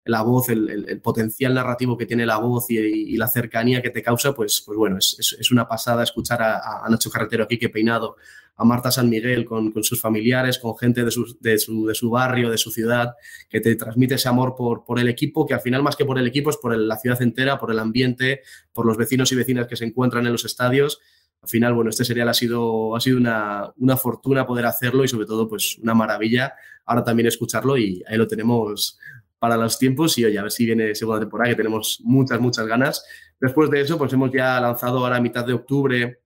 la 0.05 0.21
voz, 0.23 0.49
el, 0.49 0.99
potencial 1.01 1.53
narrativo 1.53 1.97
que 1.97 2.05
tiene 2.05 2.25
la 2.25 2.37
voz 2.37 2.69
y, 2.69 3.15
la 3.17 3.27
cercanía 3.27 3.81
que 3.81 3.89
te 3.89 4.01
causa, 4.01 4.33
pues, 4.33 4.63
pues 4.65 4.77
bueno, 4.77 4.97
es, 4.97 5.35
es, 5.39 5.51
una 5.51 5.67
pasada 5.67 6.03
escuchar 6.03 6.41
a, 6.41 6.83
a 6.83 6.89
Nacho 6.89 7.11
Carretero 7.11 7.43
aquí 7.43 7.57
que 7.57 7.69
peinado 7.69 8.15
a 8.61 8.65
Marta 8.65 8.91
San 8.91 9.09
Miguel 9.09 9.43
con, 9.43 9.73
sus 9.83 9.99
familiares, 9.99 10.59
con 10.59 10.77
gente 10.77 11.03
de 11.03 11.11
su, 11.11 11.37
de, 11.39 11.57
su, 11.57 12.09
barrio, 12.09 12.49
de 12.49 12.57
su 12.57 12.71
ciudad, 12.71 13.15
que 13.49 13.59
te 13.59 13.75
transmite 13.75 14.15
ese 14.15 14.29
amor 14.29 14.55
por, 14.55 14.83
por 14.83 14.99
el 14.99 15.07
equipo, 15.07 15.47
que 15.47 15.55
al 15.55 15.61
final 15.61 15.81
más 15.81 15.95
que 15.95 16.05
por 16.05 16.19
el 16.19 16.27
equipo 16.27 16.51
es 16.51 16.57
por 16.57 16.77
la 16.77 16.97
ciudad 16.97 17.21
entera, 17.21 17.57
por 17.57 17.71
el 17.71 17.79
ambiente, 17.79 18.41
por 18.71 18.85
los 18.85 18.97
vecinos 18.97 19.31
y 19.31 19.35
vecinas 19.35 19.67
que 19.67 19.75
se 19.75 19.85
encuentran 19.85 20.25
en 20.27 20.31
los 20.31 20.45
estadios. 20.45 20.99
Al 21.41 21.49
final, 21.49 21.73
bueno, 21.73 21.89
este 21.89 22.05
serial 22.05 22.29
ha 22.29 22.35
sido, 22.35 22.95
ha 22.95 23.01
sido 23.01 23.17
una, 23.17 23.73
una 23.77 23.97
fortuna 23.97 24.45
poder 24.45 24.67
hacerlo 24.67 25.03
y 25.03 25.07
sobre 25.07 25.25
todo 25.25 25.47
pues 25.47 25.79
una 25.79 25.95
maravilla 25.95 26.53
ahora 26.85 27.03
también 27.03 27.27
escucharlo 27.27 27.77
y 27.77 28.03
ahí 28.07 28.17
lo 28.17 28.27
tenemos 28.27 28.99
para 29.41 29.57
los 29.57 29.79
tiempos 29.79 30.19
y 30.19 30.25
oye, 30.25 30.37
a 30.37 30.43
ver 30.43 30.51
si 30.51 30.67
viene 30.67 30.93
segunda 30.93 31.19
temporada, 31.19 31.49
que 31.49 31.55
tenemos 31.55 31.99
muchas, 32.03 32.39
muchas 32.39 32.67
ganas. 32.67 33.03
Después 33.39 33.71
de 33.71 33.81
eso, 33.81 33.97
pues 33.97 34.13
hemos 34.13 34.31
ya 34.31 34.61
lanzado 34.61 34.99
ahora 34.99 35.15
a 35.15 35.19
mitad 35.19 35.43
de 35.43 35.53
octubre 35.53 36.19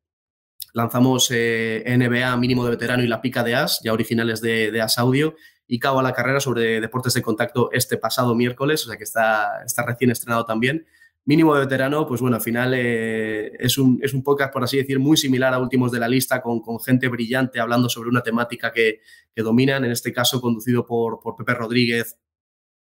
lanzamos 0.73 1.31
eh, 1.31 1.81
NBA 1.97 2.35
mínimo 2.35 2.65
de 2.65 2.71
veterano 2.71 3.05
y 3.05 3.07
la 3.07 3.21
pica 3.21 3.41
de 3.41 3.55
As, 3.55 3.79
ya 3.81 3.93
originales 3.93 4.41
de, 4.41 4.81
As 4.81 4.97
Audio, 4.97 5.35
y 5.65 5.79
Cabo 5.79 6.01
a 6.01 6.03
la 6.03 6.11
carrera 6.11 6.41
sobre 6.41 6.81
deportes 6.81 7.13
de 7.13 7.21
contacto 7.21 7.69
este 7.71 7.95
pasado 7.95 8.35
miércoles, 8.35 8.83
o 8.83 8.89
sea 8.89 8.97
que 8.97 9.05
está, 9.05 9.63
está 9.65 9.85
recién 9.85 10.11
estrenado 10.11 10.43
también. 10.43 10.85
Mínimo 11.23 11.55
de 11.55 11.61
veterano, 11.61 12.05
pues 12.05 12.19
bueno, 12.19 12.35
al 12.35 12.41
final 12.41 12.73
eh, 12.75 13.53
es, 13.57 13.77
un, 13.77 13.97
es 14.03 14.13
un 14.13 14.23
podcast, 14.23 14.51
por 14.51 14.65
así 14.65 14.75
decir, 14.75 14.99
muy 14.99 15.15
similar 15.15 15.53
a 15.53 15.59
últimos 15.59 15.93
de 15.93 16.01
la 16.01 16.09
lista, 16.09 16.41
con, 16.41 16.61
gente 16.81 17.07
brillante 17.07 17.61
hablando 17.61 17.87
sobre 17.87 18.09
una 18.09 18.21
temática 18.21 18.73
que, 18.73 18.99
que 19.33 19.41
dominan, 19.41 19.85
en 19.85 19.91
este 19.91 20.11
caso 20.11 20.41
conducido 20.41 20.85
por 20.85 21.21
Pepe 21.37 21.53
Rodríguez, 21.53 22.17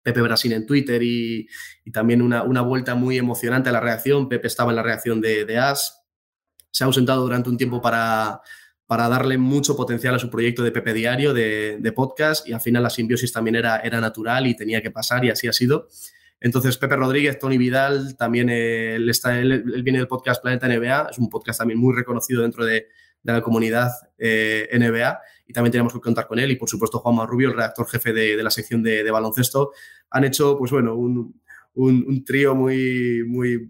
Pepe 0.04 0.22
Brasil 0.22 0.54
en 0.54 0.66
Twitter 0.66 1.02
y, 1.04 1.48
también 1.91 2.22
una, 2.22 2.43
una, 2.43 2.62
vuelta 2.62 2.95
muy 2.95 3.18
emocionante 3.18 3.70
a 3.70 3.72
la 3.72 3.80
reacción. 3.80 4.30
Pepe 4.30 4.48
estaba 4.48 4.72
en 4.72 4.78
la 4.78 4.84
reacción 4.84 5.22
de, 5.22 5.45
de 5.45 5.58
As, 5.58 6.06
se 6.72 6.84
ha 6.84 6.88
ausentado 6.88 7.24
durante 7.24 7.50
un 7.50 7.58
tiempo 7.58 7.82
para, 7.82 8.41
para 8.88 9.10
darle 9.10 9.38
mucho 9.38 9.76
potencial 9.76 10.16
a 10.16 10.20
su 10.20 10.30
proyecto 10.30 10.64
de 10.64 10.72
Pepe 10.72 10.93
Diario, 10.93 11.34
de, 11.34 11.93
podcast, 11.93 12.48
y 12.48 12.54
al 12.54 12.62
final 12.62 12.84
la 12.84 12.89
simbiosis 12.89 13.34
también 13.34 13.56
era, 13.56 13.80
era 13.80 14.00
natural 14.00 14.48
y 14.48 14.56
tenía 14.56 14.82
que 14.82 14.91
pasar 14.91 15.26
y 15.26 15.30
así 15.30 15.48
ha 15.48 15.54
sido. 15.54 15.88
Entonces, 16.39 16.78
Pepe 16.78 16.95
Rodríguez, 16.95 17.38
Tony 17.38 17.58
Vidal, 17.58 18.16
también 18.16 18.50
él, 18.50 19.10
está, 19.10 19.39
él, 19.39 19.64
viene 19.84 20.00
del 20.00 20.08
podcast 20.08 20.41
Planeta 20.41 20.68
NBA, 20.68 21.10
es 21.12 21.18
un 21.18 21.30
podcast 21.30 21.60
también 21.60 21.80
muy 21.80 21.95
reconocido 21.95 22.43
dentro 22.43 22.66
de, 22.66 22.88
la 23.24 23.41
comunidad 23.41 23.91
eh, 24.18 24.70
NBA 24.72 25.20
y 25.48 25.54
también 25.54 25.72
tenemos 25.72 25.93
que 25.93 26.00
contar 26.00 26.28
con 26.28 26.39
él 26.39 26.52
y, 26.52 26.56
por 26.56 26.70
supuesto, 26.70 27.00
Juanma 27.00 27.26
Rubio, 27.26 27.50
el 27.50 27.56
redactor 27.56 27.88
jefe 27.88 28.14
de, 28.14 28.43
la 28.43 28.52
sección 28.52 28.84
de, 28.84 29.10
baloncesto, 29.10 29.72
han 30.10 30.26
hecho, 30.26 30.58
pues 30.58 30.72
bueno, 30.72 30.95
un, 30.95 31.39
un, 31.76 32.26
trío 32.26 32.54
muy, 32.54 33.24
muy, 33.26 33.70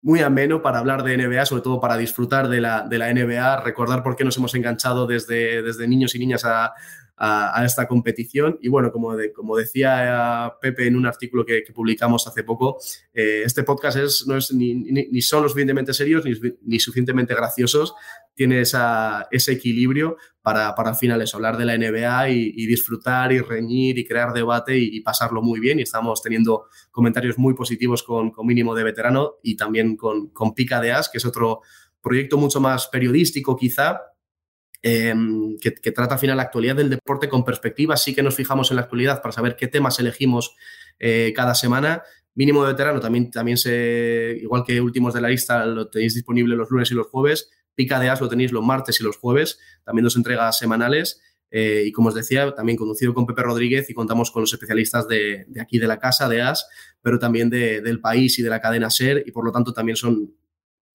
muy 0.00 0.20
ameno 0.20 0.62
para 0.62 0.78
hablar 0.78 1.02
de 1.02 1.16
NBA, 1.16 1.44
sobre 1.46 1.62
todo 1.62 1.80
para 1.80 1.96
disfrutar 1.96 2.48
de 2.48 2.60
la, 2.60 2.86
de 2.88 2.98
la 2.98 3.12
NBA, 3.12 3.60
recordar 3.60 4.02
por 4.02 4.16
qué 4.16 4.24
nos 4.24 4.36
hemos 4.38 4.54
enganchado 4.54 5.06
desde, 5.06 5.62
desde 5.62 5.86
niños 5.86 6.14
y 6.14 6.18
niñas 6.18 6.44
a, 6.44 6.72
a, 7.18 7.64
esta 7.64 7.86
competición. 7.86 8.58
Y 8.62 8.68
bueno, 8.68 8.92
como, 8.92 9.16
como 9.34 9.56
decía 9.56 10.54
Pepe 10.60 10.86
en 10.86 10.96
un 10.96 11.06
artículo 11.06 11.44
que, 11.44 11.62
publicamos 11.74 12.26
hace 12.26 12.44
poco, 12.44 12.78
eh, 13.12 13.42
este 13.44 13.64
podcast 13.64 13.98
es, 13.98 14.24
no 14.26 14.36
es 14.36 14.52
ni, 14.52 14.74
ni, 14.74 15.22
son 15.22 15.42
lo 15.42 15.48
suficientemente 15.48 15.92
serios 15.92 16.24
ni, 16.24 16.32
ni 16.62 16.80
suficientemente 16.80 17.34
graciosos. 17.34 17.94
Tiene 18.38 18.60
esa, 18.60 19.26
ese 19.32 19.50
equilibrio 19.50 20.16
para, 20.40 20.72
para 20.76 20.90
al 20.90 20.96
final 20.96 21.20
eso, 21.20 21.38
hablar 21.38 21.56
de 21.56 21.64
la 21.64 21.76
NBA 21.76 22.30
y, 22.30 22.66
disfrutar 22.66 23.32
y 23.32 23.40
reñir 23.40 23.98
y 23.98 24.06
crear 24.06 24.32
debate 24.32 24.78
y, 24.78 25.00
pasarlo 25.00 25.42
muy 25.42 25.58
bien. 25.58 25.80
Y 25.80 25.82
estamos 25.82 26.22
teniendo 26.22 26.66
comentarios 26.92 27.36
muy 27.36 27.54
positivos 27.54 28.04
con, 28.04 28.30
con 28.30 28.46
mínimo 28.46 28.76
de 28.76 28.84
veterano 28.84 29.38
y 29.42 29.56
también 29.56 29.96
con, 29.96 30.28
con 30.28 30.54
Pica 30.54 30.80
de 30.80 30.92
As, 30.92 31.08
que 31.08 31.18
es 31.18 31.24
otro 31.24 31.62
proyecto 32.00 32.38
mucho 32.38 32.60
más 32.60 32.86
periodístico 32.86 33.56
quizá, 33.56 34.00
Em, 34.80 35.58
que, 35.58 35.72
trata 35.72 36.14
al 36.14 36.20
final 36.20 36.36
la 36.36 36.44
actualidad 36.44 36.76
del 36.76 36.90
deporte 36.90 37.28
con 37.28 37.44
perspectiva. 37.44 37.96
Sí 37.96 38.14
que 38.14 38.22
nos 38.22 38.36
fijamos 38.36 38.70
en 38.70 38.76
la 38.76 38.82
actualidad 38.82 39.20
para 39.20 39.32
saber 39.32 39.56
qué 39.56 39.66
temas 39.66 39.98
elegimos 39.98 40.54
eh, 40.98 41.32
cada 41.34 41.54
semana. 41.54 42.02
Mínimo 42.34 42.64
de 42.64 42.72
veterano 42.72 43.00
también, 43.00 43.30
también 43.30 43.56
se, 43.56 44.38
igual 44.40 44.62
que 44.64 44.80
últimos 44.80 45.14
de 45.14 45.20
la 45.20 45.28
lista, 45.28 45.66
lo 45.66 45.88
tenéis 45.88 46.14
disponible 46.14 46.54
los 46.54 46.70
lunes 46.70 46.90
y 46.92 46.94
los 46.94 47.08
jueves. 47.08 47.50
Pica 47.78 48.00
de 48.00 48.10
As 48.10 48.20
lo 48.20 48.28
tenéis 48.28 48.50
los 48.50 48.64
martes 48.64 49.00
y 49.00 49.04
los 49.04 49.18
jueves, 49.18 49.60
también 49.84 50.02
dos 50.02 50.16
entregas 50.16 50.58
semanales. 50.58 51.22
Eh, 51.52 51.84
y 51.86 51.92
como 51.92 52.08
os 52.08 52.14
decía, 52.16 52.52
también 52.56 52.76
conducido 52.76 53.14
con 53.14 53.24
Pepe 53.24 53.40
Rodríguez 53.42 53.88
y 53.88 53.94
contamos 53.94 54.32
con 54.32 54.42
los 54.42 54.52
especialistas 54.52 55.06
de, 55.06 55.46
aquí 55.60 55.78
de 55.78 55.86
la 55.86 56.00
casa, 56.00 56.28
de 56.28 56.42
AS, 56.42 56.68
pero 57.00 57.20
también 57.20 57.50
del 57.50 58.00
país 58.00 58.36
y 58.40 58.42
de 58.42 58.50
la 58.50 58.60
cadena 58.60 58.90
SER, 58.90 59.22
y 59.24 59.30
por 59.30 59.44
lo 59.44 59.52
tanto 59.52 59.72
también 59.72 59.94
son 59.94 60.34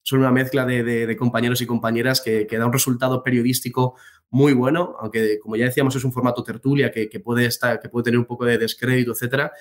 son 0.03 0.19
una 0.19 0.31
mezcla 0.31 0.65
de, 0.65 1.15
compañeros 1.17 1.61
y 1.61 1.65
compañeras 1.65 2.21
que, 2.21 2.45
da 2.45 2.65
un 2.65 2.73
resultado 2.73 3.23
periodístico 3.23 3.95
muy 4.29 4.53
bueno, 4.53 4.95
aunque 4.99 5.39
como 5.39 5.55
ya 5.55 5.65
decíamos 5.65 5.95
es 5.95 6.03
un 6.03 6.11
formato 6.11 6.43
tertulia 6.43 6.91
que, 6.91 7.07
puede, 7.23 7.45
estar, 7.45 7.79
que 7.79 7.87
puede 7.87 8.03
tener 8.03 8.19
un 8.19 8.25
poco 8.25 8.45
de 8.45 8.57
descrédito, 8.57 9.13
etcétera, 9.13 9.53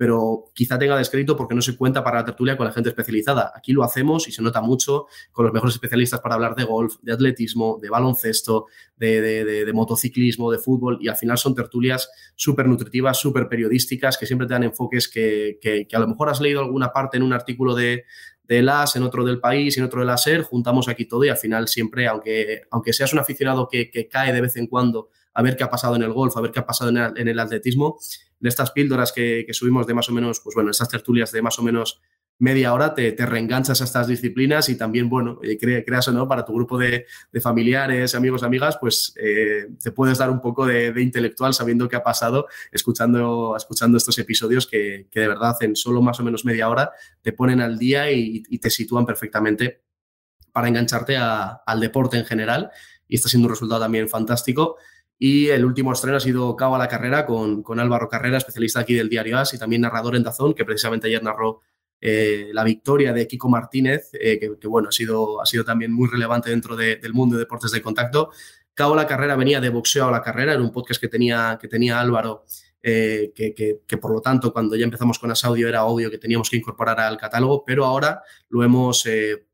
pero 0.00 0.46
quizá 0.54 0.78
tenga 0.78 0.96
descrédito 0.96 1.36
porque 1.36 1.54
no 1.54 1.60
se 1.60 1.76
cuenta 1.76 2.02
para 2.02 2.20
la 2.20 2.24
tertulia 2.24 2.56
con 2.56 2.64
la 2.64 2.72
gente 2.72 2.88
especializada. 2.88 3.52
Aquí 3.54 3.74
lo 3.74 3.84
hacemos 3.84 4.26
y 4.28 4.32
se 4.32 4.40
nota 4.40 4.62
mucho 4.62 5.08
con 5.30 5.44
los 5.44 5.52
mejores 5.52 5.74
especialistas 5.74 6.20
para 6.20 6.36
hablar 6.36 6.54
de 6.54 6.64
golf, 6.64 6.94
de 7.02 7.12
atletismo, 7.12 7.78
de 7.82 7.90
baloncesto, 7.90 8.64
de, 8.96 9.70
motociclismo, 9.74 10.50
de 10.50 10.56
fútbol 10.56 10.96
y 11.02 11.08
al 11.08 11.16
final 11.16 11.36
son 11.36 11.54
tertulias 11.54 12.08
súper 12.34 12.66
nutritivas, 12.66 13.18
súper 13.18 13.46
periodísticas 13.46 14.16
que 14.16 14.24
siempre 14.24 14.46
te 14.46 14.54
dan 14.54 14.62
enfoques 14.62 15.06
que, 15.06 15.86
a 15.92 15.98
lo 15.98 16.08
mejor 16.08 16.30
has 16.30 16.40
leído 16.40 16.62
alguna 16.62 16.94
parte 16.94 17.18
en 17.18 17.22
un 17.22 17.34
artículo 17.34 17.74
de, 17.74 18.06
de 18.44 18.62
las, 18.62 18.96
en 18.96 19.02
otro 19.02 19.22
del 19.22 19.38
país, 19.38 19.76
en 19.76 19.84
otro 19.84 20.00
de 20.00 20.06
la 20.06 20.16
SER, 20.16 20.44
juntamos 20.44 20.88
aquí 20.88 21.04
todo 21.04 21.24
y 21.24 21.28
al 21.28 21.36
final 21.36 21.68
siempre, 21.68 22.08
aunque, 22.08 22.62
aunque 22.70 22.94
seas 22.94 23.12
un 23.12 23.18
aficionado 23.18 23.68
que, 23.70 24.08
cae 24.10 24.32
de 24.32 24.40
vez 24.40 24.56
en 24.56 24.66
cuando 24.66 25.10
a 25.34 25.42
ver 25.42 25.56
qué 25.56 25.64
ha 25.64 25.70
pasado 25.70 25.96
en 25.96 26.02
el 26.02 26.12
golf, 26.12 26.36
a 26.36 26.40
ver 26.40 26.50
qué 26.50 26.60
ha 26.60 26.66
pasado 26.66 26.90
en 26.90 27.28
el, 27.28 27.38
atletismo, 27.38 27.98
en 28.40 28.46
estas 28.46 28.70
píldoras 28.70 29.12
que, 29.12 29.44
que, 29.46 29.54
subimos 29.54 29.86
de 29.86 29.94
más 29.94 30.08
o 30.08 30.12
menos, 30.12 30.40
pues 30.40 30.54
bueno, 30.54 30.70
estas 30.70 30.88
tertulias 30.88 31.32
de 31.32 31.42
más 31.42 31.58
o 31.58 31.62
menos 31.62 32.00
media 32.40 32.72
hora 32.72 32.94
te, 32.94 33.12
te, 33.12 33.26
reenganchas 33.26 33.80
a 33.80 33.84
estas 33.84 34.08
disciplinas 34.08 34.68
y 34.70 34.76
también, 34.76 35.08
bueno, 35.08 35.38
eh, 35.42 35.58
creas 35.58 36.08
o 36.08 36.12
no, 36.12 36.26
para 36.26 36.44
tu 36.44 36.54
grupo 36.54 36.78
de, 36.78 37.06
familiares, 37.40 38.14
amigos, 38.14 38.42
amigas, 38.42 38.78
pues 38.80 39.12
eh, 39.16 39.68
te 39.80 39.92
puedes 39.92 40.18
dar 40.18 40.30
un 40.30 40.40
poco 40.40 40.66
de, 40.66 40.92
intelectual 41.00 41.52
sabiendo 41.52 41.86
qué 41.86 41.96
ha 41.96 42.02
pasado, 42.02 42.46
escuchando, 42.72 43.54
escuchando 43.56 43.98
estos 43.98 44.18
episodios 44.18 44.66
que, 44.66 45.06
de 45.12 45.28
verdad 45.28 45.54
en 45.60 45.76
solo 45.76 46.00
más 46.00 46.18
o 46.18 46.24
menos 46.24 46.46
media 46.46 46.68
hora 46.70 46.92
te 47.20 47.32
ponen 47.32 47.60
al 47.60 47.78
día 47.78 48.10
y, 48.10 48.42
te 48.58 48.70
sitúan 48.70 49.06
perfectamente 49.06 49.82
para 50.52 50.68
engancharte 50.68 51.16
al 51.16 51.80
deporte 51.80 52.18
en 52.18 52.24
general 52.24 52.70
y 53.06 53.16
está 53.16 53.28
siendo 53.28 53.46
un 53.46 53.52
resultado 53.52 53.80
también 53.80 54.08
fantástico. 54.08 54.76
Y 55.22 55.48
el 55.48 55.66
último 55.66 55.92
estreno 55.92 56.16
ha 56.16 56.20
sido 56.20 56.56
Cabo 56.56 56.76
a 56.76 56.78
la 56.78 56.88
Carrera 56.88 57.26
con, 57.26 57.62
con 57.62 57.78
Álvaro 57.78 58.08
Carrera, 58.08 58.38
especialista 58.38 58.80
aquí 58.80 58.94
del 58.94 59.10
diario 59.10 59.38
AS 59.38 59.52
y 59.52 59.58
también 59.58 59.82
narrador 59.82 60.16
en 60.16 60.22
Dazón, 60.22 60.54
que 60.54 60.64
precisamente 60.64 61.08
ayer 61.08 61.22
narró 61.22 61.60
eh, 62.00 62.48
la 62.54 62.64
victoria 62.64 63.12
de 63.12 63.26
Kiko 63.28 63.50
Martínez, 63.50 64.08
eh, 64.14 64.38
que, 64.40 64.66
bueno, 64.66 64.88
ha 64.88 64.92
sido, 64.92 65.42
ha 65.42 65.44
sido 65.44 65.62
también 65.62 65.92
muy 65.92 66.08
relevante 66.08 66.48
dentro 66.48 66.74
del 66.74 67.12
mundo 67.12 67.36
de 67.36 67.40
deportes 67.40 67.70
de 67.70 67.82
contacto. 67.82 68.30
Cabo 68.72 68.94
la 68.94 69.06
carrera 69.06 69.36
venía 69.36 69.60
de 69.60 69.68
boxeo 69.68 70.08
a 70.08 70.10
la 70.10 70.22
carrera, 70.22 70.54
era 70.54 70.62
un 70.62 70.72
podcast 70.72 70.98
que 70.98 71.08
tenía, 71.08 71.58
que 71.60 71.68
tenía 71.68 72.00
Álvaro, 72.00 72.46
eh, 72.82 73.32
que, 73.34 73.96
por 73.98 74.12
lo 74.12 74.20
tanto 74.20 74.52
cuando 74.52 74.76
ya 74.76 74.84
empezamos 74.84 75.18
con 75.18 75.30
Asaudio 75.30 75.68
era 75.68 75.84
obvio 75.84 76.10
que 76.10 76.18
teníamos 76.18 76.48
que 76.48 76.56
incorporar 76.56 77.00
al 77.00 77.16
catálogo, 77.16 77.64
pero 77.64 77.84
ahora 77.84 78.22
lo 78.48 78.62
hemos 78.62 79.06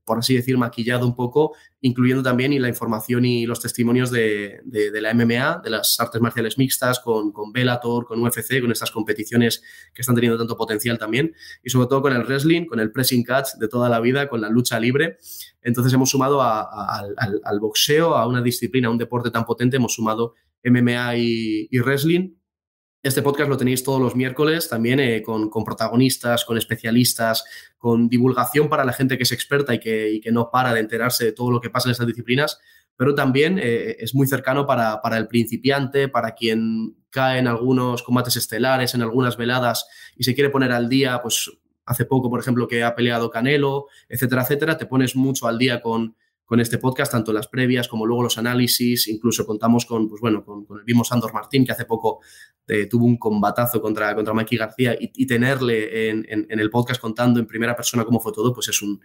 por 0.06 0.18
así 0.18 0.36
decir, 0.36 0.56
maquillado 0.56 1.04
un 1.04 1.16
poco, 1.16 1.56
incluyendo 1.80 2.22
también 2.22 2.52
y 2.52 2.60
la 2.60 2.68
información 2.68 3.24
y 3.24 3.44
los 3.44 3.60
testimonios 3.60 4.12
de, 4.12 4.62
la 4.94 5.12
MMA, 5.12 5.62
de 5.64 5.70
las 5.70 5.98
artes 5.98 6.20
marciales 6.20 6.56
mixtas, 6.58 7.00
con, 7.00 7.32
con 7.32 7.52
Bellator, 7.52 8.06
con 8.06 8.22
UFC, 8.22 8.60
con 8.60 8.70
estas 8.70 8.92
competiciones 8.92 9.62
que 9.92 10.02
están 10.02 10.14
teniendo 10.14 10.38
tanto 10.38 10.56
potencial 10.56 10.96
también, 10.96 11.34
y 11.62 11.70
sobre 11.70 11.88
todo 11.88 12.02
con 12.02 12.12
el 12.12 12.22
wrestling, 12.22 12.66
con 12.66 12.78
el 12.78 12.92
pressing 12.92 13.24
catch 13.24 13.54
de 13.58 13.66
toda 13.66 13.88
la 13.88 13.98
vida, 13.98 14.28
con 14.28 14.40
la 14.40 14.48
lucha 14.48 14.78
libre. 14.78 15.18
Entonces 15.60 15.92
hemos 15.92 16.08
sumado 16.08 16.40
al, 16.40 17.60
boxeo, 17.60 18.14
a 18.14 18.28
una 18.28 18.40
disciplina, 18.42 18.86
a 18.86 18.92
un 18.92 18.98
deporte 18.98 19.32
tan 19.32 19.44
potente, 19.44 19.76
hemos 19.76 19.92
sumado 19.92 20.34
MMA 20.62 21.16
y 21.16 21.78
wrestling 21.80 22.35
este 23.06 23.22
podcast 23.22 23.48
lo 23.48 23.56
tenéis 23.56 23.84
todos 23.84 24.00
los 24.00 24.16
miércoles 24.16 24.68
también 24.68 24.98
eh, 25.00 25.22
con, 25.22 25.50
protagonistas, 25.64 26.44
con 26.44 26.58
especialistas, 26.58 27.44
con 27.78 28.08
divulgación 28.08 28.68
para 28.68 28.84
la 28.84 28.92
gente 28.92 29.16
que 29.16 29.22
es 29.22 29.32
experta 29.32 29.74
y 29.74 29.78
que, 29.78 30.20
no 30.32 30.50
para 30.50 30.74
de 30.74 30.80
enterarse 30.80 31.24
de 31.24 31.32
todo 31.32 31.50
lo 31.50 31.60
que 31.60 31.70
pasa 31.70 31.88
en 31.88 31.92
estas 31.92 32.06
disciplinas, 32.06 32.58
pero 32.96 33.14
también 33.14 33.58
eh, 33.62 33.96
es 34.00 34.14
muy 34.14 34.26
cercano 34.26 34.66
para, 34.66 35.00
el 35.16 35.28
principiante, 35.28 36.08
para 36.08 36.32
quien 36.32 36.96
cae 37.10 37.38
en 37.38 37.46
algunos 37.46 38.02
combates 38.02 38.36
estelares, 38.36 38.94
en 38.94 39.02
algunas 39.02 39.36
veladas 39.36 39.86
y 40.16 40.24
se 40.24 40.34
quiere 40.34 40.50
poner 40.50 40.72
al 40.72 40.88
día, 40.88 41.20
pues 41.22 41.50
hace 41.84 42.04
poco, 42.04 42.28
por 42.28 42.40
ejemplo, 42.40 42.66
que 42.66 42.82
ha 42.82 42.96
peleado 42.96 43.30
Canelo, 43.30 43.86
etcétera, 44.08 44.42
etcétera, 44.42 44.76
te 44.76 44.86
pones 44.86 45.14
mucho 45.14 45.46
al 45.46 45.58
día 45.58 45.80
con, 45.80 46.16
con 46.46 46.60
este 46.60 46.78
podcast, 46.78 47.10
tanto 47.10 47.32
las 47.32 47.48
previas 47.48 47.88
como 47.88 48.06
luego 48.06 48.22
los 48.22 48.38
análisis, 48.38 49.08
incluso 49.08 49.44
contamos 49.44 49.84
con, 49.84 50.08
pues 50.08 50.20
bueno, 50.20 50.44
con, 50.44 50.64
el 50.78 50.84
mismo 50.84 51.02
Sandor 51.02 51.34
Martín, 51.34 51.66
que 51.66 51.72
hace 51.72 51.84
poco 51.84 52.20
eh, 52.68 52.86
tuvo 52.86 53.04
un 53.04 53.18
combatazo 53.18 53.82
contra, 53.82 54.14
contra 54.14 54.32
Mikey 54.32 54.56
García, 54.56 54.96
y, 54.98 55.26
tenerle 55.26 56.08
en, 56.08 56.46
el 56.48 56.70
podcast 56.70 57.00
contando 57.00 57.40
en 57.40 57.46
primera 57.46 57.74
persona 57.74 58.04
cómo 58.04 58.20
fue 58.20 58.32
todo, 58.32 58.54
pues 58.54 58.68
es, 58.68 58.80
un, 58.80 59.00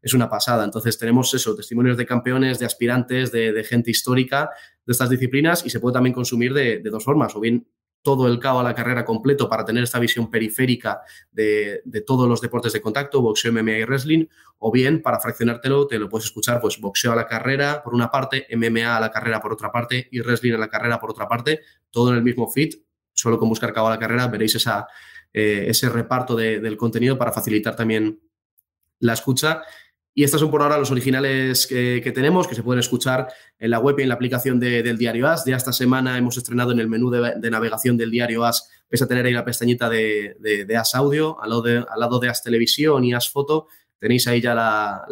es 0.00 0.14
una 0.14 0.30
pasada. 0.30 0.64
Entonces 0.64 0.96
tenemos 0.96 1.32
eso, 1.34 1.54
testimonios 1.54 1.98
de 1.98 2.06
campeones, 2.06 2.58
de 2.58 2.64
aspirantes, 2.64 3.30
de, 3.30 3.62
gente 3.62 3.90
histórica 3.90 4.48
de 4.86 4.92
estas 4.92 5.10
disciplinas, 5.10 5.66
y 5.66 5.70
se 5.70 5.80
puede 5.80 5.92
también 5.92 6.14
consumir 6.14 6.54
de, 6.54 6.78
de 6.78 6.90
dos 6.90 7.04
formas, 7.04 7.36
o 7.36 7.40
bien 7.40 7.68
todo 8.06 8.28
el 8.28 8.38
cabo 8.38 8.60
a 8.60 8.62
la 8.62 8.72
carrera 8.72 9.04
completo 9.04 9.48
para 9.48 9.64
tener 9.64 9.82
esta 9.82 9.98
visión 9.98 10.30
periférica 10.30 11.00
de, 11.32 11.82
todos 12.06 12.28
los 12.28 12.40
deportes 12.40 12.72
de 12.72 12.80
contacto, 12.80 13.20
boxeo, 13.20 13.52
MMA 13.52 13.78
y 13.78 13.82
wrestling, 13.84 14.26
o 14.58 14.70
bien 14.70 15.02
para 15.02 15.18
fraccionártelo 15.18 15.88
te 15.88 15.98
lo 15.98 16.08
puedes 16.08 16.26
escuchar 16.26 16.60
pues 16.60 16.78
boxeo 16.80 17.10
a 17.10 17.16
la 17.16 17.26
carrera 17.26 17.82
por 17.82 17.96
una 17.96 18.08
parte, 18.08 18.46
MMA 18.56 18.96
a 18.96 19.00
la 19.00 19.10
carrera 19.10 19.40
por 19.40 19.52
otra 19.52 19.72
parte 19.72 20.06
y 20.12 20.20
wrestling 20.20 20.52
a 20.52 20.58
la 20.58 20.68
carrera 20.68 21.00
por 21.00 21.10
otra 21.10 21.26
parte, 21.26 21.62
todo 21.90 22.12
en 22.12 22.18
el 22.18 22.22
mismo 22.22 22.48
feed, 22.48 22.74
solo 23.12 23.40
con 23.40 23.48
buscar 23.48 23.72
cabo 23.72 23.88
a 23.88 23.90
la 23.90 23.98
carrera 23.98 24.28
veréis 24.28 24.54
eh, 25.32 25.64
ese 25.66 25.88
reparto 25.88 26.36
del 26.36 26.76
contenido 26.76 27.18
para 27.18 27.32
facilitar 27.32 27.74
también 27.74 28.20
la 29.00 29.14
escucha 29.14 29.62
y 30.18 30.24
estos 30.24 30.40
son 30.40 30.50
por 30.50 30.62
ahora 30.62 30.78
los 30.78 30.90
originales 30.90 31.66
que, 31.66 32.12
tenemos, 32.14 32.48
que 32.48 32.54
se 32.54 32.62
pueden 32.62 32.80
escuchar 32.80 33.28
en 33.58 33.70
la 33.70 33.78
web 33.78 33.96
y 33.98 34.02
en 34.02 34.08
la 34.08 34.14
aplicación 34.14 34.58
del 34.58 34.96
diario 34.96 35.28
AS. 35.28 35.44
Ya 35.44 35.56
esta 35.56 35.74
semana 35.74 36.16
hemos 36.16 36.38
estrenado 36.38 36.72
en 36.72 36.80
el 36.80 36.88
menú 36.88 37.10
de, 37.10 37.50
navegación 37.50 37.98
del 37.98 38.10
diario 38.10 38.42
AS, 38.42 38.66
pese 38.88 39.04
a 39.04 39.08
tener 39.08 39.26
ahí 39.26 39.34
la 39.34 39.44
pestañita 39.44 39.90
de, 39.90 40.34
de, 40.40 40.76
AS 40.78 40.94
Audio, 40.94 41.38
al 41.42 41.50
lado 41.50 41.60
de, 41.60 41.76
al 41.86 42.00
lado 42.00 42.18
de 42.18 42.30
AS 42.30 42.42
Televisión 42.42 43.04
y 43.04 43.12
AS 43.12 43.28
Foto, 43.28 43.66
tenéis 43.98 44.26
ahí 44.26 44.40
ya 44.40 44.54
la, 44.54 45.04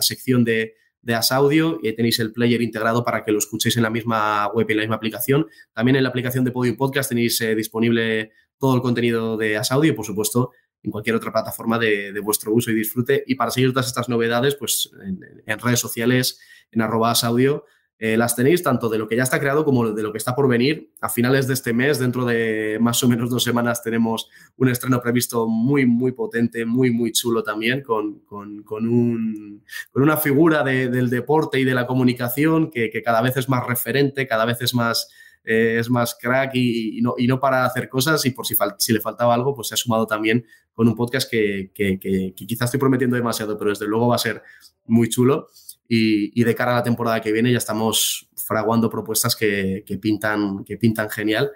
sección 0.00 0.42
de, 0.42 0.74
de 1.02 1.14
AS 1.14 1.30
Audio 1.30 1.78
y 1.80 1.92
tenéis 1.92 2.18
el 2.18 2.32
player 2.32 2.62
integrado 2.62 3.04
para 3.04 3.22
que 3.22 3.30
lo 3.30 3.38
escuchéis 3.38 3.76
en 3.76 3.84
la 3.84 3.90
misma 3.90 4.48
web 4.48 4.66
y 4.68 4.72
en 4.72 4.76
la 4.78 4.82
misma 4.82 4.96
aplicación. 4.96 5.46
También 5.72 5.94
en 5.94 6.02
la 6.02 6.08
aplicación 6.08 6.44
de 6.44 6.50
Podium 6.50 6.76
Podcast 6.76 7.10
tenéis 7.10 7.40
eh, 7.42 7.54
disponible 7.54 8.32
todo 8.58 8.74
el 8.74 8.82
contenido 8.82 9.36
de 9.36 9.56
AS 9.56 9.70
Audio 9.70 9.92
y, 9.92 9.94
por 9.94 10.04
supuesto, 10.04 10.50
en 10.82 10.90
cualquier 10.90 11.16
otra 11.16 11.32
plataforma 11.32 11.78
de, 11.78 12.18
vuestro 12.22 12.52
uso 12.52 12.70
y 12.70 12.74
disfrute. 12.74 13.22
Y 13.26 13.34
para 13.34 13.50
seguir 13.50 13.70
todas 13.70 13.86
estas 13.86 14.08
novedades, 14.08 14.54
pues 14.56 14.90
en, 15.04 15.58
redes 15.58 15.80
sociales, 15.80 16.40
en 16.70 16.82
arrobas 16.82 17.24
audio, 17.24 17.64
eh, 17.98 18.16
las 18.16 18.34
tenéis 18.34 18.64
tanto 18.64 18.88
de 18.88 18.98
lo 18.98 19.06
que 19.06 19.14
ya 19.14 19.22
está 19.22 19.38
creado 19.38 19.64
como 19.64 19.92
de 19.92 20.02
lo 20.02 20.10
que 20.10 20.18
está 20.18 20.34
por 20.34 20.48
venir. 20.48 20.90
A 21.00 21.08
finales 21.08 21.46
de 21.46 21.54
este 21.54 21.72
mes, 21.72 22.00
dentro 22.00 22.24
de 22.24 22.78
más 22.80 23.00
o 23.04 23.08
menos 23.08 23.30
dos 23.30 23.44
semanas, 23.44 23.80
tenemos 23.80 24.28
un 24.56 24.68
estreno 24.68 25.00
previsto 25.00 25.46
muy, 25.46 25.86
muy 25.86 26.10
potente, 26.10 26.64
muy, 26.64 26.90
muy 26.90 27.12
chulo 27.12 27.44
también, 27.44 27.82
con, 27.82 28.18
con, 28.20 28.64
con, 28.64 28.88
un, 28.88 29.62
con 29.92 30.02
una 30.02 30.16
figura 30.16 30.64
del 30.64 31.10
deporte 31.10 31.60
y 31.60 31.64
de 31.64 31.74
la 31.74 31.86
comunicación 31.86 32.70
que, 32.70 32.90
que 32.90 33.02
cada 33.02 33.22
vez 33.22 33.36
es 33.36 33.48
más 33.48 33.64
referente, 33.64 34.26
cada 34.26 34.46
vez 34.46 34.60
es 34.62 34.74
más 34.74 35.08
eh, 35.44 35.76
es 35.78 35.90
más 35.90 36.16
crack 36.20 36.52
y, 36.54 37.00
no, 37.02 37.14
y 37.18 37.26
no 37.26 37.40
para 37.40 37.64
hacer 37.64 37.88
cosas 37.88 38.24
y 38.26 38.30
por 38.30 38.46
si, 38.46 38.54
le 38.92 39.00
faltaba 39.00 39.34
algo, 39.34 39.54
pues 39.54 39.68
se 39.68 39.74
ha 39.74 39.76
sumado 39.76 40.06
también 40.06 40.44
con 40.72 40.88
un 40.88 40.94
podcast 40.94 41.30
que, 41.30 41.72
que, 41.74 42.32
quizás 42.34 42.66
estoy 42.66 42.80
prometiendo 42.80 43.16
demasiado, 43.16 43.58
pero 43.58 43.70
desde 43.70 43.86
luego 43.86 44.08
va 44.08 44.16
a 44.16 44.18
ser 44.18 44.42
muy 44.86 45.08
chulo. 45.08 45.48
Y, 45.94 46.42
de 46.42 46.54
cara 46.54 46.72
a 46.72 46.76
la 46.76 46.82
temporada 46.82 47.20
que 47.20 47.32
viene 47.32 47.52
ya 47.52 47.58
estamos 47.58 48.30
fraguando 48.34 48.88
propuestas 48.88 49.36
que, 49.36 49.84
pintan, 50.00 50.64
que 50.64 50.78
pintan 50.78 51.10
genial. 51.10 51.50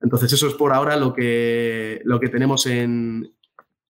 Entonces 0.00 0.32
eso 0.32 0.46
es 0.46 0.54
por 0.54 0.72
ahora 0.72 0.96
lo 0.96 1.12
que, 1.12 2.00
lo 2.04 2.18
que 2.18 2.30
tenemos 2.30 2.64
en, 2.64 3.34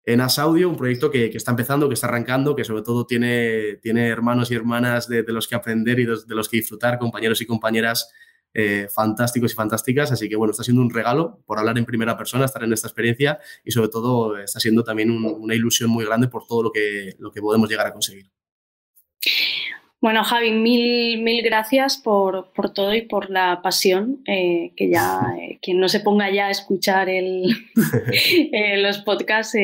en 0.04 0.22
As 0.22 0.40
Audio, 0.40 0.68
un 0.70 0.78
proyecto 0.78 1.12
que, 1.12 1.26
está 1.26 1.52
empezando, 1.52 1.88
que 1.88 1.94
está 1.94 2.08
arrancando, 2.08 2.56
que 2.56 2.64
sobre 2.64 2.82
todo 2.82 3.06
tiene, 3.06 3.76
tiene 3.82 4.08
hermanos 4.08 4.50
y 4.52 4.56
hermanas 4.56 5.08
de, 5.08 5.24
los 5.28 5.48
que 5.48 5.56
aprender 5.56 6.00
y 6.00 6.06
de, 6.06 6.18
los 6.28 6.50
que 6.50 6.58
disfrutar, 6.58 6.98
compañeros 6.98 7.42
y 7.42 7.46
compañeras 7.46 8.10
eh, 8.54 8.88
fantásticos 8.94 9.52
y 9.54 9.56
fantásticas. 9.56 10.12
Así 10.12 10.28
que 10.30 10.36
bueno, 10.36 10.52
está 10.52 10.64
siendo 10.64 10.82
un 10.82 10.90
regalo 10.90 11.40
por 11.46 11.60
hablar 11.60 11.78
en 11.78 11.86
primera 11.86 12.18
persona, 12.18 12.46
estar 12.46 12.64
en 12.64 12.74
esta 12.74 12.88
experiencia 12.88 13.40
y 13.64 13.72
sobre 13.72 13.90
todo 13.90 14.38
está 14.38 14.60
siendo 14.60 14.84
también 14.84 15.12
una 15.12 15.56
ilusión 15.56 15.90
muy 15.90 16.06
grande 16.06 16.28
por 16.28 16.46
todo 16.46 16.64
lo 16.64 16.72
que, 16.72 17.16
lo 17.20 17.32
que 17.32 17.42
podemos 17.42 17.70
llegar 17.70 17.88
a 17.88 17.94
conseguir. 17.94 18.30
Bueno, 20.02 20.24
Javi, 20.24 20.52
mil, 20.52 21.22
mil 21.22 21.44
gracias 21.44 21.98
por, 21.98 22.50
todo 22.74 22.96
y 22.96 23.04
por 23.04 23.30
la 23.30 23.62
pasión, 23.62 24.24
eh, 24.26 24.72
que 24.76 24.90
ya 24.90 25.22
eh, 25.40 25.60
quien 25.62 25.80
no 25.80 25.88
se 25.90 26.00
ponga 26.00 26.32
ya 26.32 26.48
a 26.48 26.50
escuchar 26.50 27.08
el, 27.08 27.44
eh, 28.52 28.78
los 28.78 28.98
podcasts, 29.04 29.56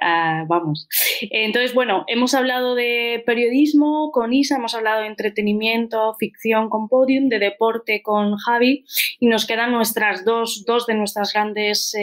ah, 0.00 0.44
vamos. 0.46 0.86
Entonces, 1.22 1.74
bueno, 1.74 2.04
hemos 2.06 2.34
hablado 2.34 2.76
de 2.76 3.20
periodismo 3.26 4.12
con 4.12 4.32
Isa, 4.32 4.58
hemos 4.58 4.76
hablado 4.76 5.00
de 5.00 5.08
entretenimiento, 5.08 6.14
ficción 6.20 6.68
con 6.68 6.88
Podium, 6.88 7.28
de 7.28 7.40
deporte 7.40 8.00
con 8.00 8.36
Javi 8.36 8.84
y 9.18 9.26
nos 9.26 9.44
quedan 9.44 9.72
nuestras 9.72 10.24
dos, 10.24 10.64
dos 10.66 10.86
de 10.86 10.94
nuestras 10.94 11.32
grandes 11.32 11.96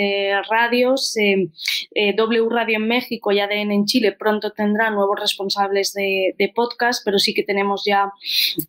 radios. 0.50 1.16
w 1.16 2.50
Radio 2.50 2.76
en 2.76 2.88
México 2.88 3.32
y 3.32 3.40
ADN 3.40 3.72
en 3.72 3.86
Chile 3.86 4.12
pronto 4.12 4.52
tendrá 4.52 4.90
nuevos 4.92 5.18
responsables 5.18 5.94
de, 5.94 6.36
de 6.38 6.50
podcast, 6.50 7.02
pero 7.06 7.18
sí 7.18 7.34
que 7.34 7.45
tenemos 7.46 7.84
ya 7.86 8.12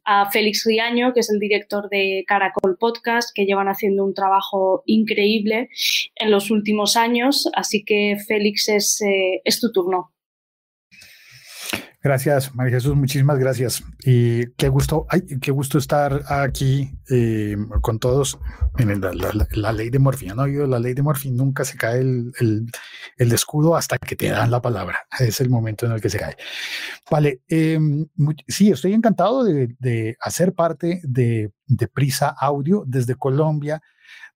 a 0.04 0.30
Félix 0.30 0.64
Riaño, 0.64 1.12
que 1.12 1.20
es 1.20 1.30
el 1.30 1.38
director 1.38 1.88
de 1.88 2.24
Caracol 2.26 2.76
Podcast, 2.78 3.30
que 3.34 3.44
llevan 3.44 3.68
haciendo 3.68 4.04
un 4.04 4.14
trabajo 4.14 4.82
increíble 4.86 5.68
en 6.14 6.30
los 6.30 6.50
últimos 6.50 6.96
años. 6.96 7.48
Así 7.54 7.84
que, 7.84 8.16
Félix, 8.26 8.68
es, 8.68 9.00
eh, 9.02 9.40
es 9.44 9.60
tu 9.60 9.72
turno. 9.72 10.12
Gracias, 12.06 12.54
María 12.54 12.74
Jesús, 12.74 12.94
muchísimas 12.94 13.36
gracias. 13.36 13.82
Y 14.04 14.52
qué 14.52 14.68
gusto, 14.68 15.06
ay, 15.08 15.22
qué 15.42 15.50
gusto 15.50 15.76
estar 15.76 16.22
aquí 16.28 16.92
eh, 17.10 17.56
con 17.80 17.98
todos. 17.98 18.38
Miren, 18.78 19.00
la, 19.00 19.72
ley 19.72 19.90
de 19.90 19.98
Morphy, 19.98 20.28
¿no? 20.28 20.46
La 20.46 20.78
ley 20.78 20.94
de 20.94 21.02
Morphy 21.02 21.32
nunca 21.32 21.64
se 21.64 21.76
cae 21.76 21.98
el, 21.98 22.32
el, 23.16 23.32
escudo 23.32 23.74
hasta 23.74 23.98
que 23.98 24.14
te 24.14 24.28
dan 24.28 24.52
la 24.52 24.62
palabra. 24.62 25.00
Es 25.18 25.40
el 25.40 25.50
momento 25.50 25.84
en 25.84 25.92
el 25.92 26.00
que 26.00 26.08
se 26.08 26.20
cae. 26.20 26.36
Vale, 27.10 27.40
em, 27.48 28.06
sí, 28.46 28.70
estoy 28.70 28.92
encantado 28.92 29.42
de, 29.42 29.74
de 29.80 30.16
hacer 30.20 30.52
parte 30.52 31.00
de, 31.02 31.50
de 31.66 31.88
Prisa 31.88 32.28
Audio 32.38 32.84
desde 32.86 33.16
Colombia 33.16 33.82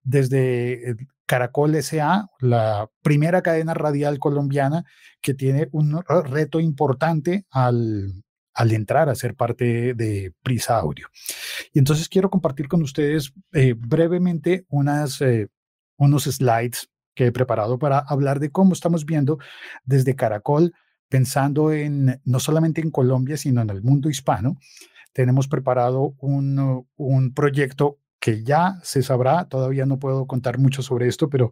desde 0.03 0.95
Caracol 1.31 1.81
SA, 1.81 2.29
la 2.41 2.89
primera 3.01 3.41
cadena 3.41 3.73
radial 3.73 4.19
colombiana 4.19 4.83
que 5.21 5.33
tiene 5.33 5.69
un 5.71 6.03
reto 6.25 6.59
importante 6.59 7.45
al, 7.49 8.25
al 8.53 8.71
entrar 8.73 9.07
a 9.07 9.15
ser 9.15 9.35
parte 9.35 9.93
de 9.93 10.33
Prisa 10.43 10.75
Audio. 10.75 11.07
Y 11.71 11.79
entonces 11.79 12.09
quiero 12.09 12.29
compartir 12.29 12.67
con 12.67 12.81
ustedes 12.81 13.31
eh, 13.53 13.75
brevemente 13.77 14.65
unas, 14.67 15.21
eh, 15.21 15.47
unos 15.95 16.25
slides 16.25 16.89
que 17.15 17.27
he 17.27 17.31
preparado 17.31 17.79
para 17.79 17.99
hablar 17.99 18.41
de 18.41 18.51
cómo 18.51 18.73
estamos 18.73 19.05
viendo 19.05 19.37
desde 19.85 20.17
Caracol, 20.17 20.73
pensando 21.07 21.71
en 21.71 22.19
no 22.25 22.41
solamente 22.41 22.81
en 22.81 22.91
Colombia, 22.91 23.37
sino 23.37 23.61
en 23.61 23.69
el 23.69 23.81
mundo 23.81 24.09
hispano. 24.09 24.57
Tenemos 25.13 25.47
preparado 25.47 26.13
un, 26.19 26.85
un 26.97 27.33
proyecto 27.33 27.99
que 28.21 28.43
ya 28.43 28.79
se 28.83 29.01
sabrá, 29.01 29.45
todavía 29.45 29.87
no 29.87 29.97
puedo 29.97 30.27
contar 30.27 30.59
mucho 30.59 30.83
sobre 30.83 31.07
esto, 31.07 31.27
pero 31.27 31.49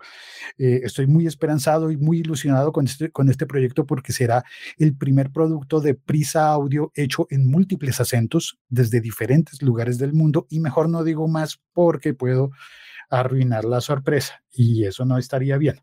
eh, 0.60 0.82
estoy 0.84 1.08
muy 1.08 1.26
esperanzado 1.26 1.90
y 1.90 1.98
muy 1.98 2.20
ilusionado 2.20 2.72
con 2.72 2.86
este, 2.86 3.12
con 3.12 3.28
este 3.28 3.48
proyecto 3.48 3.88
porque 3.88 4.14
será 4.14 4.46
el 4.78 4.96
primer 4.96 5.32
producto 5.32 5.82
de 5.82 5.96
prisa 5.96 6.48
audio 6.50 6.92
hecho 6.94 7.26
en 7.32 7.50
múltiples 7.50 8.00
acentos 8.00 8.60
desde 8.70 9.02
diferentes 9.02 9.64
lugares 9.64 9.98
del 9.98 10.14
mundo 10.14 10.46
y 10.48 10.60
mejor 10.60 10.90
no 10.90 11.04
digo 11.04 11.28
más 11.28 11.60
porque 11.74 12.14
puedo 12.14 12.52
arruinar 13.10 13.66
la 13.66 13.82
sorpresa 13.82 14.44
y 14.52 14.86
eso 14.86 15.06
no 15.06 15.18
estaría 15.18 15.58
bien. 15.58 15.82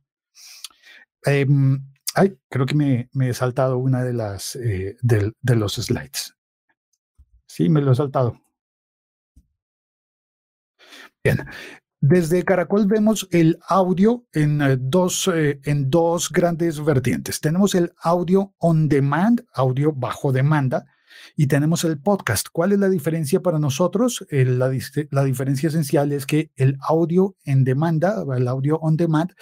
Em, 1.25 1.85
ay, 2.15 2.39
creo 2.49 2.65
que 2.65 2.77
me, 2.77 3.09
he 3.29 3.35
saltado 3.35 3.79
una 3.79 4.05
de 4.05 4.13
las 4.13 4.55
eh, 4.55 4.97
de 5.03 5.57
los 5.57 5.75
slides. 5.75 6.37
Sí, 7.47 7.69
me 7.69 7.81
lo 7.81 7.91
he 7.91 7.97
saltado. 7.97 8.46
Bien. 11.27 11.45
Desde 12.01 12.45
Caracol 12.45 12.87
vemos 12.87 13.27
el 13.33 13.59
audio 13.67 14.27
en 14.33 14.63
eh, 14.63 14.77
dos, 14.79 15.29
eh, 15.35 15.59
en 15.65 15.91
dos 15.91 16.31
grandes 16.31 16.85
vertientes. 16.85 17.41
Tenemos 17.41 17.75
el 17.75 17.93
audio 18.01 18.55
on 18.59 18.89
demand, 18.89 19.45
audio 19.53 19.93
bajo 19.93 20.31
demanda, 20.31 20.85
y 21.35 21.49
tenemos 21.49 21.83
el 21.83 22.01
podcast. 22.01 22.47
¿Cuál 22.53 22.73
es 22.73 22.79
la 22.79 22.89
diferencia 22.89 23.41
para 23.41 23.59
nosotros? 23.59 24.25
la, 24.31 24.71
la, 25.11 25.25
diferencia 25.25 25.69
esencial 25.69 26.13
es 26.13 26.27
que 26.27 26.53
el 26.55 26.77
audio 26.81 27.35
en 27.45 27.65
demanda, 27.65 28.23
el 28.37 28.47
audio 28.47 28.77
on 28.77 28.97
demand, 28.97 29.33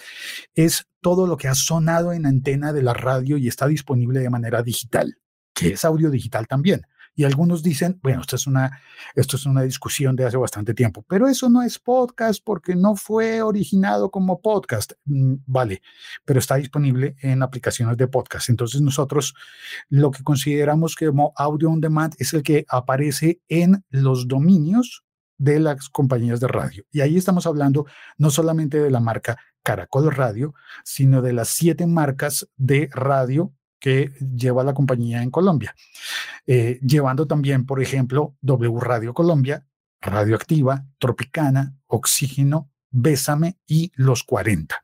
es 0.55 0.87
todo 1.01 1.27
lo 1.27 1.37
que 1.37 1.49
ha 1.49 1.55
sonado 1.55 2.13
en 2.13 2.25
antena 2.25 2.73
de 2.73 2.81
la 2.81 2.95
radio 2.95 3.37
y 3.37 3.47
está 3.47 3.67
disponible 3.67 4.21
de 4.21 4.29
manera 4.31 4.63
digital, 4.63 5.17
que 5.53 5.73
es 5.73 5.85
audio 5.85 6.09
digital 6.09 6.47
también. 6.47 6.81
Y 7.15 7.23
algunos 7.23 7.63
dicen, 7.63 7.99
bueno, 8.03 8.21
esto 8.21 8.35
es 8.35 8.45
una, 8.45 8.81
esto 9.15 9.37
es 9.37 9.45
una 9.45 9.61
discusión 9.61 10.15
de 10.15 10.25
hace 10.25 10.37
bastante 10.37 10.73
tiempo, 10.73 11.03
pero 11.07 11.27
eso 11.27 11.49
no 11.49 11.61
es 11.61 11.79
podcast 11.79 12.41
porque 12.43 12.75
no 12.75 12.95
fue 12.95 13.41
originado 13.41 14.11
como 14.11 14.41
podcast. 14.41 14.93
Mm, 15.05 15.35
vale, 15.45 15.81
pero 16.25 16.39
está 16.39 16.55
disponible 16.55 17.15
en 17.21 17.41
aplicaciones 17.41 17.97
de 17.97 18.07
podcast. 18.07 18.49
Entonces 18.49 18.81
nosotros 18.81 19.33
lo 19.89 20.11
que 20.11 20.23
consideramos 20.23 20.95
como 20.95 21.33
audio 21.37 21.69
on 21.69 21.79
demand 21.79 22.13
es 22.19 22.33
el 22.33 22.43
que 22.43 22.65
aparece 22.67 23.41
en 23.47 23.83
los 23.89 24.27
dominios 24.27 25.03
de 25.37 25.59
las 25.59 25.89
compañías 25.89 26.39
de 26.39 26.47
radio. 26.47 26.83
Y 26.91 27.01
ahí 27.01 27.17
estamos 27.17 27.45
hablando 27.45 27.85
no 28.17 28.29
solamente 28.29 28.79
de 28.79 28.91
la 28.91 28.99
marca 28.99 29.37
Caracol 29.63 30.11
Radio, 30.11 30.53
sino 30.83 31.21
de 31.21 31.33
las 31.33 31.49
siete 31.49 31.87
marcas 31.87 32.47
de 32.55 32.89
radio 32.91 33.51
que 33.85 34.11
lleva 34.35 34.63
la 34.63 34.73
compañía 34.73 35.21
en 35.21 35.29
Colombia, 35.29 35.75
eh, 36.47 36.79
llevando 36.81 37.27
también, 37.27 37.67
por 37.67 37.83
ejemplo, 37.83 38.35
W 38.41 38.79
Radio 38.79 39.13
Colombia, 39.13 39.63
Radioactiva, 40.01 40.87
Tropicana, 40.97 41.75
Oxígeno, 41.85 42.71
Bésame 42.89 43.59
y 43.67 43.91
Los 43.93 44.23
40. 44.23 44.81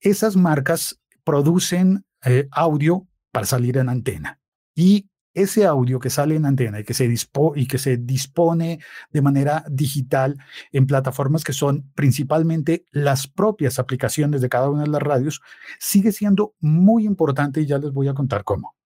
Esas 0.00 0.34
marcas 0.34 0.98
producen 1.22 2.04
eh, 2.24 2.48
audio 2.50 3.06
para 3.30 3.46
salir 3.46 3.76
en 3.76 3.88
antena 3.88 4.40
y 4.74 5.08
ese 5.34 5.66
audio 5.66 5.98
que 5.98 6.10
sale 6.10 6.34
en 6.34 6.46
antena 6.46 6.80
y 6.80 6.84
que, 6.84 6.94
se 6.94 7.12
y 7.56 7.66
que 7.66 7.78
se 7.78 7.96
dispone 7.96 8.80
de 9.10 9.22
manera 9.22 9.64
digital 9.70 10.36
en 10.72 10.86
plataformas 10.86 11.44
que 11.44 11.52
son 11.52 11.90
principalmente 11.94 12.84
las 12.90 13.26
propias 13.26 13.78
aplicaciones 13.78 14.40
de 14.40 14.48
cada 14.48 14.70
una 14.70 14.82
de 14.82 14.90
las 14.90 15.02
radios, 15.02 15.40
sigue 15.78 16.12
siendo 16.12 16.54
muy 16.60 17.04
importante 17.04 17.60
y 17.60 17.66
ya 17.66 17.78
les 17.78 17.92
voy 17.92 18.08
a 18.08 18.14
contar 18.14 18.44
cómo. 18.44 18.76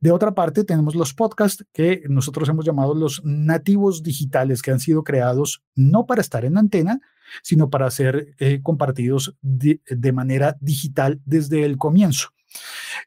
De 0.00 0.10
otra 0.10 0.34
parte, 0.34 0.64
tenemos 0.64 0.94
los 0.94 1.14
podcasts 1.14 1.64
que 1.72 2.02
nosotros 2.08 2.48
hemos 2.48 2.66
llamado 2.66 2.94
los 2.94 3.22
nativos 3.24 4.02
digitales 4.02 4.60
que 4.60 4.70
han 4.70 4.80
sido 4.80 5.04
creados 5.04 5.62
no 5.74 6.06
para 6.06 6.20
estar 6.20 6.44
en 6.44 6.58
antena, 6.58 7.00
sino 7.42 7.70
para 7.70 7.90
ser 7.90 8.34
eh, 8.38 8.60
compartidos 8.62 9.36
de 9.40 10.12
manera 10.12 10.56
digital 10.60 11.22
desde 11.24 11.64
el 11.64 11.78
comienzo. 11.78 12.28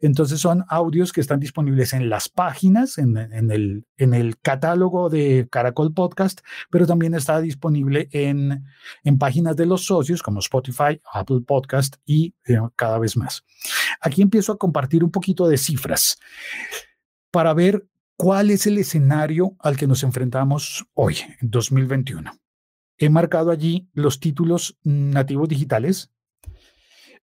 Entonces 0.02 0.40
son 0.40 0.66
audios 0.70 1.12
que 1.12 1.22
están 1.22 1.40
disponibles 1.40 1.94
en 1.94 2.10
las 2.10 2.30
páginas, 2.30 2.98
en, 2.98 3.18
el, 3.18 3.86
en 3.98 4.14
el 4.14 4.38
catálogo 4.40 5.10
de 5.10 5.48
Caracol 5.52 5.94
Podcast, 5.94 6.42
pero 6.70 6.86
también 6.86 7.14
está 7.14 7.42
disponible 7.42 8.10
en, 8.12 8.66
en 9.04 9.18
páginas 9.18 9.56
de 9.56 9.66
los 9.66 9.86
socios 9.86 10.22
como 10.22 10.40
Spotify, 10.40 11.02
Apple 11.12 11.42
Podcast 11.46 11.96
y 12.06 12.36
eh, 12.48 12.60
cada 12.76 13.00
vez 13.00 13.18
más. 13.18 13.44
Aquí 14.02 14.22
empiezo 14.22 14.54
a 14.54 14.58
compartir 14.58 15.04
un 15.04 15.12
poquito 15.12 15.48
de 15.48 15.58
cifras 15.58 16.20
para 17.32 17.54
ver 17.54 17.88
cuál 18.16 18.50
es 18.50 18.68
el 18.68 18.78
escenario 18.78 19.56
al 19.60 19.78
que 19.78 19.88
nos 19.88 20.04
enfrentamos 20.04 20.86
hoy, 20.94 21.18
en 21.42 21.52
2021. 21.52 22.32
He 22.98 23.10
marcado 23.10 23.52
allí 23.52 23.88
los 23.94 24.20
títulos 24.20 24.78
nativos 24.84 25.48
digitales 25.48 26.12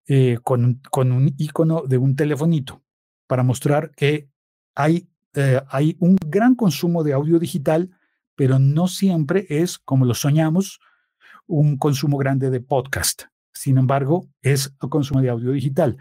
eh, 0.07 0.37
con, 0.43 0.81
con, 0.91 1.11
un 1.11 1.33
icono 1.37 1.83
de 1.87 1.97
un 1.97 2.15
telefonito 2.15 2.83
para 3.27 3.43
mostrar 3.43 3.91
que 3.95 4.29
hay, 4.75 5.07
eh, 5.33 5.61
hay 5.67 5.97
un 5.99 6.15
gran 6.27 6.55
consumo 6.55 7.03
de 7.03 7.13
audio 7.13 7.39
digital, 7.39 7.89
pero 8.35 8.59
no 8.59 8.87
siempre 8.87 9.47
es, 9.49 9.79
como 9.79 10.05
lo 10.05 10.13
soñamos, 10.13 10.79
un 11.47 11.77
consumo 11.77 12.17
grande 12.17 12.49
de 12.49 12.61
podcast. 12.61 13.23
Sin 13.53 13.77
embargo, 13.77 14.27
es 14.41 14.75
el 14.81 14.89
consumo 14.89 15.21
de 15.21 15.29
audio 15.29 15.51
digital. 15.51 15.97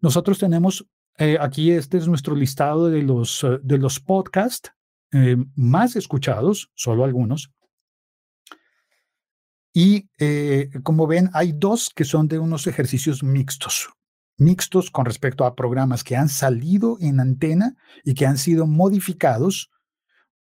Nosotros 0.00 0.38
tenemos 0.38 0.86
eh, 1.18 1.38
aquí, 1.40 1.70
este 1.70 1.98
es 1.98 2.08
nuestro 2.08 2.34
listado 2.34 2.88
de 2.88 3.02
los, 3.02 3.46
de 3.62 3.78
los 3.78 4.00
podcasts 4.00 4.72
más 5.54 5.96
escuchados, 5.96 6.70
solo 6.74 7.04
algunos, 7.04 7.50
y 9.78 10.08
eh, 10.18 10.70
como 10.84 11.06
ven, 11.06 11.28
hay 11.34 11.52
dos 11.52 11.90
que 11.94 12.06
son 12.06 12.28
de 12.28 12.38
unos 12.38 12.66
ejercicios 12.66 13.22
mixtos, 13.22 13.90
mixtos 14.38 14.90
con 14.90 15.04
respecto 15.04 15.44
a 15.44 15.54
programas 15.54 16.02
que 16.02 16.16
han 16.16 16.30
salido 16.30 16.96
en 16.98 17.20
antena 17.20 17.76
y 18.02 18.14
que 18.14 18.24
han 18.24 18.38
sido 18.38 18.66
modificados 18.66 19.70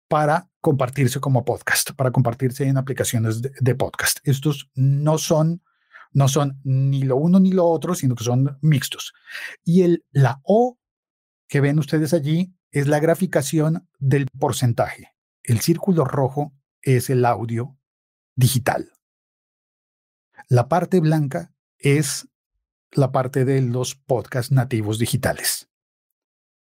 para 0.07 0.49
compartirse 0.61 1.19
como 1.19 1.45
podcast, 1.45 1.91
para 1.91 2.09
compartirse 2.09 2.65
en 2.65 2.77
aplicaciones 2.77 3.43
de, 3.43 3.75
podcast. 3.75 4.17
Estos 4.23 4.71
no 4.73 5.19
son, 5.19 5.61
no 6.11 6.27
son 6.27 6.59
ni 6.63 7.03
lo 7.03 7.17
uno 7.17 7.39
ni 7.39 7.51
lo 7.51 7.67
otro, 7.67 7.93
sino 7.93 8.15
que 8.15 8.23
son 8.23 8.57
mixtos. 8.63 9.13
Y 9.63 9.83
el, 9.83 10.03
la 10.09 10.39
O 10.41 10.79
que 11.47 11.61
ven 11.61 11.77
ustedes 11.77 12.15
allí 12.15 12.55
es 12.71 12.87
la 12.87 12.99
graficación 12.99 13.87
del 13.99 14.25
porcentaje. 14.39 15.13
el 15.43 15.59
círculo 15.59 16.03
rojo 16.03 16.51
es 16.81 17.11
el 17.11 17.23
audio 17.25 17.77
digital. 18.35 18.91
La 20.49 20.67
parte 20.67 20.99
blanca 20.99 21.53
es 21.77 22.27
la 22.91 23.11
parte 23.11 23.45
de 23.45 23.61
los 23.61 23.93
podcasts 23.93 24.51
nativos 24.51 24.97
digitales. 24.97 25.69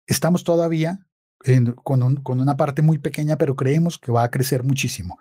Estamos 0.06 0.44
todavía 0.44 1.08
con, 1.82 2.40
una 2.40 2.56
parte 2.56 2.82
muy 2.82 2.98
pequeña, 2.98 3.36
pero 3.36 3.56
creemos 3.56 3.98
que 3.98 4.12
va 4.12 4.22
a 4.22 4.30
crecer 4.30 4.62
muchísimo. 4.62 5.18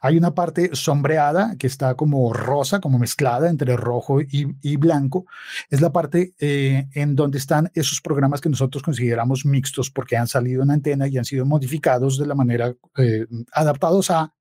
Hay 0.00 0.16
una 0.16 0.34
parte 0.34 0.70
sombreada 0.72 1.56
que 1.58 1.66
está 1.66 1.96
como 1.96 2.32
rosa, 2.32 2.80
como 2.80 2.98
mezclada 2.98 3.50
entre 3.50 3.76
rojo 3.76 4.20
y, 4.20 4.76
blanco. 4.76 5.26
Es 5.68 5.80
la 5.80 5.92
parte 5.92 6.32
eh, 6.38 6.88
en 6.94 7.16
donde 7.16 7.38
están 7.38 7.70
esos 7.74 8.00
programas 8.00 8.40
que 8.40 8.48
nosotros 8.48 8.82
consideramos 8.82 9.44
mixtos 9.44 9.90
porque 9.90 10.16
han 10.16 10.28
salido 10.28 10.62
en 10.62 10.70
antena 10.70 11.08
y 11.08 11.18
han 11.18 11.24
sido 11.24 11.44
modificados 11.44 12.18
de 12.18 12.26
la 12.26 12.34
manera 12.34 12.72
eh, 12.96 13.26
adaptados 13.52 14.10
a 14.10 14.32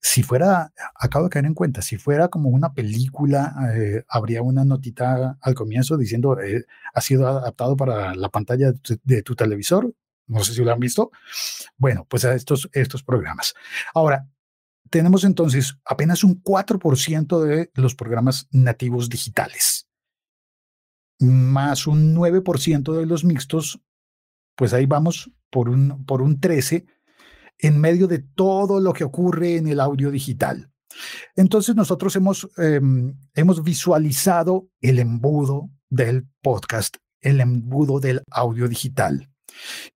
si 0.00 0.22
fuera, 0.22 0.72
acabo 0.94 1.24
de 1.24 1.30
caer 1.30 1.46
en 1.46 1.54
cuenta, 1.54 1.82
si 1.82 1.96
fuera 1.96 2.28
como 2.28 2.50
una 2.50 2.72
película, 2.72 3.54
eh, 3.74 4.04
habría 4.08 4.42
una 4.42 4.64
notita 4.64 5.38
al 5.40 5.54
comienzo 5.54 5.96
diciendo, 5.96 6.40
eh, 6.40 6.64
ha 6.94 7.00
sido 7.00 7.26
adaptado 7.26 7.76
para 7.76 8.14
la 8.14 8.28
pantalla 8.28 8.72
de 9.04 9.22
tu, 9.22 9.34
televisor. 9.34 9.92
No 10.26 10.44
sé 10.44 10.52
si 10.52 10.62
lo 10.62 10.72
han 10.72 10.80
visto. 10.80 11.10
Bueno, 11.76 12.06
pues 12.08 12.24
a 12.24 12.34
estos, 12.34 12.68
estos 12.72 13.02
programas. 13.02 13.54
Ahora, 13.94 14.28
tenemos 14.90 15.24
entonces 15.24 15.78
apenas 15.84 16.24
un 16.24 16.42
4% 16.42 17.42
de 17.42 17.70
los 17.74 17.94
programas 17.94 18.48
nativos 18.50 19.08
digitales, 19.08 19.88
más 21.18 21.86
un 21.86 22.14
9% 22.14 22.92
de 22.92 23.06
los 23.06 23.24
mixtos, 23.24 23.80
pues 24.54 24.72
ahí 24.72 24.86
vamos 24.86 25.30
por 25.50 25.68
un, 25.68 26.04
por 26.04 26.22
un 26.22 26.40
13% 26.40 26.86
en 27.58 27.80
medio 27.80 28.06
de 28.06 28.18
todo 28.18 28.80
lo 28.80 28.92
que 28.92 29.04
ocurre 29.04 29.56
en 29.56 29.66
el 29.68 29.80
audio 29.80 30.10
digital. 30.10 30.70
Entonces 31.36 31.76
nosotros 31.76 32.16
hemos, 32.16 32.48
em, 32.56 33.16
hemos 33.34 33.62
visualizado 33.62 34.68
el 34.80 34.98
embudo 34.98 35.70
del 35.90 36.26
podcast, 36.42 36.96
el 37.20 37.40
embudo 37.40 38.00
del 38.00 38.22
audio 38.30 38.68
digital. 38.68 39.30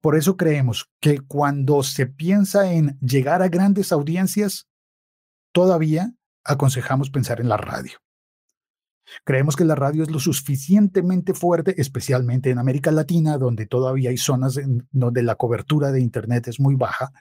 Por 0.01 0.17
eso 0.17 0.37
creemos 0.37 0.91
que 1.01 1.21
cuando 1.21 1.83
se 1.83 2.07
piensa 2.07 2.73
en 2.73 2.99
llegar 3.01 3.43
a 3.43 3.49
grandes 3.49 3.93
audiencias, 3.93 4.69
todavía 5.53 6.15
aconsejamos 6.45 7.11
pensar 7.11 7.41
en 7.41 7.49
la 7.49 7.57
radio. 7.57 7.99
Creemos 9.25 9.57
que 9.57 9.65
la 9.65 9.75
radio 9.75 10.03
es 10.03 10.11
lo 10.11 10.19
suficientemente 10.19 11.35
fuerte, 11.35 11.75
especialmente 11.81 12.51
en 12.51 12.59
América 12.59 12.91
Latina, 12.91 13.39
donde 13.39 13.67
todavía 13.67 14.11
hay 14.11 14.19
zonas 14.19 14.59
donde 14.91 15.23
la 15.23 15.37
cobertura 15.37 15.93
de 15.93 16.01
Internet 16.01 16.49
es 16.49 16.61
muy 16.61 16.75
baja. 16.75 17.13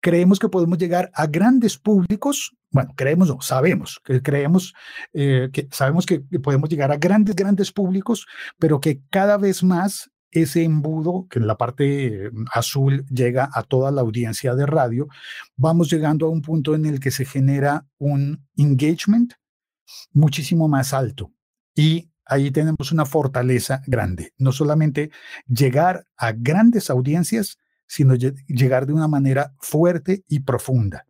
Creemos 0.00 0.38
que 0.38 0.48
podemos 0.48 0.78
llegar 0.78 1.10
a 1.14 1.26
grandes 1.26 1.78
públicos. 1.78 2.54
Bueno, 2.70 2.92
creemos, 2.96 3.28
no, 3.28 3.40
sabemos 3.40 4.02
creemos 4.22 4.74
eh, 5.12 5.48
que 5.52 5.68
sabemos 5.70 6.04
que 6.06 6.20
podemos 6.20 6.68
llegar 6.68 6.92
a 6.92 6.96
grandes, 6.96 7.34
grandes 7.36 7.72
públicos, 7.72 8.26
pero 8.58 8.80
que 8.80 9.00
cada 9.10 9.38
vez 9.38 9.62
más 9.62 10.10
ese 10.34 10.64
embudo 10.64 11.26
que 11.30 11.38
en 11.38 11.46
la 11.46 11.56
parte 11.56 12.30
azul 12.52 13.06
llega 13.06 13.48
a 13.54 13.62
toda 13.62 13.90
la 13.92 14.00
audiencia 14.00 14.54
de 14.54 14.66
radio, 14.66 15.08
vamos 15.56 15.90
llegando 15.90 16.26
a 16.26 16.30
un 16.30 16.42
punto 16.42 16.74
en 16.74 16.84
el 16.86 17.00
que 17.00 17.12
se 17.12 17.24
genera 17.24 17.86
un 17.98 18.44
engagement, 18.56 19.34
muchísimo 20.12 20.68
más 20.68 20.92
alto. 20.92 21.32
Y 21.74 22.10
ahí 22.24 22.50
tenemos 22.50 22.92
una 22.92 23.04
fortaleza 23.04 23.82
grande. 23.86 24.32
No 24.38 24.52
solamente 24.52 25.10
llegar 25.46 26.06
a 26.16 26.32
grandes 26.32 26.90
audiencias, 26.90 27.58
sino 27.86 28.14
llegar 28.14 28.86
de 28.86 28.92
una 28.92 29.08
manera 29.08 29.54
fuerte 29.58 30.24
y 30.28 30.40
profunda, 30.40 31.06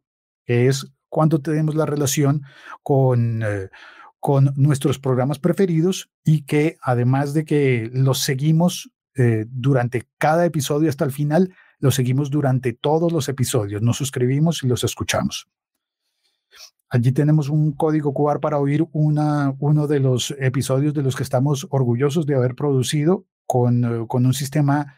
es 0.47 0.87
cuando 1.09 1.41
tenemos 1.41 1.77
la 1.77 1.87
relación 1.87 2.43
con, 2.83 3.43
eh, 3.43 3.68
con 4.18 4.53
nuestros 4.57 4.99
programas 4.99 5.39
preferidos 5.39 6.11
y 6.25 6.43
que 6.43 6.77
además 6.83 7.35
de 7.35 7.45
que 7.45 7.89
los 7.93 8.18
seguimos 8.18 8.91
eh, 9.16 9.47
durante 9.49 10.09
cada 10.18 10.45
episodio 10.45 10.89
hasta 10.89 11.05
el 11.05 11.12
final, 11.12 11.55
los 11.79 11.95
seguimos 11.95 12.31
durante 12.31 12.72
todos 12.72 13.12
los 13.12 13.29
episodios, 13.29 13.81
nos 13.81 13.97
suscribimos 13.97 14.64
y 14.64 14.66
los 14.66 14.83
escuchamos. 14.83 15.47
Allí 16.95 17.11
tenemos 17.11 17.49
un 17.49 17.72
código 17.72 18.14
QR 18.14 18.38
para 18.38 18.59
oír 18.59 18.86
una, 18.92 19.57
uno 19.59 19.88
de 19.88 19.99
los 19.99 20.32
episodios 20.38 20.95
de 20.95 21.03
los 21.03 21.16
que 21.16 21.24
estamos 21.24 21.66
orgullosos 21.70 22.24
de 22.24 22.36
haber 22.36 22.55
producido 22.55 23.26
con, 23.47 23.84
eh, 23.84 24.07
con 24.07 24.26
un 24.26 24.32
sistema 24.32 24.95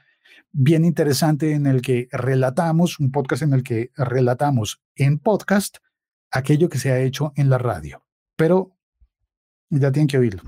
bien 0.53 0.85
interesante 0.85 1.53
en 1.53 1.65
el 1.65 1.81
que 1.81 2.09
relatamos, 2.13 3.01
un 3.01 3.11
podcast 3.11 3.45
en 3.45 3.55
el 3.55 3.63
que 3.63 3.93
relatamos 3.97 4.83
en 4.95 5.19
podcast 5.19 5.79
aquello 6.31 6.69
que 6.69 6.77
se 6.77 6.93
ha 6.93 7.01
hecho 7.01 7.33
en 7.35 7.49
la 7.49 7.57
radio. 7.57 8.05
Pero 8.37 8.77
ya 9.71 9.91
tienen 9.91 10.09
que 10.09 10.19
oírlo. 10.19 10.43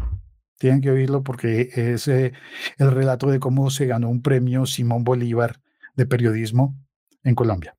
Tienen 0.59 0.83
que 0.83 0.91
oírlo 0.91 1.23
porque 1.23 1.71
es 1.73 2.09
eh, 2.09 2.35
el 2.77 2.91
relato 2.91 3.29
de 3.31 3.41
cómo 3.41 3.71
se 3.71 3.87
ganó 3.87 4.11
un 4.11 4.21
premio 4.21 4.67
Simón 4.67 5.03
Bolívar 5.03 5.63
de 5.97 6.05
periodismo 6.05 6.77
en 7.25 7.35
Colombia. 7.35 7.78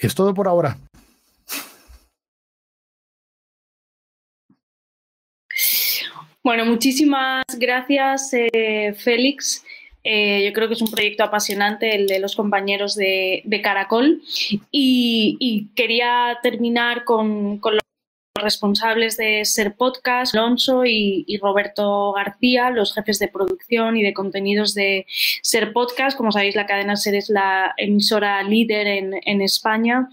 Es 0.00 0.14
todo 0.14 0.32
por 0.32 0.46
ahora. 0.46 0.78
Bueno, 6.42 6.64
muchísimas 6.64 7.44
gracias, 7.58 8.30
eh, 8.32 8.94
Félix. 8.96 9.64
Eh, 10.04 10.44
yo 10.46 10.52
creo 10.52 10.68
que 10.68 10.74
es 10.74 10.80
un 10.80 10.90
proyecto 10.90 11.24
apasionante 11.24 11.94
el 11.94 12.06
de 12.06 12.20
los 12.20 12.36
compañeros 12.36 12.94
de, 12.94 13.42
Caracol 13.62 14.22
y, 14.70 15.68
quería 15.74 16.38
terminar 16.42 17.04
con, 17.04 17.58
con 17.58 17.76
responsables 18.38 19.16
de 19.16 19.44
Ser 19.44 19.74
Podcast, 19.74 20.34
Alonso 20.34 20.84
y, 20.84 21.38
Roberto 21.42 22.12
García, 22.12 22.70
los 22.70 22.94
jefes 22.94 23.18
de 23.18 23.28
producción 23.28 23.96
y 23.96 24.02
de 24.02 24.14
contenidos 24.14 24.74
de 24.74 25.06
Ser 25.42 25.72
Podcast. 25.72 26.16
Como 26.16 26.32
sabéis, 26.32 26.56
la 26.56 26.66
cadena 26.66 26.96
Ser 26.96 27.14
es 27.14 27.28
la 27.28 27.74
emisora 27.76 28.42
líder 28.42 28.86
en, 28.86 29.40
España 29.42 30.08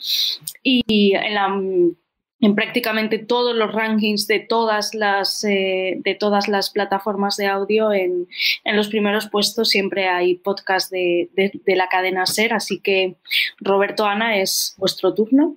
y 0.63 1.13
en 1.13 2.53
prácticamente 2.53 3.17
todos 3.17 3.55
los 3.55 3.73
rankings 3.73 4.27
de 4.27 4.39
todas 4.39 4.93
las, 4.93 5.43
eh, 5.43 5.97
de 6.03 6.15
todas 6.15 6.47
las 6.47 6.69
plataformas 6.69 7.37
de 7.37 7.47
audio, 7.47 7.91
en, 7.91 8.27
los 8.65 8.89
primeros 8.89 9.29
puestos 9.29 9.69
siempre 9.69 10.07
hay 10.07 10.35
podcast 10.35 10.91
de, 10.91 11.29
de 11.33 11.75
la 11.75 11.87
cadena 11.87 12.25
SER. 12.25 12.53
Así 12.53 12.79
que, 12.79 13.15
Roberto, 13.59 14.05
Ana, 14.05 14.37
es 14.37 14.75
vuestro 14.77 15.13
turno. 15.13 15.55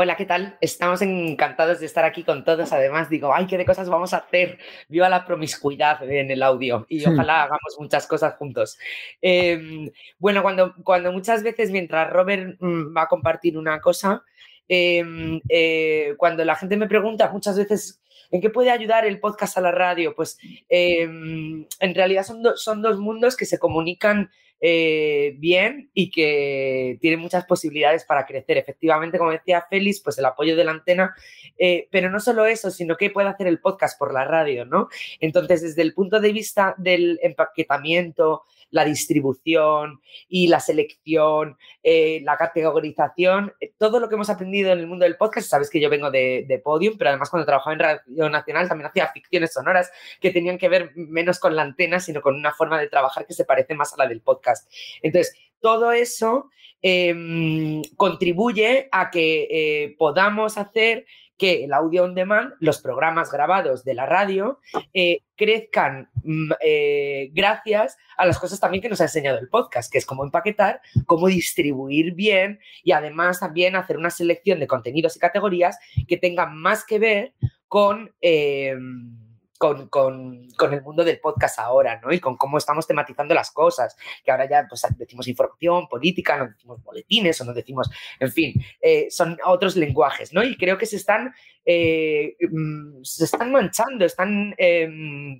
Hola, 0.00 0.14
¿qué 0.14 0.26
tal? 0.26 0.56
Estamos 0.60 1.02
encantados 1.02 1.80
de 1.80 1.86
estar 1.86 2.04
aquí 2.04 2.22
con 2.22 2.44
todos. 2.44 2.72
Además, 2.72 3.10
digo, 3.10 3.34
ay, 3.34 3.48
qué 3.48 3.58
de 3.58 3.64
cosas 3.64 3.88
vamos 3.88 4.14
a 4.14 4.18
hacer. 4.18 4.56
Viva 4.88 5.08
la 5.08 5.26
promiscuidad 5.26 6.08
en 6.08 6.30
el 6.30 6.44
audio 6.44 6.86
y 6.88 7.04
ojalá 7.04 7.42
hagamos 7.42 7.76
muchas 7.80 8.06
cosas 8.06 8.36
juntos. 8.36 8.78
Em, 9.20 9.90
bueno, 10.20 10.42
cuando, 10.42 10.72
cuando 10.84 11.10
muchas 11.10 11.42
veces, 11.42 11.72
mientras 11.72 12.12
Robert 12.12 12.58
mm, 12.60 12.96
va 12.96 13.02
a 13.02 13.08
compartir 13.08 13.58
una 13.58 13.80
cosa, 13.80 14.22
em, 14.68 15.40
eh, 15.48 16.14
cuando 16.16 16.44
la 16.44 16.54
gente 16.54 16.76
me 16.76 16.86
pregunta 16.86 17.32
muchas 17.32 17.58
veces 17.58 18.00
¿En 18.30 18.42
qué 18.42 18.50
puede 18.50 18.70
ayudar 18.70 19.06
el 19.06 19.20
podcast 19.20 19.56
a 19.56 19.62
la 19.62 19.72
radio? 19.72 20.14
Pues 20.14 20.38
em, 20.68 21.66
en 21.80 21.94
realidad 21.94 22.24
son, 22.24 22.42
son, 22.56 22.82
dos 22.82 22.98
mundos 22.98 23.36
que 23.36 23.46
se 23.46 23.58
comunican 23.58 24.30
eh, 24.60 25.34
bien 25.38 25.90
y 25.94 26.10
que 26.10 26.98
tiene 27.00 27.16
muchas 27.16 27.44
posibilidades 27.44 28.04
para 28.04 28.26
crecer. 28.26 28.58
Efectivamente, 28.58 29.18
como 29.18 29.30
decía 29.30 29.64
Félix, 29.68 30.00
pues 30.00 30.18
el 30.18 30.24
apoyo 30.24 30.56
de 30.56 30.64
la 30.64 30.72
antena, 30.72 31.14
eh, 31.56 31.88
pero 31.90 32.10
no 32.10 32.20
solo 32.20 32.46
eso, 32.46 32.70
sino 32.70 32.96
que 32.96 33.10
puede 33.10 33.28
hacer 33.28 33.46
el 33.46 33.60
podcast 33.60 33.98
por 33.98 34.12
la 34.12 34.24
radio, 34.24 34.64
¿no? 34.64 34.88
Entonces, 35.20 35.62
desde 35.62 35.82
el 35.82 35.94
punto 35.94 36.20
de 36.20 36.32
vista 36.32 36.74
del 36.78 37.18
empaquetamiento, 37.22 38.44
la 38.70 38.84
distribución 38.84 40.00
y 40.28 40.48
la 40.48 40.60
selección, 40.60 41.56
eh, 41.82 42.20
la 42.22 42.36
categorización, 42.36 43.54
eh, 43.60 43.72
todo 43.78 44.00
lo 44.00 44.08
que 44.08 44.14
hemos 44.14 44.30
aprendido 44.30 44.72
en 44.72 44.80
el 44.80 44.86
mundo 44.86 45.04
del 45.04 45.16
podcast, 45.16 45.48
sabes 45.48 45.70
que 45.70 45.80
yo 45.80 45.90
vengo 45.90 46.10
de, 46.10 46.60
Podium, 46.62 46.98
pero 46.98 47.10
además 47.10 47.30
cuando 47.30 47.46
trabajaba 47.46 47.72
en 47.74 47.78
Radio 47.78 48.28
Nacional 48.30 48.68
también 48.68 48.88
hacía 48.88 49.08
ficciones 49.08 49.52
sonoras 49.52 49.90
que 50.20 50.30
tenían 50.30 50.58
que 50.58 50.68
ver 50.68 50.92
menos 50.96 51.38
con 51.38 51.54
la 51.54 51.62
antena, 51.62 52.00
sino 52.00 52.20
con 52.20 52.34
una 52.34 52.52
forma 52.52 52.78
de 52.78 52.88
trabajar 52.88 53.26
que 53.26 53.34
se 53.34 53.44
parece 53.44 53.74
más 53.74 53.92
a 53.94 53.96
la 53.98 54.06
del 54.08 54.20
podcast. 54.20 54.70
Entonces, 55.02 55.34
todo 55.60 55.92
eso 55.92 56.50
em, 56.82 57.82
contribuye 57.96 58.88
a 58.92 59.10
que 59.10 59.48
eh, 59.50 59.96
podamos 59.98 60.58
hacer 60.58 61.06
que 61.38 61.64
el 61.64 61.72
audio 61.72 62.04
on 62.04 62.14
demand, 62.14 62.54
los 62.60 62.80
programas 62.80 63.30
grabados 63.30 63.84
de 63.84 63.94
la 63.94 64.06
radio, 64.06 64.60
eh, 64.92 65.22
crezcan 65.36 66.10
mm, 66.24 66.52
eh, 66.60 67.30
gracias 67.32 67.96
a 68.16 68.26
las 68.26 68.38
cosas 68.38 68.60
también 68.60 68.82
que 68.82 68.88
nos 68.88 69.00
ha 69.00 69.04
enseñado 69.04 69.38
el 69.38 69.48
podcast, 69.48 69.90
que 69.90 69.98
es 69.98 70.04
cómo 70.06 70.24
empaquetar, 70.24 70.80
cómo 71.06 71.28
distribuir 71.28 72.14
bien 72.14 72.58
y 72.82 72.92
además 72.92 73.40
también 73.40 73.76
hacer 73.76 73.96
una 73.96 74.10
selección 74.10 74.58
de 74.58 74.66
contenidos 74.66 75.16
y 75.16 75.20
categorías 75.20 75.78
que 76.06 76.16
tengan 76.16 76.56
más 76.56 76.84
que 76.84 76.98
ver 76.98 77.34
con... 77.68 78.12
Em, 78.20 79.27
con, 79.58 79.88
con, 79.88 80.48
con, 80.56 80.72
el 80.72 80.82
mundo 80.82 81.04
del 81.04 81.18
podcast 81.18 81.58
ahora, 81.58 82.00
¿no? 82.00 82.12
Y 82.12 82.20
con 82.20 82.36
cómo 82.36 82.58
estamos 82.58 82.86
tematizando 82.86 83.34
las 83.34 83.50
cosas, 83.50 83.96
que 84.24 84.30
ahora 84.30 84.48
ya 84.48 84.66
pues, 84.68 84.86
decimos 84.96 85.26
información, 85.26 85.88
política, 85.88 86.38
no 86.38 86.46
decimos 86.46 86.82
boletines 86.84 87.40
o 87.40 87.44
no 87.44 87.52
decimos, 87.52 87.90
en 88.20 88.32
fin, 88.32 88.54
eh, 88.80 89.08
son 89.10 89.36
otros 89.44 89.74
lenguajes, 89.76 90.32
¿no? 90.32 90.44
Y 90.44 90.56
creo 90.56 90.78
que 90.78 90.86
se 90.86 90.96
están, 90.96 91.34
eh, 91.64 92.36
mm, 92.48 93.02
se 93.02 93.24
están 93.24 93.50
manchando, 93.50 94.04
están, 94.04 94.54
eh, 94.56 94.88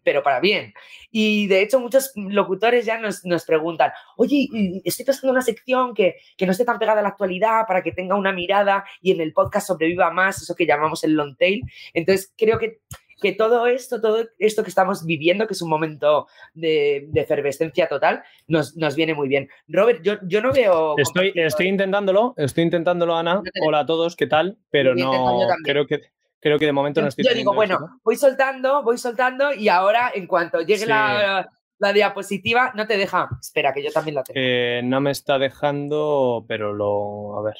pero 0.03 0.23
para 0.23 0.41
bien. 0.41 0.75
Y 1.13 1.47
de 1.47 1.63
hecho 1.63 1.79
muchos 1.79 2.13
locutores 2.17 2.85
ya 2.85 2.99
nos, 2.99 3.25
nos 3.25 3.45
preguntan, 3.45 3.93
oye, 4.17 4.49
estoy 4.85 5.07
pensando 5.07 5.33
una 5.33 5.43
sección 5.43 5.95
que, 5.95 6.17
que 6.37 6.45
no 6.45 6.53
esté 6.53 6.65
tan 6.65 6.81
pegada 6.81 6.99
a 6.99 7.03
la 7.03 7.11
actualidad 7.11 7.67
para 7.69 7.83
que 7.83 7.93
tenga 7.93 8.17
una 8.17 8.33
mirada 8.33 8.85
y 9.01 9.13
en 9.13 9.21
el 9.21 9.33
podcast 9.33 9.69
sobreviva 9.69 10.11
más, 10.11 10.43
eso 10.43 10.57
que 10.57 10.67
llamamos 10.67 11.05
el 11.05 11.13
long 11.13 11.37
tail. 11.37 11.63
Entonces 11.95 12.33
creo 12.37 12.59
que 12.59 12.81
que 13.21 13.33
todo 13.33 13.67
esto, 13.67 14.01
todo 14.01 14.25
esto 14.39 14.63
que 14.63 14.69
estamos 14.69 15.05
viviendo, 15.05 15.47
que 15.47 15.55
es 15.55 15.63
un 15.63 15.71
momento 15.71 16.27
de, 16.55 17.09
efervescencia 17.15 17.89
total, 17.89 18.23
nos, 18.47 18.77
nos, 18.77 18.95
viene 18.95 19.15
muy 19.15 19.29
bien. 19.29 19.49
Robert, 19.67 20.03
yo, 20.03 20.15
yo 20.23 20.41
no 20.41 20.53
veo... 20.53 20.95
Estoy, 20.99 21.33
estoy 21.35 21.69
intentándolo, 21.69 22.35
estoy 22.37 22.65
intentándolo, 22.65 23.17
Ana. 23.17 23.43
Hola 23.67 23.81
a 23.81 23.87
todos, 23.87 24.17
¿qué 24.17 24.27
tal? 24.27 24.59
Pero 24.71 24.95
no, 24.95 25.41
creo 25.65 25.87
que... 25.87 26.01
Creo 26.41 26.57
que 26.57 26.67
de 26.67 26.73
momento 26.73 27.03
no 27.03 27.09
estoy. 27.09 27.25
Yo 27.25 27.35
digo, 27.35 27.53
bueno, 27.53 27.99
voy 28.05 28.15
soltando, 28.15 28.85
voy 28.85 28.97
soltando 28.97 29.53
y 29.53 29.69
ahora 29.69 30.13
en 30.15 30.29
cuanto 30.29 30.61
llegue 30.61 30.87
la, 30.87 31.51
la 31.79 31.93
diapositiva 31.93 32.73
no 32.77 32.87
te 32.87 32.97
deja. 32.97 33.29
Espera, 33.41 33.73
que 33.73 33.83
yo 33.83 33.91
también 33.91 34.15
la 34.15 34.23
tengo. 34.23 34.89
no 34.89 35.01
me 35.01 35.11
está 35.11 35.39
dejando, 35.41 36.45
pero 36.47 36.73
lo. 36.73 37.39
A 37.39 37.43
ver. 37.43 37.57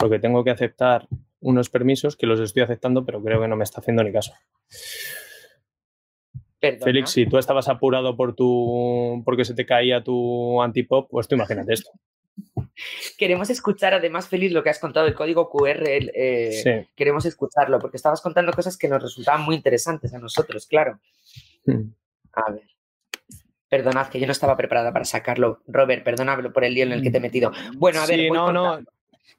Lo 0.00 0.08
que 0.08 0.20
tengo 0.20 0.44
que 0.44 0.50
aceptar 0.50 1.08
unos 1.42 1.68
permisos 1.68 2.16
que 2.16 2.26
los 2.26 2.40
estoy 2.40 2.62
aceptando, 2.62 3.04
pero 3.04 3.22
creo 3.22 3.40
que 3.40 3.48
no 3.48 3.56
me 3.56 3.64
está 3.64 3.80
haciendo 3.80 4.02
ni 4.02 4.12
caso. 4.12 4.32
Félix, 6.60 7.10
si 7.10 7.26
tú 7.26 7.38
estabas 7.38 7.68
apurado 7.68 8.16
por 8.16 8.34
tu 8.34 9.20
porque 9.24 9.44
se 9.44 9.54
te 9.54 9.66
caía 9.66 10.02
tu 10.02 10.62
antipop, 10.62 11.10
pues 11.10 11.26
tú 11.26 11.34
imagínate 11.34 11.74
esto. 11.74 11.90
Queremos 13.18 13.50
escuchar, 13.50 13.94
además, 13.94 14.28
Félix, 14.28 14.52
lo 14.52 14.62
que 14.62 14.70
has 14.70 14.78
contado, 14.78 15.06
el 15.06 15.14
código 15.14 15.50
QR, 15.50 15.84
eh, 15.84 16.86
queremos 16.94 17.26
escucharlo, 17.26 17.78
porque 17.78 17.96
estabas 17.96 18.20
contando 18.20 18.52
cosas 18.52 18.78
que 18.78 18.88
nos 18.88 19.02
resultaban 19.02 19.42
muy 19.42 19.56
interesantes 19.56 20.14
a 20.14 20.18
nosotros, 20.18 20.66
claro. 20.66 21.00
Hmm. 21.66 21.92
A 22.32 22.52
ver. 22.52 22.62
Perdonad, 23.68 24.08
que 24.08 24.20
yo 24.20 24.26
no 24.26 24.32
estaba 24.32 24.56
preparada 24.56 24.92
para 24.92 25.04
sacarlo. 25.04 25.62
Robert, 25.66 26.04
perdónalo 26.04 26.52
por 26.52 26.64
el 26.64 26.74
lío 26.74 26.84
en 26.84 26.92
el 26.92 27.02
que 27.02 27.10
te 27.10 27.18
he 27.18 27.20
metido. 27.20 27.52
Bueno, 27.74 28.00
a 28.00 28.06
ver. 28.06 28.18
Sí, 28.20 28.30
no, 28.30 28.52
no, 28.52 28.80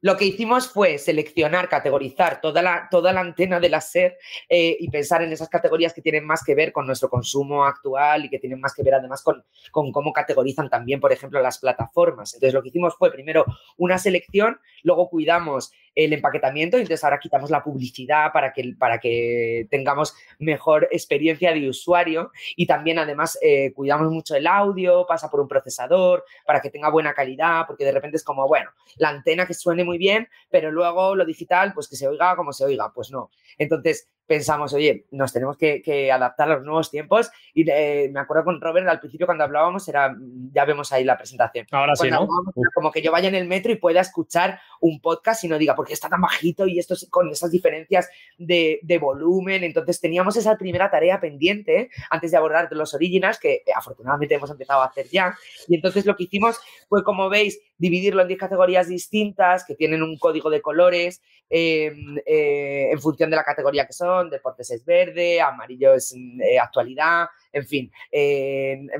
lo 0.01 0.17
que 0.17 0.25
hicimos 0.25 0.67
fue 0.67 0.97
seleccionar, 0.97 1.69
categorizar 1.69 2.41
toda 2.41 2.61
la, 2.61 2.87
toda 2.91 3.13
la 3.13 3.21
antena 3.21 3.59
de 3.59 3.69
la 3.69 3.79
SER 3.79 4.17
eh, 4.49 4.75
y 4.79 4.89
pensar 4.89 5.21
en 5.21 5.31
esas 5.31 5.49
categorías 5.49 5.93
que 5.93 6.01
tienen 6.01 6.25
más 6.25 6.43
que 6.43 6.55
ver 6.55 6.71
con 6.71 6.85
nuestro 6.85 7.09
consumo 7.09 7.63
actual 7.63 8.25
y 8.25 8.29
que 8.29 8.39
tienen 8.39 8.59
más 8.59 8.73
que 8.73 8.83
ver 8.83 8.95
además 8.95 9.21
con, 9.23 9.43
con 9.71 9.91
cómo 9.91 10.11
categorizan 10.11 10.69
también, 10.69 10.99
por 10.99 11.11
ejemplo, 11.11 11.41
las 11.41 11.57
plataformas. 11.57 12.33
Entonces, 12.33 12.53
lo 12.53 12.61
que 12.61 12.69
hicimos 12.69 12.95
fue 12.97 13.11
primero 13.11 13.45
una 13.77 13.97
selección, 13.97 14.59
luego 14.83 15.09
cuidamos 15.09 15.71
el 15.95 16.13
empaquetamiento, 16.13 16.77
entonces 16.77 17.03
ahora 17.03 17.19
quitamos 17.19 17.49
la 17.49 17.63
publicidad 17.63 18.31
para 18.31 18.51
que, 18.51 18.75
para 18.77 18.99
que 18.99 19.67
tengamos 19.69 20.15
mejor 20.39 20.87
experiencia 20.91 21.53
de 21.53 21.69
usuario 21.69 22.31
y 22.55 22.65
también 22.65 22.99
además 22.99 23.37
eh, 23.41 23.73
cuidamos 23.73 24.11
mucho 24.11 24.35
el 24.35 24.47
audio, 24.47 25.05
pasa 25.07 25.29
por 25.29 25.39
un 25.39 25.47
procesador 25.47 26.25
para 26.45 26.61
que 26.61 26.69
tenga 26.69 26.89
buena 26.89 27.13
calidad, 27.13 27.65
porque 27.67 27.85
de 27.85 27.91
repente 27.91 28.17
es 28.17 28.23
como, 28.23 28.47
bueno, 28.47 28.71
la 28.97 29.09
antena 29.09 29.45
que 29.45 29.53
suene 29.53 29.83
muy 29.83 29.97
bien, 29.97 30.27
pero 30.49 30.71
luego 30.71 31.15
lo 31.15 31.25
digital, 31.25 31.73
pues 31.73 31.87
que 31.87 31.95
se 31.95 32.07
oiga 32.07 32.35
como 32.35 32.53
se 32.53 32.65
oiga, 32.65 32.91
pues 32.93 33.11
no. 33.11 33.29
Entonces, 33.57 34.09
pensamos, 34.25 34.73
oye, 34.73 35.05
nos 35.11 35.33
tenemos 35.33 35.57
que, 35.57 36.11
adaptar 36.11 36.49
a 36.49 36.55
los 36.55 36.63
nuevos 36.63 36.89
tiempos. 36.89 37.31
Y 37.53 37.69
eh, 37.69 38.09
me 38.11 38.19
acuerdo 38.19 38.45
con 38.45 38.61
Robert 38.61 38.87
al 38.87 38.99
principio 38.99 39.25
cuando 39.25 39.43
hablábamos, 39.43 39.87
era, 39.87 40.15
ya 40.51 40.65
vemos 40.65 40.91
ahí 40.91 41.03
la 41.03 41.17
presentación. 41.17 41.65
Ahora 41.71 41.95
sí, 41.95 42.09
¿no? 42.09 42.27
Como 42.73 42.91
que 42.91 43.01
yo 43.01 43.11
vaya 43.11 43.29
en 43.29 43.35
el 43.35 43.47
metro 43.47 43.71
y 43.71 43.75
pueda 43.75 44.01
escuchar 44.01 44.59
un 44.79 44.99
podcast 45.01 45.43
y 45.43 45.47
no 45.47 45.57
diga, 45.57 45.75
¿por 45.75 45.87
qué 45.87 45.93
está 45.93 46.09
tan 46.09 46.21
bajito? 46.21 46.67
Y 46.67 46.79
esto 46.79 46.95
con 47.09 47.29
esas 47.29 47.51
diferencias 47.51 48.09
de, 48.37 48.79
volumen. 49.01 49.63
Entonces 49.63 49.99
teníamos 49.99 50.37
esa 50.37 50.55
primera 50.57 50.89
tarea 50.89 51.19
pendiente 51.19 51.89
antes 52.09 52.31
de 52.31 52.37
abordar 52.37 52.69
los 52.71 52.93
originals, 52.93 53.39
que 53.39 53.55
eh, 53.55 53.63
afortunadamente 53.75 54.35
hemos 54.35 54.49
empezado 54.51 54.81
a 54.81 54.85
hacer 54.85 55.07
ya. 55.09 55.35
Y 55.67 55.75
entonces 55.75 56.05
lo 56.05 56.15
que 56.15 56.23
hicimos 56.23 56.59
fue, 56.87 57.03
como 57.03 57.29
veis, 57.29 57.59
dividirlo 57.77 58.21
en 58.21 58.27
10 58.27 58.39
categorías 58.39 58.87
distintas 58.87 59.65
que 59.65 59.75
tienen 59.75 60.03
un 60.03 60.17
código 60.17 60.49
de 60.49 60.61
colores 60.61 61.21
em, 61.49 62.17
eh, 62.25 62.89
en 62.91 63.01
función 63.01 63.29
de 63.29 63.35
la 63.35 63.43
categoría 63.43 63.85
que 63.85 63.93
son 63.93 64.12
deportes 64.29 64.71
es 64.71 64.85
verde, 64.85 65.41
amarillo 65.41 65.93
es 65.93 66.13
eh, 66.13 66.59
actualidad, 66.59 67.27
en 67.51 67.65
fin, 67.65 67.91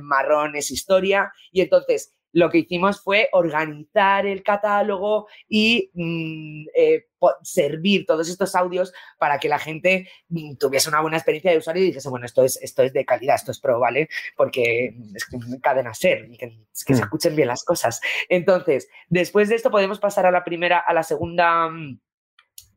marrón 0.02 0.56
es 0.56 0.72
historia. 0.72 1.32
Y 1.52 1.62
entonces 1.62 2.14
lo 2.34 2.50
que 2.50 2.60
hicimos 2.60 3.00
fue 3.02 3.30
organizar 3.32 4.26
el 4.26 4.44
catálogo 4.44 5.28
y 5.48 5.92
mm, 5.94 6.66
eh, 6.76 7.06
servir 7.44 8.06
todos 8.06 8.28
estos 8.28 8.56
audios 8.56 8.92
para 9.18 9.38
que 9.38 9.48
la 9.48 9.60
gente 9.60 10.10
mm, 10.30 10.56
tuviese 10.56 10.90
una 10.90 11.02
buena 11.02 11.18
experiencia 11.18 11.52
de 11.52 11.60
usuario 11.60 11.84
y 11.84 11.88
dijese, 11.88 12.10
bueno, 12.10 12.26
esto 12.26 12.44
es, 12.44 12.58
esto 12.62 12.82
es 12.84 12.92
de 12.92 13.06
calidad, 13.06 13.36
esto 13.36 13.52
es 13.52 13.60
pro, 13.60 13.80
¿vale? 13.80 14.10
Porque 14.36 14.96
es 15.16 15.26
que 15.26 15.38
cadena 15.62 15.94
ser, 15.94 16.28
que, 16.32 16.38
que 16.38 16.96
se 16.96 17.02
mm. 17.02 17.04
escuchen 17.04 17.36
bien 17.36 17.48
las 17.48 17.64
cosas. 17.64 18.02
Entonces, 18.28 18.90
después 19.10 19.48
de 19.48 19.56
esto 19.56 19.70
podemos 19.70 20.00
pasar 20.00 20.26
a 20.26 20.32
la 20.32 20.44
primera, 20.44 20.80
a 20.80 20.94
la 20.94 21.04
segunda 21.04 21.70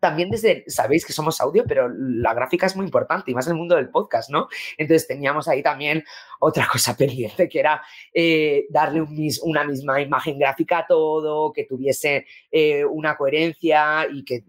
también 0.07 0.31
desde, 0.31 0.63
sabéis 0.69 1.05
que 1.05 1.13
somos 1.13 1.41
audio, 1.41 1.65
pero 1.67 1.89
la 1.89 2.33
gráfica 2.33 2.67
es 2.67 2.77
muy 2.77 2.87
importante 2.87 3.33
y 3.33 3.35
más 3.35 3.49
en 3.49 3.55
el 3.55 3.59
mundo 3.59 3.75
del 3.75 3.89
podcast, 3.89 4.31
¿no? 4.31 4.47
Entonces 4.79 5.09
teníamos 5.09 5.49
ahí 5.49 5.65
también 5.65 6.05
otra 6.39 6.69
cosa 6.71 6.97
pendiente 6.97 7.49
que 7.49 7.59
era 7.59 7.83
eh, 8.15 8.67
darle 8.71 9.05
una 9.43 9.65
misma 9.65 10.01
imagen 10.01 10.39
gráfica 10.39 10.79
a 10.79 10.87
todo, 10.87 11.53
que 11.53 11.65
tuviese 11.65 12.25
eh, 12.53 12.85
una 12.85 13.17
coherencia 13.17 14.07
y 14.09 14.25
que, 14.25 14.45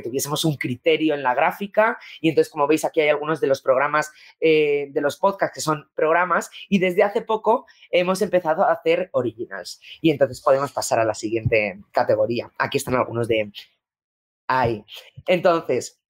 tuviésemos 0.00 0.44
un 0.44 0.54
criterio 0.54 1.14
en 1.14 1.24
la 1.24 1.34
gráfica. 1.34 1.98
Y 2.20 2.28
entonces, 2.28 2.52
como 2.52 2.68
veis, 2.68 2.84
aquí 2.84 3.00
hay 3.00 3.08
algunos 3.08 3.40
de 3.40 3.48
los 3.48 3.62
programas 3.62 4.12
eh, 4.40 4.90
de 4.92 5.00
los 5.00 5.16
podcasts 5.16 5.54
que 5.56 5.60
son 5.60 5.88
programas 5.96 6.52
y 6.68 6.78
desde 6.78 7.02
hace 7.02 7.22
poco 7.22 7.66
hemos 7.90 8.22
empezado 8.22 8.62
a 8.62 8.70
hacer 8.70 9.10
originals. 9.10 9.80
Y 10.00 10.12
entonces 10.12 10.40
podemos 10.40 10.70
pasar 10.70 11.00
a 11.00 11.04
la 11.04 11.14
siguiente 11.14 11.80
categoría. 11.90 12.52
Aquí 12.58 12.78
están 12.78 12.94
algunos 12.94 13.26
de 13.26 13.50
hay. 14.50 14.84
Entonces, 15.26 16.00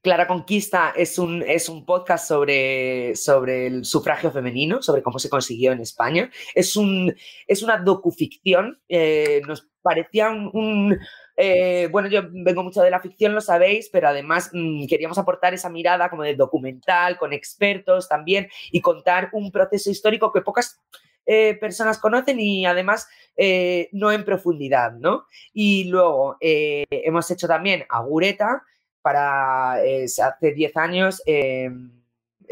Clara 0.00 0.26
Conquista 0.26 0.94
es 0.96 1.18
un, 1.18 1.42
es 1.42 1.68
un 1.68 1.84
podcast 1.84 2.26
sobre, 2.26 3.14
sobre 3.16 3.66
el 3.66 3.84
sufragio 3.84 4.30
femenino, 4.30 4.80
sobre 4.80 5.02
cómo 5.02 5.18
se 5.18 5.28
consiguió 5.28 5.72
en 5.72 5.80
España. 5.80 6.30
Es, 6.54 6.76
un, 6.76 7.14
es 7.46 7.62
una 7.62 7.76
docuficción. 7.78 8.80
Eh, 8.88 9.42
nos 9.46 9.68
parecía 9.82 10.30
un, 10.30 10.96
eh, 11.36 11.88
bueno, 11.90 12.08
yo 12.08 12.22
vengo 12.30 12.62
mucho 12.62 12.80
de 12.80 12.90
la 12.90 13.00
ficción, 13.00 13.34
lo 13.34 13.40
sabéis, 13.40 13.90
pero 13.92 14.08
además 14.08 14.50
mm, 14.52 14.86
queríamos 14.86 15.18
aportar 15.18 15.52
esa 15.52 15.68
mirada 15.68 16.08
como 16.08 16.22
de 16.22 16.36
documental, 16.36 17.18
con 17.18 17.32
expertos 17.32 18.08
también, 18.08 18.48
y 18.70 18.80
contar 18.80 19.30
un 19.32 19.50
proceso 19.50 19.90
histórico 19.90 20.32
que 20.32 20.42
pocas 20.42 20.80
eh, 21.26 21.54
personas 21.60 21.98
conocen 21.98 22.40
y 22.40 22.66
además 22.66 23.08
eh, 23.36 23.88
no 23.92 24.10
en 24.12 24.24
profundidad, 24.24 24.92
¿no? 24.92 25.26
Y 25.52 25.84
luego 25.84 26.36
eh, 26.40 26.84
hemos 26.90 27.30
hecho 27.30 27.46
también 27.46 27.84
Agureta 27.88 28.62
para, 29.02 29.74
hace 29.74 30.52
10 30.54 30.76
años 30.76 31.22
em, 31.26 31.99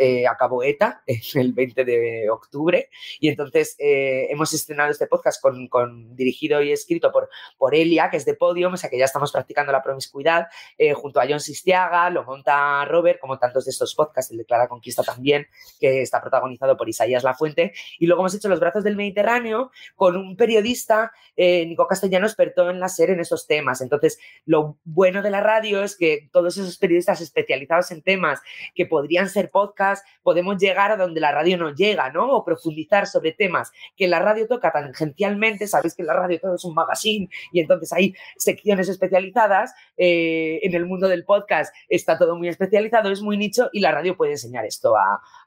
eh, 0.01 0.29
acabó 0.29 0.63
ETA 0.63 1.03
el 1.35 1.53
20 1.53 1.85
de 1.85 2.31
octubre 2.31 2.89
y 3.19 3.29
entonces 3.29 3.75
eh, 3.81 4.29
hemos 4.31 4.53
estrenado 4.55 4.93
este 4.93 5.09
podcast 5.09 5.43
con, 5.43 6.15
dirigido 6.15 6.63
y 6.63 6.71
escrito 6.71 7.11
por, 7.11 7.29
por 7.57 7.75
Elia, 7.75 8.09
que 8.09 8.17
es 8.17 8.25
de 8.25 8.35
Podium, 8.35 8.75
o 8.75 8.77
sea 8.77 8.91
que 8.91 8.99
ya 8.99 9.07
estamos 9.07 9.33
practicando 9.33 9.73
la 9.73 9.83
promiscuidad 9.83 10.47
eh, 10.77 10.93
junto 10.93 11.21
a 11.21 11.27
John 11.29 11.41
Sistiaga, 11.41 12.11
lo 12.11 12.23
monta 12.23 12.85
Robert, 12.85 13.19
como 13.19 13.41
tantos 13.41 13.65
de 13.65 13.73
estos 13.73 13.97
podcasts, 13.97 14.31
el 14.31 14.39
de 14.39 14.45
Clara 14.45 14.69
Conquista 14.69 15.03
también, 15.03 15.49
que 15.81 16.03
está 16.03 16.21
protagonizado 16.21 16.77
por 16.77 16.89
Isaías 16.89 17.25
Lafuente, 17.25 17.73
y 17.99 18.07
luego 18.07 18.23
hemos 18.23 18.35
hecho 18.37 18.49
Los 18.49 18.61
Brazos 18.61 18.85
del 18.85 18.95
Mediterráneo 18.95 19.73
con 19.97 20.17
un 20.17 20.37
periodista, 20.37 21.11
Nico 21.37 21.89
Castellano, 21.89 22.27
experto 22.27 22.71
en 22.71 22.79
la 22.79 22.89
serie 22.89 23.15
en 23.15 23.21
esos 23.21 23.47
temas. 23.49 23.81
Entonces, 23.81 24.19
lo 24.45 24.79
bueno 24.85 25.23
de 25.23 25.31
la 25.31 25.41
radio 25.41 25.83
es 25.83 25.97
que 25.97 26.29
todos 26.33 26.57
esos 26.57 26.79
periodistas 26.79 27.21
especializados 27.21 27.91
en 27.91 28.03
temas 28.03 28.41
que 28.75 28.87
podrían 28.87 29.29
ser 29.29 29.51
podcasts, 29.51 29.88
podemos 30.23 30.57
llegar 30.59 30.91
a 30.91 30.97
donde 30.97 31.21
la 31.21 31.33
radio 31.33 31.57
no 31.57 31.75
llega, 31.75 32.11
¿no? 32.11 32.31
O 32.31 32.45
profundizar 32.45 33.07
sobre 33.07 33.33
temas 33.33 33.73
que 33.97 34.09
la 34.09 34.19
radio 34.19 34.47
toca 34.47 34.73
tangencialmente, 34.73 35.67
sabéis 35.67 35.95
que 35.95 36.03
la 36.03 36.15
radio 36.15 36.39
todo 36.41 36.55
es 36.55 36.65
un 36.65 36.75
magazine 36.75 37.29
y 37.53 37.61
entonces 37.61 37.93
hay 37.93 38.15
secciones 38.37 38.89
especializadas, 38.89 39.75
eh, 39.97 40.61
en 40.63 40.75
el 40.75 40.87
mundo 40.87 41.09
del 41.09 41.25
podcast 41.25 41.75
está 41.89 42.19
todo 42.19 42.37
muy 42.37 42.49
especializado, 42.49 43.11
es 43.11 43.23
muy 43.23 43.37
nicho 43.37 43.69
y 43.73 43.81
la 43.81 43.93
radio 43.93 44.17
puede 44.17 44.33
enseñar 44.33 44.65
esto 44.65 44.95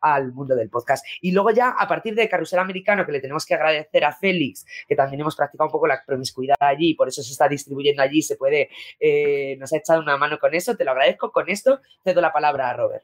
al 0.02 0.34
mundo 0.34 0.56
del 0.56 0.70
podcast. 0.70 1.06
Y 1.22 1.32
luego 1.32 1.52
ya 1.52 1.70
a 1.70 1.88
partir 1.88 2.16
de 2.16 2.30
Carrusel 2.30 2.60
Americano, 2.60 3.06
que 3.06 3.12
le 3.12 3.20
tenemos 3.20 3.46
que 3.46 3.56
agradecer 3.56 4.04
a 4.06 4.14
Félix, 4.14 4.66
que 4.88 4.96
también 4.96 5.22
hemos 5.22 5.36
practicado 5.36 5.68
un 5.68 5.72
poco 5.72 5.88
la 5.88 6.04
promiscuidad 6.06 6.56
allí, 6.60 6.96
por 6.96 7.08
eso 7.08 7.22
se 7.22 7.32
está 7.32 7.48
distribuyendo 7.48 8.02
allí, 8.02 8.22
se 8.22 8.36
puede, 8.36 8.70
eh, 9.00 9.56
nos 9.60 9.72
ha 9.74 9.78
echado 9.78 10.02
una 10.02 10.18
mano 10.18 10.39
con 10.39 10.54
eso, 10.54 10.76
te 10.76 10.86
lo 10.86 10.92
agradezco. 10.92 11.32
Con 11.32 11.50
esto 11.50 11.80
cedo 12.04 12.22
la 12.22 12.34
palabra 12.34 12.70
a 12.70 12.74
Robert. 12.74 13.04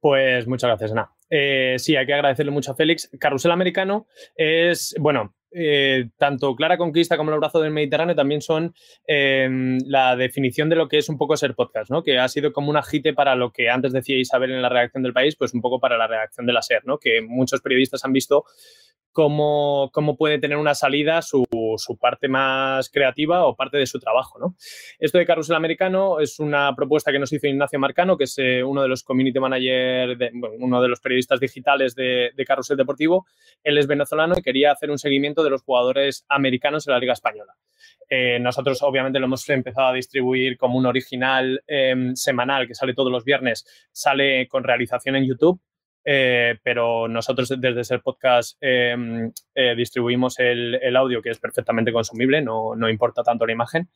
Pues 0.00 0.46
muchas 0.46 0.68
gracias, 0.68 0.92
Ana. 0.92 1.12
Eh, 1.28 1.76
sí, 1.78 1.96
hay 1.96 2.06
que 2.06 2.14
agradecerle 2.14 2.52
mucho 2.52 2.72
a 2.72 2.76
Félix. 2.76 3.10
Carrusel 3.18 3.50
Americano 3.50 4.06
es, 4.36 4.94
bueno, 4.98 5.34
eh, 5.58 6.10
tanto 6.18 6.54
Clara 6.54 6.76
Conquista 6.76 7.16
como 7.16 7.32
El 7.32 7.38
Brazo 7.38 7.60
del 7.60 7.72
Mediterráneo 7.72 8.14
también 8.14 8.42
son 8.42 8.74
em, 9.06 9.78
la 9.86 10.14
definición 10.14 10.68
de 10.68 10.76
lo 10.76 10.88
que 10.88 10.98
es 10.98 11.08
un 11.08 11.16
poco 11.16 11.36
ser 11.36 11.54
podcast, 11.54 11.90
¿no? 11.90 12.02
Que 12.02 12.18
ha 12.18 12.28
sido 12.28 12.52
como 12.52 12.68
un 12.70 12.76
agite 12.76 13.14
para 13.14 13.34
lo 13.34 13.52
que 13.52 13.70
antes 13.70 13.92
decía 13.92 14.18
Isabel 14.18 14.52
en 14.52 14.62
la 14.62 14.68
redacción 14.68 15.02
del 15.02 15.14
país, 15.14 15.34
pues 15.36 15.54
un 15.54 15.62
poco 15.62 15.80
para 15.80 15.96
la 15.96 16.06
redacción 16.06 16.46
de 16.46 16.52
la 16.52 16.62
SER, 16.62 16.82
¿no? 16.84 16.98
Que 16.98 17.22
muchos 17.22 17.60
periodistas 17.62 18.04
han 18.04 18.12
visto 18.12 18.44
cómo, 19.12 20.16
puede 20.18 20.38
tener 20.38 20.58
una 20.58 20.74
salida 20.74 21.22
su, 21.22 21.46
parte 21.98 22.28
más 22.28 22.90
creativa 22.90 23.46
o 23.46 23.56
parte 23.56 23.78
de 23.78 23.86
su 23.86 23.98
trabajo. 23.98 24.38
¿no? 24.38 24.56
Esto 24.98 25.18
de 25.18 25.24
Carrusel 25.24 25.56
Americano 25.56 26.20
es 26.20 26.38
una 26.38 26.74
propuesta 26.76 27.10
que 27.10 27.18
nos 27.18 27.32
hizo 27.32 27.46
Ignacio 27.46 27.78
Marcano, 27.78 28.16
que 28.16 28.24
es 28.24 28.34
eh, 28.38 28.62
uno 28.62 28.82
de 28.82 28.88
los 28.88 29.02
community 29.02 29.40
managers, 29.40 30.18
uno 30.58 30.82
de 30.82 30.88
los 30.88 31.00
periodistas 31.00 31.40
digitales 31.40 31.94
de, 31.94 32.32
Carrusel 32.46 32.76
Deportivo. 32.76 33.26
Él 33.64 33.78
es 33.78 33.86
venezolano 33.86 34.34
y 34.36 34.42
quería 34.42 34.72
hacer 34.72 34.90
un 34.90 34.98
seguimiento 34.98 35.42
de 35.42 35.50
los 35.50 35.62
jugadores 35.62 36.24
americanos 36.28 36.86
en 36.86 36.92
la 36.92 37.00
Liga 37.00 37.14
Española. 37.14 37.54
Eh, 38.08 38.38
nosotros 38.38 38.82
obviamente 38.82 39.18
lo 39.18 39.26
hemos 39.26 39.48
empezado 39.48 39.88
a 39.88 39.92
distribuir 39.92 40.56
como 40.56 40.78
un 40.78 40.86
original 40.86 41.62
em, 41.66 42.14
semanal 42.14 42.68
que 42.68 42.74
sale 42.74 42.94
todos 42.94 43.10
los 43.10 43.24
viernes, 43.24 43.66
sale 43.92 44.46
con 44.46 44.62
realización 44.62 45.16
en 45.16 45.26
YouTube 45.26 45.60
eh, 46.08 46.56
pero 46.62 47.08
nosotros 47.08 47.52
desde 47.58 47.80
ese 47.80 47.98
podcast 47.98 48.56
em, 48.60 49.32
eh, 49.56 49.74
distribuimos 49.76 50.38
el, 50.38 50.96
audio 50.96 51.20
que 51.20 51.30
es 51.30 51.40
perfectamente 51.40 51.92
consumible, 51.92 52.40
no, 52.40 52.76
no, 52.76 52.88
importa 52.88 53.24
tanto 53.24 53.44
la 53.44 53.52
imagen, 53.52 53.88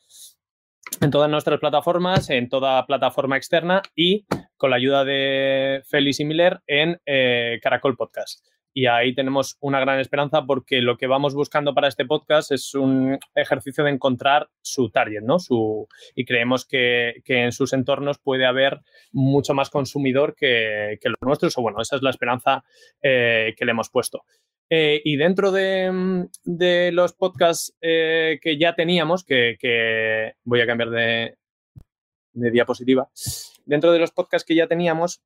en 1.00 1.10
todas 1.12 1.30
nuestras 1.30 1.60
plataformas, 1.60 2.28
en 2.30 2.48
toda 2.48 2.84
plataforma 2.84 3.36
externa 3.36 3.80
y 3.94 4.26
con 4.56 4.70
la 4.70 4.76
ayuda 4.76 5.04
de 5.04 5.82
Félix 5.86 6.18
y 6.18 6.24
Miller 6.24 6.60
en 6.66 7.00
eh, 7.06 7.60
Caracol 7.62 7.96
Podcast 7.96 8.44
y 8.72 8.86
ahí 8.86 9.14
tenemos 9.14 9.56
una 9.60 9.80
gran 9.80 9.98
esperanza 9.98 10.44
porque 10.46 10.80
lo 10.80 10.96
que 10.96 11.06
vamos 11.06 11.34
buscando 11.34 11.74
para 11.74 11.88
este 11.88 12.04
podcast 12.04 12.52
es 12.52 12.74
un 12.74 13.18
ejercicio 13.34 13.84
de 13.84 13.90
encontrar 13.90 14.48
su 14.62 14.90
target, 14.90 15.22
¿no? 15.22 15.38
Su, 15.38 15.88
y 16.14 16.24
creemos 16.24 16.66
que, 16.66 17.22
en 17.26 17.52
sus 17.52 17.72
entornos 17.72 18.18
puede 18.18 18.46
haber 18.46 18.80
mucho 19.12 19.54
más 19.54 19.70
consumidor 19.70 20.34
que, 20.36 20.98
los 21.02 21.16
nuestros, 21.22 21.58
o 21.58 21.62
bueno, 21.62 21.80
esa 21.80 21.96
es 21.96 22.02
la 22.02 22.10
esperanza 22.10 22.64
eh, 23.02 23.54
que 23.56 23.64
le 23.64 23.72
hemos 23.72 23.90
puesto. 23.90 24.22
Eh, 24.72 25.02
y 25.04 25.16
dentro 25.16 25.50
de, 25.50 26.28
los 26.92 27.12
podcasts 27.12 27.76
eh, 27.80 28.38
que 28.40 28.56
ya 28.56 28.74
teníamos, 28.74 29.24
que, 29.24 29.56
que, 29.58 30.34
voy 30.44 30.60
a 30.60 30.66
cambiar 30.66 30.90
de, 30.90 31.38
de 32.32 32.50
diapositiva, 32.52 33.08
dentro 33.64 33.90
de 33.90 33.98
los 33.98 34.12
podcasts 34.12 34.46
que 34.46 34.54
ya 34.54 34.68
teníamos, 34.68 35.22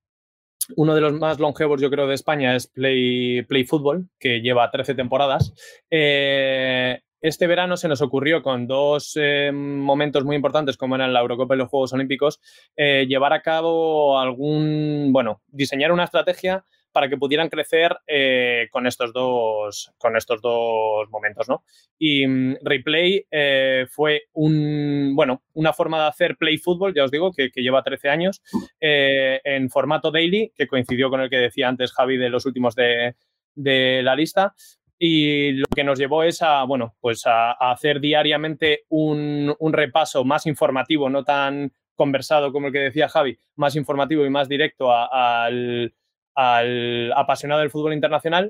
uno 0.77 0.95
de 0.95 1.01
los 1.01 1.13
más 1.13 1.39
longevos, 1.39 1.81
yo 1.81 1.91
creo, 1.91 2.07
de 2.07 2.15
España 2.15 2.55
es 2.57 2.67
Play, 2.67 3.43
Play 3.43 3.65
Football, 3.65 4.09
que 4.19 4.41
lleva 4.41 4.71
13 4.71 4.95
temporadas. 4.95 5.53
Eh, 5.91 7.01
este 7.21 7.47
verano 7.47 7.79
se 7.79 7.89
nos 7.89 8.03
ocurrió 8.03 8.43
con 8.43 8.67
dos 8.67 9.13
eh, 9.17 9.51
momentos 9.51 10.25
muy 10.25 10.37
importantes, 10.37 10.77
como 10.77 10.95
eran 10.95 11.13
la 11.15 11.21
Eurocopa 11.21 11.55
y 11.55 11.59
los 11.59 11.69
Juegos 11.71 11.95
Olímpicos, 11.95 12.39
eh, 12.77 13.07
llevar 13.09 13.33
a 13.33 13.41
cabo 13.41 14.19
algún, 14.19 15.09
bueno, 15.11 15.41
diseñar 15.49 15.91
una 15.91 16.05
estrategia 16.05 16.65
para 16.95 17.09
que 17.09 17.17
pudieran 17.17 17.49
crecer 17.49 17.97
eh, 18.07 18.69
con, 18.71 18.87
estos 18.87 19.13
dos, 19.13 19.93
con 19.99 20.17
estos 20.17 20.41
dos 20.41 21.11
momentos. 21.11 21.49
¿no? 21.49 21.65
Y 21.99 22.25
mm, 22.25 22.59
Replay 22.63 23.27
eh, 23.33 23.87
fue 23.91 24.23
un, 24.33 25.13
bueno, 25.17 25.43
una 25.55 25.73
forma 25.73 26.01
de 26.01 26.09
hacer 26.09 26.37
play 26.37 26.57
fútbol, 26.57 26.95
ya 26.95 27.03
os 27.03 27.11
digo, 27.11 27.33
que, 27.33 27.51
lleva 27.57 27.83
13 27.83 28.09
años, 28.09 28.43
eh, 28.81 29.41
en 29.43 29.71
formato 29.71 30.13
daily, 30.13 30.53
que 30.55 30.69
coincidió 30.69 31.11
con 31.11 31.21
el 31.21 31.29
que 31.29 31.39
decía 31.39 31.67
antes 31.67 31.93
Javi 31.93 32.17
de 32.17 32.31
los 32.31 32.47
últimos 32.47 32.77
de, 32.77 33.17
la 33.57 34.15
lista. 34.15 34.55
Y 34.97 35.51
lo 35.55 35.67
que 35.75 35.83
nos 35.83 35.99
llevó 35.99 36.23
es 36.23 36.43
a, 36.43 36.63
bueno, 36.63 36.95
pues 37.01 37.27
a, 37.27 37.53
hacer 37.73 37.99
diariamente 37.99 38.85
un, 38.89 39.53
repaso 39.73 40.25
más 40.25 40.47
informativo, 40.47 41.11
no 41.11 41.25
tan 41.25 41.73
conversado 41.97 42.53
como 42.53 42.69
el 42.69 42.73
que 42.73 42.79
decía 42.79 43.09
Javi, 43.09 43.37
más 43.57 43.75
informativo 43.75 44.25
y 44.25 44.31
más 44.31 44.49
directo 44.49 44.93
al 44.93 45.93
al 46.35 47.13
apasionado 47.13 47.61
del 47.61 47.71
fútbol 47.71 47.93
internacional 47.95 48.49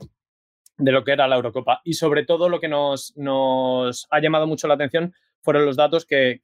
de 0.76 0.93
lo 0.93 1.05
que 1.05 1.12
era 1.12 1.28
la 1.28 1.37
Eurocopa. 1.37 1.80
Y 1.85 1.95
sobre 1.95 2.24
todo 2.24 2.49
lo 2.49 2.61
que 2.61 2.68
nos, 2.68 3.14
ha 4.11 4.20
llamado 4.20 4.47
mucho 4.47 4.68
la 4.68 4.74
atención 4.74 5.14
fueron 5.41 5.66
los 5.66 5.76
datos 5.76 6.07
que, 6.07 6.41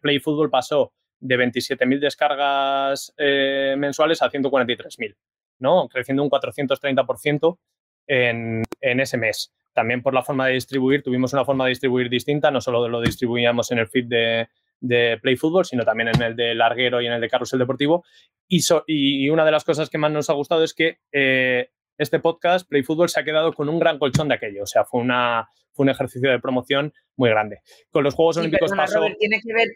Play 0.00 0.18
Football 0.20 0.50
pasó 0.50 0.92
de 1.20 1.36
27.000 1.36 1.98
descargas 1.98 3.12
eh, 3.16 3.74
mensuales 3.76 4.22
a 4.22 4.30
143.000, 4.30 5.16
¿no? 5.58 5.88
creciendo 5.88 6.22
un 6.22 6.30
430% 6.30 7.58
en, 8.06 8.62
en 8.80 9.00
ese 9.00 9.18
mes. 9.18 9.52
También 9.72 10.02
por 10.02 10.14
la 10.14 10.22
forma 10.22 10.46
de 10.46 10.54
distribuir, 10.54 11.02
tuvimos 11.02 11.32
una 11.32 11.44
forma 11.44 11.64
de 11.64 11.70
distribuir 11.70 12.08
distinta, 12.08 12.50
no 12.50 12.60
solo 12.60 12.88
lo 12.88 13.00
distribuíamos 13.00 13.70
en 13.70 13.78
el 13.78 13.88
feed 13.88 14.06
de, 14.06 14.48
de 14.80 15.18
Play 15.20 15.36
Football, 15.36 15.64
sino 15.64 15.84
también 15.84 16.08
en 16.08 16.22
el 16.22 16.36
de 16.36 16.54
Larguero 16.54 17.00
y 17.00 17.06
en 17.06 17.12
el 17.12 17.20
de 17.20 17.28
Carrusel 17.28 17.58
Deportivo. 17.58 18.04
Y, 18.46 18.60
y 18.86 19.30
una 19.30 19.44
de 19.44 19.50
las 19.50 19.64
cosas 19.64 19.90
que 19.90 19.98
más 19.98 20.10
nos 20.10 20.30
ha 20.30 20.34
gustado 20.34 20.64
es 20.64 20.74
que 20.74 20.98
eh, 21.12 21.70
este 21.98 22.20
podcast, 22.20 22.68
Play 22.68 22.82
Football, 22.82 23.08
se 23.08 23.20
ha 23.20 23.24
quedado 23.24 23.52
con 23.52 23.68
un 23.68 23.78
gran 23.78 23.98
colchón 23.98 24.28
de 24.28 24.34
aquello. 24.34 24.62
O 24.62 24.66
sea, 24.66 24.84
fue, 24.84 25.00
una, 25.00 25.48
fue 25.72 25.84
un 25.84 25.90
ejercicio 25.90 26.30
de 26.30 26.38
promoción 26.38 26.92
muy 27.16 27.30
grande. 27.30 27.60
Con 27.90 28.04
los 28.04 28.14
Juegos 28.14 28.36
Olímpicos 28.38 28.72
pasó... 28.72 29.00
tiene 29.18 29.40
que 29.40 29.52
ver 29.52 29.68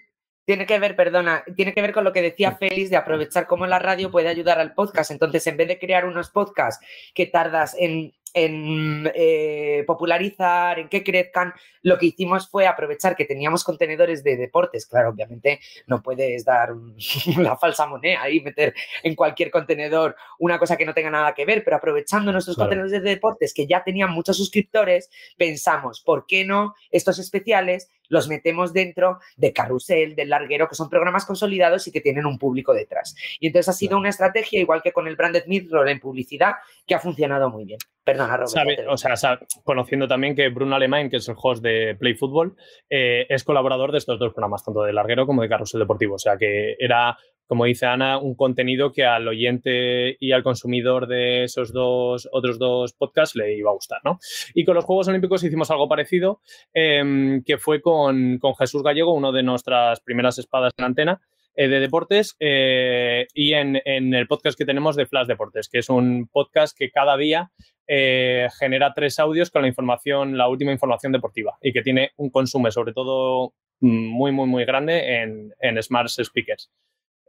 tiene 0.44 0.66
que 0.66 0.78
ver, 0.78 0.96
perdona, 0.96 1.44
tiene 1.54 1.72
que 1.72 1.82
ver 1.82 1.92
con 1.92 2.02
lo 2.04 2.12
que 2.12 2.20
decía 2.20 2.56
Félix 2.56 2.90
de 2.90 2.96
aprovechar 2.96 3.46
cómo 3.46 3.66
la 3.66 3.78
radio 3.78 4.10
puede 4.10 4.28
ayudar 4.28 4.58
al 4.58 4.74
podcast. 4.74 5.12
Entonces, 5.12 5.46
en 5.46 5.56
vez 5.56 5.68
de 5.68 5.78
crear 5.78 6.04
unos 6.04 6.30
podcasts 6.30 6.84
que 7.14 7.26
tardas 7.26 7.76
en 7.78 8.12
en 8.34 9.10
eh, 9.14 9.84
popularizar, 9.86 10.78
en 10.78 10.88
que 10.88 11.02
crezcan, 11.04 11.52
lo 11.82 11.98
que 11.98 12.06
hicimos 12.06 12.48
fue 12.48 12.66
aprovechar 12.66 13.16
que 13.16 13.24
teníamos 13.24 13.64
contenedores 13.64 14.24
de 14.24 14.36
deportes. 14.36 14.86
Claro, 14.86 15.10
obviamente 15.10 15.60
no 15.86 16.02
puedes 16.02 16.44
dar 16.44 16.70
la 17.38 17.56
falsa 17.56 17.86
moneda 17.86 18.28
y 18.30 18.40
meter 18.40 18.74
en 19.02 19.14
cualquier 19.14 19.50
contenedor 19.50 20.16
una 20.38 20.58
cosa 20.58 20.76
que 20.76 20.86
no 20.86 20.94
tenga 20.94 21.10
nada 21.10 21.34
que 21.34 21.44
ver, 21.44 21.62
pero 21.64 21.76
aprovechando 21.76 22.32
nuestros 22.32 22.56
contenedores 22.56 22.92
de 22.92 23.00
deportes 23.00 23.52
que 23.52 23.66
ya 23.66 23.82
tenían 23.84 24.10
muchos 24.10 24.36
suscriptores, 24.36 25.10
pensamos, 25.36 26.00
¿por 26.00 26.26
qué 26.26 26.44
no 26.44 26.74
estos 26.90 27.18
especiales 27.18 27.90
los 28.12 28.28
metemos 28.28 28.74
dentro 28.74 29.18
de 29.36 29.54
Carrusel, 29.54 30.14
del 30.14 30.28
Larguero, 30.28 30.68
que 30.68 30.74
son 30.74 30.90
programas 30.90 31.24
consolidados 31.24 31.88
y 31.88 31.92
que 31.92 32.02
tienen 32.02 32.26
un 32.26 32.38
público 32.38 32.74
detrás. 32.74 33.16
Y 33.40 33.46
entonces 33.46 33.70
ha 33.70 33.72
sido 33.72 33.96
una 33.96 34.10
estrategia, 34.10 34.60
igual 34.60 34.82
que 34.82 34.92
con 34.92 35.08
el 35.08 35.16
Branded 35.16 35.44
Mirror 35.46 35.88
en 35.88 35.98
publicidad, 35.98 36.56
que 36.86 36.94
ha 36.94 36.98
funcionado 36.98 37.48
muy 37.48 37.64
bien. 37.64 37.78
Perdona, 38.04 38.36
Robert. 38.36 38.86
o 38.88 38.96
sea, 38.96 39.40
conociendo 39.64 40.06
también 40.06 40.34
que 40.34 40.48
Bruno 40.50 40.76
Alemán, 40.76 41.08
que 41.08 41.16
es 41.16 41.28
el 41.28 41.36
host 41.40 41.62
de 41.62 41.96
Play 41.98 42.14
Football, 42.14 42.54
eh, 42.90 43.26
es 43.30 43.44
colaborador 43.44 43.92
de 43.92 43.98
estos 43.98 44.18
dos 44.18 44.34
programas, 44.34 44.62
tanto 44.62 44.82
de 44.82 44.92
Larguero 44.92 45.24
como 45.24 45.40
de 45.40 45.48
Carrusel 45.48 45.80
Deportivo. 45.80 46.16
O 46.16 46.18
sea, 46.18 46.36
que 46.36 46.76
era 46.78 47.16
como 47.52 47.66
dice 47.66 47.84
Ana, 47.84 48.16
un 48.16 48.34
contenido 48.34 48.92
que 48.92 49.04
al 49.04 49.28
oyente 49.28 50.16
y 50.18 50.32
al 50.32 50.42
consumidor 50.42 51.06
de 51.06 51.44
esos 51.44 51.70
dos 51.70 52.26
otros 52.32 52.58
dos 52.58 52.94
podcasts 52.94 53.36
le 53.36 53.54
iba 53.54 53.68
a 53.68 53.74
gustar, 53.74 54.00
¿no? 54.06 54.18
Y 54.54 54.64
con 54.64 54.74
los 54.74 54.86
Juegos 54.86 55.08
Olímpicos 55.08 55.44
hicimos 55.44 55.70
algo 55.70 55.86
parecido, 55.86 56.40
em, 56.72 57.44
que 57.44 57.58
fue 57.58 57.82
con, 57.82 58.40
Jesús 58.58 58.82
Gallego, 58.82 59.12
uno 59.12 59.32
de 59.32 59.42
nuestras 59.42 60.00
primeras 60.00 60.38
espadas 60.38 60.72
en 60.78 60.84
antena, 60.86 61.20
eh, 61.54 61.68
de 61.68 61.80
deportes 61.80 62.36
eh, 62.40 63.26
y 63.34 63.52
en, 63.52 63.76
el 63.84 64.26
podcast 64.26 64.56
que 64.56 64.64
tenemos 64.64 64.96
de 64.96 65.04
Flash 65.04 65.26
Deportes, 65.26 65.68
que 65.68 65.80
es 65.80 65.90
un 65.90 66.28
podcast 66.32 66.74
que 66.74 66.90
cada 66.90 67.18
día 67.18 67.50
eh, 67.86 68.48
genera 68.58 68.94
tres 68.94 69.18
audios 69.18 69.50
con 69.50 69.60
la 69.60 69.68
información, 69.68 70.38
la 70.38 70.48
última 70.48 70.72
información 70.72 71.12
deportiva 71.12 71.58
y 71.60 71.74
que 71.74 71.82
tiene 71.82 72.12
un 72.16 72.30
consumo 72.30 72.70
sobre 72.70 72.94
todo 72.94 73.52
mm, 73.80 74.06
muy, 74.06 74.32
muy, 74.32 74.46
muy 74.46 74.64
grande 74.64 75.20
en, 75.20 75.52
en 75.60 75.82
Smart 75.82 76.08
Speakers. 76.08 76.70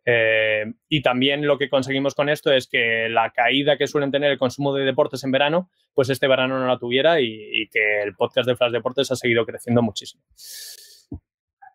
Eh, 0.05 0.65
y 0.89 1.01
también 1.01 1.47
lo 1.47 1.57
que 1.57 1.69
conseguimos 1.69 2.13
con 2.13 2.29
esto 2.29 2.51
es 2.51 2.67
que 2.67 3.07
la 3.09 3.31
caída 3.31 3.77
que 3.77 3.87
suelen 3.87 4.11
tener 4.11 4.31
el 4.31 4.37
consumo 4.37 4.73
de 4.73 4.83
deportes 4.83 5.23
en 5.23 5.31
verano, 5.31 5.69
pues 5.93 6.09
este 6.09 6.27
verano 6.27 6.59
no 6.59 6.67
la 6.67 6.77
tuviera 6.77 7.21
y, 7.21 7.67
que 7.71 8.01
el 8.03 8.15
podcast 8.15 8.47
de 8.47 8.55
Flash 8.55 8.71
Deportes 8.71 9.11
ha 9.11 9.15
seguido 9.15 9.45
creciendo 9.45 9.81
muchísimo. 9.81 10.23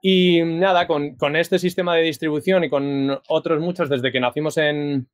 Y 0.00 0.42
nada, 0.42 0.86
con, 0.86 1.36
este 1.36 1.58
sistema 1.58 1.96
de 1.96 2.02
distribución 2.02 2.64
y 2.64 2.70
con 2.70 3.18
otros 3.28 3.60
muchos 3.60 3.88
desde 3.88 4.12
que 4.12 4.20
nacimos 4.20 4.56
en, 4.58 5.08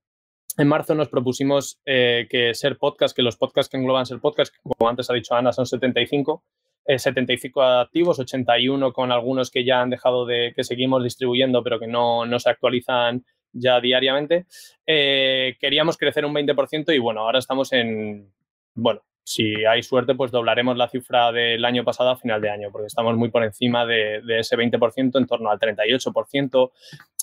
en 0.58 0.68
marzo 0.68 0.94
nos 0.94 1.08
propusimos 1.08 1.80
eh, 1.86 2.26
que 2.28 2.52
ser 2.54 2.76
podcast, 2.76 3.16
que 3.16 3.22
los 3.22 3.36
podcasts 3.36 3.70
que 3.70 3.78
engloban 3.78 4.06
ser 4.06 4.20
podcast, 4.20 4.54
como 4.62 4.90
antes 4.90 5.08
ha 5.08 5.14
dicho 5.14 5.34
Ana, 5.34 5.52
son 5.52 5.66
75, 5.66 6.44
75 6.86 7.62
eh, 7.62 7.80
activos, 7.80 8.18
81 8.18 8.92
con 8.92 9.12
algunos 9.12 9.50
que 9.50 9.64
ya 9.64 9.80
han 9.80 9.90
dejado 9.90 10.26
de, 10.26 10.52
que 10.54 10.64
seguimos 10.64 11.02
distribuyendo, 11.02 11.62
pero 11.62 11.80
que 11.80 11.86
no, 11.86 12.26
no 12.26 12.38
se 12.38 12.50
actualizan 12.50 13.24
ya 13.52 13.80
diariamente. 13.80 14.46
Eh, 14.86 15.56
queríamos 15.60 15.96
crecer 15.96 16.24
un 16.24 16.34
20% 16.34 16.94
y 16.94 16.98
bueno, 16.98 17.20
ahora 17.20 17.38
estamos 17.38 17.72
en, 17.72 18.32
bueno, 18.74 19.02
si 19.24 19.64
hay 19.64 19.82
suerte, 19.82 20.14
pues 20.14 20.30
doblaremos 20.30 20.76
la 20.76 20.88
cifra 20.88 21.32
del 21.32 21.64
año 21.64 21.82
pasado 21.82 22.10
a 22.10 22.16
final 22.16 22.42
de 22.42 22.50
año, 22.50 22.68
porque 22.70 22.88
estamos 22.88 23.16
muy 23.16 23.30
por 23.30 23.42
encima 23.42 23.86
de, 23.86 24.20
de 24.22 24.40
ese 24.40 24.56
20%, 24.56 25.18
en 25.18 25.26
torno 25.26 25.50
al 25.50 25.58
38%. 25.58 26.70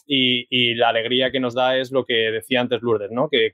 Y, 0.08 0.48
y, 0.50 0.74
la 0.74 0.90
alegría 0.90 1.32
que 1.32 1.40
nos 1.40 1.54
da 1.54 1.78
es 1.78 1.92
lo 1.92 2.04
que 2.04 2.32
decía 2.32 2.60
antes 2.60 2.82
Lourdes, 2.82 3.12
¿no? 3.12 3.30
Que, 3.30 3.54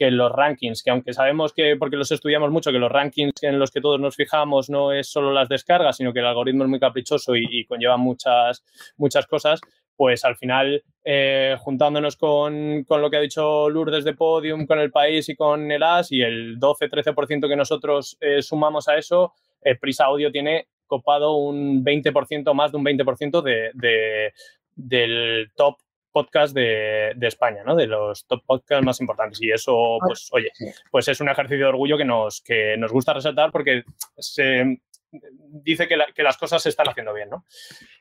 que, 0.00 0.10
los 0.10 0.32
rankings, 0.32 0.82
que 0.82 0.90
aunque 0.90 1.12
sabemos 1.12 1.52
que, 1.52 1.76
porque 1.76 1.96
los 1.96 2.10
estudiamos 2.10 2.50
mucho, 2.50 2.72
que 2.72 2.78
los 2.78 2.90
rankings 2.90 3.42
en 3.42 3.58
los 3.58 3.70
que 3.70 3.82
todos 3.82 4.00
nos 4.00 4.16
fijamos 4.16 4.70
no 4.70 4.92
es 4.92 5.08
solo 5.08 5.30
las 5.30 5.50
descargas, 5.50 5.98
sino 5.98 6.14
que 6.14 6.20
el 6.20 6.26
algoritmo 6.26 6.64
es 6.64 6.70
muy 6.70 6.80
caprichoso 6.80 7.36
y, 7.36 7.66
conlleva 7.66 7.98
muchas, 7.98 8.64
muchas 8.96 9.26
cosas, 9.26 9.60
pues 9.94 10.24
al 10.24 10.36
final, 10.36 10.82
eh, 11.04 11.54
juntándonos 11.58 12.16
con, 12.16 12.84
con, 12.84 13.02
lo 13.02 13.10
que 13.10 13.18
ha 13.18 13.20
dicho 13.20 13.68
Lourdes 13.68 14.04
de 14.04 14.14
Podium, 14.14 14.66
con 14.66 14.78
el 14.78 14.90
país 14.90 15.28
y 15.28 15.36
con 15.36 15.70
el 15.70 15.82
AS 15.82 16.10
y 16.12 16.22
el 16.22 16.58
12-13% 16.58 17.46
que 17.46 17.56
nosotros 17.56 18.16
eh, 18.20 18.40
sumamos 18.40 18.88
a 18.88 18.96
eso, 18.96 19.34
eh, 19.62 19.76
Prisa 19.76 20.06
Audio 20.06 20.32
tiene 20.32 20.68
copado 20.86 21.34
un 21.34 21.84
20%, 21.84 22.54
más 22.54 22.72
de 22.72 22.78
un 22.78 22.84
20% 22.84 23.42
de, 23.42 23.70
de, 23.74 24.32
del 24.74 25.52
top 25.54 25.76
podcast 26.10 26.54
de, 26.54 27.12
de, 27.16 27.26
España, 27.26 27.62
¿no? 27.64 27.76
De 27.76 27.86
los 27.86 28.26
top 28.26 28.42
podcasts 28.46 28.84
más 28.84 29.00
importantes. 29.00 29.40
Y 29.42 29.50
eso, 29.50 29.98
pues, 30.00 30.28
oye, 30.32 30.50
pues 30.90 31.08
es 31.08 31.20
un 31.20 31.28
ejercicio 31.28 31.64
de 31.64 31.70
orgullo 31.70 31.96
que 31.96 32.04
nos, 32.04 32.40
que 32.40 32.76
nos 32.76 32.92
gusta 32.92 33.14
resaltar 33.14 33.50
porque 33.52 33.84
se, 34.18 34.80
dice 35.12 35.88
que, 35.88 35.96
la, 35.96 36.06
que, 36.14 36.22
las 36.22 36.36
cosas 36.36 36.62
se 36.62 36.68
están 36.68 36.88
haciendo 36.88 37.12
bien, 37.12 37.30
¿no? 37.30 37.44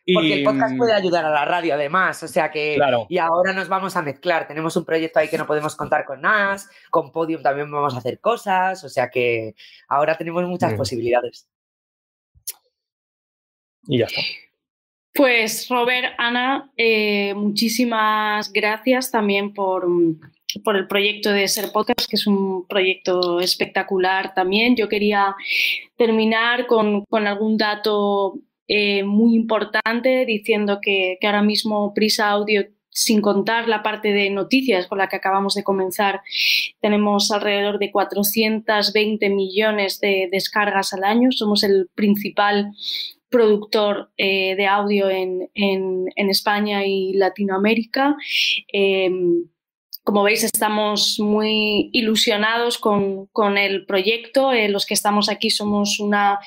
Y, 0.05 0.13
Porque 0.13 0.33
el 0.33 0.43
podcast 0.43 0.77
puede 0.77 0.93
ayudar 0.93 1.25
a 1.25 1.29
la 1.29 1.45
radio, 1.45 1.73
además, 1.73 2.21
o 2.23 2.27
sea 2.27 2.51
que... 2.51 2.75
Claro. 2.75 3.05
Y 3.09 3.17
ahora 3.17 3.53
nos 3.53 3.67
vamos 3.67 3.95
a 3.95 4.01
mezclar, 4.01 4.47
tenemos 4.47 4.75
un 4.75 4.85
proyecto 4.85 5.19
ahí 5.19 5.29
que 5.29 5.37
no 5.37 5.47
podemos 5.47 5.75
contar 5.75 6.05
con 6.05 6.21
NAS, 6.21 6.69
con 6.89 7.11
Podium 7.11 7.41
también 7.41 7.71
vamos 7.71 7.95
a 7.95 7.99
hacer 7.99 8.19
cosas, 8.19 8.83
o 8.83 8.89
sea 8.89 9.09
que 9.09 9.55
ahora 9.87 10.17
tenemos 10.17 10.43
muchas 10.45 10.73
mm. 10.73 10.77
posibilidades. 10.77 11.47
Y 13.87 13.99
ya 13.99 14.05
está. 14.05 14.21
Pues 15.19 15.67
Robert, 15.67 16.13
Ana, 16.17 16.71
eh, 16.77 17.33
muchísimas 17.33 18.53
gracias 18.53 19.11
también 19.11 19.53
por, 19.53 19.85
por 20.63 20.77
el 20.77 20.87
proyecto 20.87 21.33
de 21.33 21.45
Ser 21.49 21.73
Podcast, 21.73 22.09
que 22.09 22.15
es 22.15 22.25
un 22.25 22.65
proyecto 22.65 23.41
espectacular 23.41 24.33
también. 24.33 24.77
Yo 24.77 24.87
quería 24.87 25.35
terminar 25.97 26.67
con, 26.67 27.03
con 27.03 27.27
algún 27.27 27.57
dato 27.57 28.35
eh, 28.69 29.03
muy 29.03 29.35
importante 29.35 30.25
diciendo 30.25 30.79
que, 30.81 31.17
que 31.19 31.27
ahora 31.27 31.43
mismo 31.43 31.93
Prisa 31.93 32.29
Audio 32.29 32.63
sin 32.89 33.19
contar 33.21 33.67
la 33.67 33.83
parte 33.83 34.13
de 34.13 34.29
noticias 34.29 34.87
con 34.87 34.99
la 34.99 35.09
que 35.09 35.17
acabamos 35.17 35.53
de 35.53 35.63
comenzar, 35.63 36.21
tenemos 36.79 37.29
alrededor 37.31 37.77
de 37.77 37.91
420 37.91 39.29
millones 39.29 39.99
de 39.99 40.29
descargas 40.31 40.93
al 40.93 41.03
año. 41.03 41.29
Somos 41.33 41.63
el 41.63 41.89
principal 41.93 42.71
productor 43.29 44.11
eh, 44.17 44.55
de 44.55 44.67
audio 44.67 45.09
en, 45.09 45.49
en, 45.53 46.29
España 46.29 46.85
y 46.85 47.13
Latinoamérica. 47.13 48.15
Eh, 48.73 49.09
como 50.09 50.23
veis, 50.23 50.43
estamos 50.43 51.19
muy 51.19 51.91
ilusionados 51.93 52.79
con, 52.79 53.27
con 53.27 53.59
el 53.59 53.85
proyecto. 53.85 54.51
Eh, 54.51 54.67
los 54.67 54.87
que 54.87 54.95
estamos 54.95 55.29
aquí 55.29 55.51
somos 55.51 55.99
una 55.99 56.39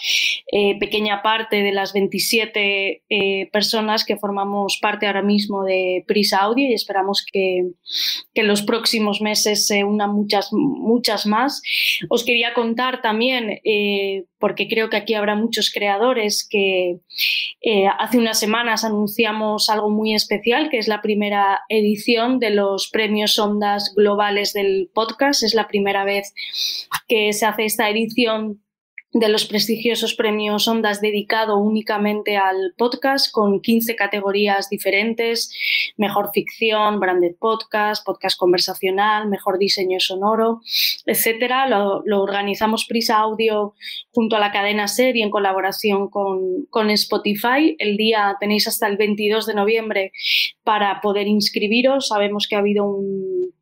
eh, 0.51 0.76
pequeña 0.80 1.22
parte 1.22 1.62
de 1.62 1.70
las 1.70 1.93
27 1.93 3.05
eh, 3.09 3.51
personas 3.53 4.05
que 4.05 4.16
formamos 4.16 4.80
parte 4.83 5.07
ahora 5.07 5.22
mismo 5.22 5.62
de 5.62 6.03
Prisa 6.09 6.39
Audio 6.39 6.68
y 6.68 6.74
esperamos 6.74 7.24
que, 7.33 7.70
que 8.35 8.41
en 8.41 8.49
los 8.49 8.62
próximos 8.62 9.20
meses 9.20 9.64
se 9.68 9.85
unan 9.85 10.12
muchas, 10.12 10.49
muchas 10.53 11.24
más. 11.24 11.62
Os 12.09 12.24
quería 12.24 12.55
contar 12.55 13.01
también, 13.01 13.61
porque 14.43 14.66
creo 14.66 14.90
que 14.90 14.97
aquí 14.97 15.14
habrá 15.14 15.36
muchos 15.36 15.70
creadores, 15.70 16.45
que 16.51 16.99
eh, 17.61 17.86
hace 18.01 18.18
unas 18.18 18.40
semanas 18.40 18.82
anunciamos 18.82 19.70
algo 19.70 19.88
muy 19.88 20.16
especial, 20.16 20.68
que 20.68 20.78
es 20.78 20.88
la 20.88 21.01
primera 21.01 21.61
edición 21.68 22.40
de 22.40 22.51
los 22.51 22.88
premios 22.88 23.38
Ondas 23.38 23.95
Globales 23.95 24.53
del 24.53 24.90
Podcast. 24.93 25.45
Es 25.45 25.55
la 25.55 25.68
primera 25.68 26.05
vez 26.05 26.34
que 27.07 27.32
se 27.32 27.47
hace 27.47 27.66
esta 27.66 27.88
edición 27.88 28.61
de 29.13 29.29
los 29.29 29.45
prestigiosos 29.45 30.15
premios 30.15 30.67
Ondas 30.67 31.01
dedicado 31.01 31.59
únicamente 31.59 32.37
al 32.37 32.75
podcast 32.77 33.31
con 33.31 33.61
15 33.61 33.95
categorías 33.95 34.71
diferentes, 34.71 35.53
mejor 35.97 36.31
ficción, 36.33 36.99
branded 36.99 37.35
podcast, 37.39 38.05
podcast 38.07 38.39
conversacional, 38.39 39.29
mejor 39.29 39.59
diseño 39.59 40.01
sonoro, 40.01 40.63
etcétera. 41.05 41.69
Lo, 41.69 42.03
organizamos 42.23 42.87
Prisa 42.87 43.19
Audio 43.19 43.75
junto 44.13 44.37
a 44.37 44.41
la 44.41 44.51
cadena 44.51 44.89
SER 44.89 45.17
y 45.17 45.23
en 45.23 45.31
colaboración 45.31 46.09
con, 46.09 46.65
con 46.71 46.89
Spotify. 46.91 47.77
El 47.79 47.97
día 47.97 48.37
tenéis 48.41 48.67
hasta 48.67 48.87
el 48.87 48.97
22 48.97 49.47
de 49.47 49.55
noviembre 49.55 50.13
para 50.65 51.01
poder 51.03 51.27
inscribiros. 51.27 52.09
Sabemos 52.09 52.47
que 52.49 52.57
ha 52.57 52.61
habido 52.61 52.85
un 52.87 53.53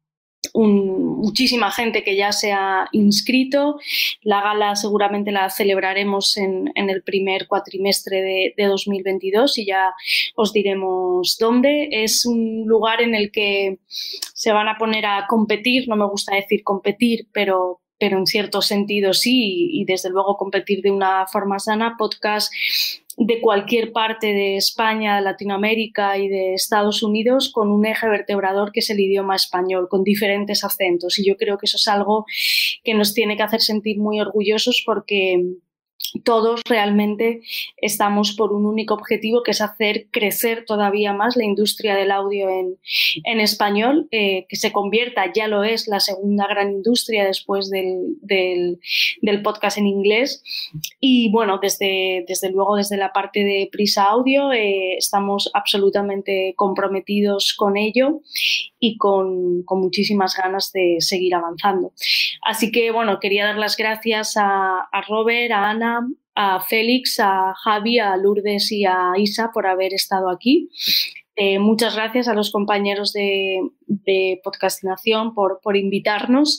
muchísima 0.55 1.71
gente 1.71 2.03
que 2.03 2.17
ya 2.17 2.33
se 2.33 2.53
ha 2.53 2.89
inscrito. 2.93 3.79
La 4.23 4.41
gala 4.43 4.77
seguramente 4.77 5.33
la 5.33 5.51
celebraremos 5.51 6.37
en, 6.37 6.71
el 6.75 7.03
primer 7.03 7.47
cuatrimestre 7.47 8.23
de, 8.23 8.55
de, 8.57 8.65
2022 8.67 9.59
y 9.59 9.67
ya 9.67 9.93
os 10.35 10.53
diremos 10.53 11.37
dónde. 11.39 11.89
Es 11.91 12.25
un 12.27 12.65
lugar 12.67 13.03
en 13.03 13.15
el 13.15 13.31
que 13.31 13.79
se 14.35 14.53
van 14.53 14.69
a 14.69 14.79
poner 14.79 15.07
a 15.07 15.27
competir, 15.29 15.89
no 15.89 15.97
me 15.97 16.07
gusta 16.07 16.35
decir 16.35 16.63
competir, 16.65 17.29
pero, 17.33 17.81
pero 17.99 18.19
en 18.19 18.27
cierto 18.27 18.63
sentido 18.63 19.13
sí, 19.13 19.69
y 19.73 19.85
desde 19.85 20.11
luego 20.11 20.37
competir 20.37 20.83
de 20.83 20.91
una 20.91 21.27
forma 21.27 21.59
sana, 21.59 21.97
podcast 21.99 22.53
de 23.23 23.39
cualquier 23.43 23.93
parte 23.93 24.29
de 24.29 24.57
España, 24.57 25.21
Latinoamérica 25.21 26.17
y 26.17 26.29
de 26.29 26.55
Estados 26.55 27.03
Unidos 27.03 27.51
con 27.53 27.71
un 27.71 27.85
eje 27.85 28.09
vertebrador 28.09 28.73
que 28.73 28.81
es 28.81 28.89
el 28.89 28.99
idioma 28.99 29.37
español, 29.37 29.89
con 29.91 30.03
diferentes 30.03 30.65
acentos. 30.65 31.19
Y 31.19 31.29
yo 31.29 31.37
creo 31.37 31.59
que 31.59 31.67
eso 31.67 31.77
es 31.77 31.87
algo 31.87 32.25
que 32.83 32.95
nos 32.95 33.13
tiene 33.13 33.37
que 33.37 33.43
hacer 33.43 33.61
sentir 33.61 33.99
muy 33.99 34.21
orgullosos 34.21 34.83
porque 34.87 35.39
todos 36.25 36.61
realmente 36.69 37.43
estamos 37.77 38.33
por 38.33 38.53
un 38.53 38.67
único 38.67 38.95
objetivo 38.95 39.43
que 39.43 39.53
es 39.53 39.61
hacer 39.61 40.07
crecer 40.11 40.65
todavía 40.67 41.13
más 41.13 41.37
la 41.37 41.45
industria 41.45 41.95
del 41.95 42.11
audio 42.11 42.49
en, 42.49 42.77
en 43.25 43.41
español, 43.41 44.09
eh, 44.11 44.47
que 44.49 44.57
se 44.57 44.73
convierta, 44.73 45.33
ya 45.33 45.49
lo 45.49 45.65
es, 45.65 45.89
la 45.89 46.01
segunda 46.01 46.47
gran 46.47 46.71
industria 46.71 47.25
después 47.25 47.71
del, 47.71 48.17
del, 48.23 48.79
podcast 49.43 49.79
en 49.79 49.87
inglés. 49.87 50.43
Y 51.01 51.31
bueno, 51.31 51.59
desde, 51.63 52.25
desde 52.27 52.51
luego 52.51 52.77
desde 52.77 52.97
la 52.97 53.13
parte 53.13 53.41
de 53.45 53.69
Prisa 53.71 54.05
Audio 54.05 54.53
eh, 54.53 54.97
estamos 54.99 55.51
absolutamente 55.55 56.55
comprometidos 56.57 57.55
con 57.57 57.77
ello 57.77 58.21
y 58.81 58.97
con, 58.97 59.63
con, 59.65 59.81
muchísimas 59.81 60.35
ganas 60.37 60.73
de 60.73 60.97
seguir 61.01 61.35
avanzando. 61.35 61.93
Así 62.43 62.73
que 62.73 62.91
bueno, 62.91 63.21
quería 63.21 63.45
dar 63.45 63.59
las 63.59 63.77
gracias 63.77 64.37
a, 64.37 64.81
a 64.91 65.03
Robert, 65.07 65.53
a 65.53 65.71
Ana, 65.71 66.09
a 66.35 66.61
Félix, 66.61 67.21
a 67.21 67.55
Javi, 67.55 67.99
a 67.99 68.17
Lourdes 68.17 68.73
y 68.73 68.87
a 68.87 69.13
Isa 69.17 69.51
por 69.53 69.67
haber 69.67 69.93
estado 69.93 70.31
aquí. 70.31 70.71
Eh, 71.37 71.59
muchas 71.59 71.95
gracias 71.95 72.29
a 72.29 72.35
los 72.35 72.51
compañeros 72.51 73.13
de, 73.13 73.61
de 73.87 74.41
Podcastinación 74.45 75.33
por, 75.33 75.61
por 75.63 75.77
invitarnos 75.77 76.59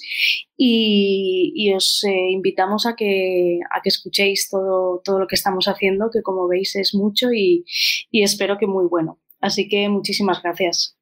y, 0.58 1.52
y 1.56 1.74
os 1.74 2.04
eh, 2.04 2.32
invitamos 2.32 2.88
a 2.88 2.96
que, 2.96 3.60
a 3.70 3.82
que 3.82 3.90
escuchéis 3.90 4.50
todo, 4.50 5.02
todo 5.04 5.20
lo 5.20 5.28
que 5.28 5.36
estamos 5.36 5.68
haciendo, 5.68 6.10
que 6.12 6.24
como 6.24 6.48
veis 6.48 6.76
es 6.76 6.96
mucho 6.96 7.32
y, 7.32 7.64
y 8.10 8.24
espero 8.24 8.58
que 8.58 8.66
muy 8.66 8.86
bueno. 8.88 9.20
Así 9.40 9.68
que 9.68 9.88
muchísimas 9.90 10.42
gracias. 10.42 10.98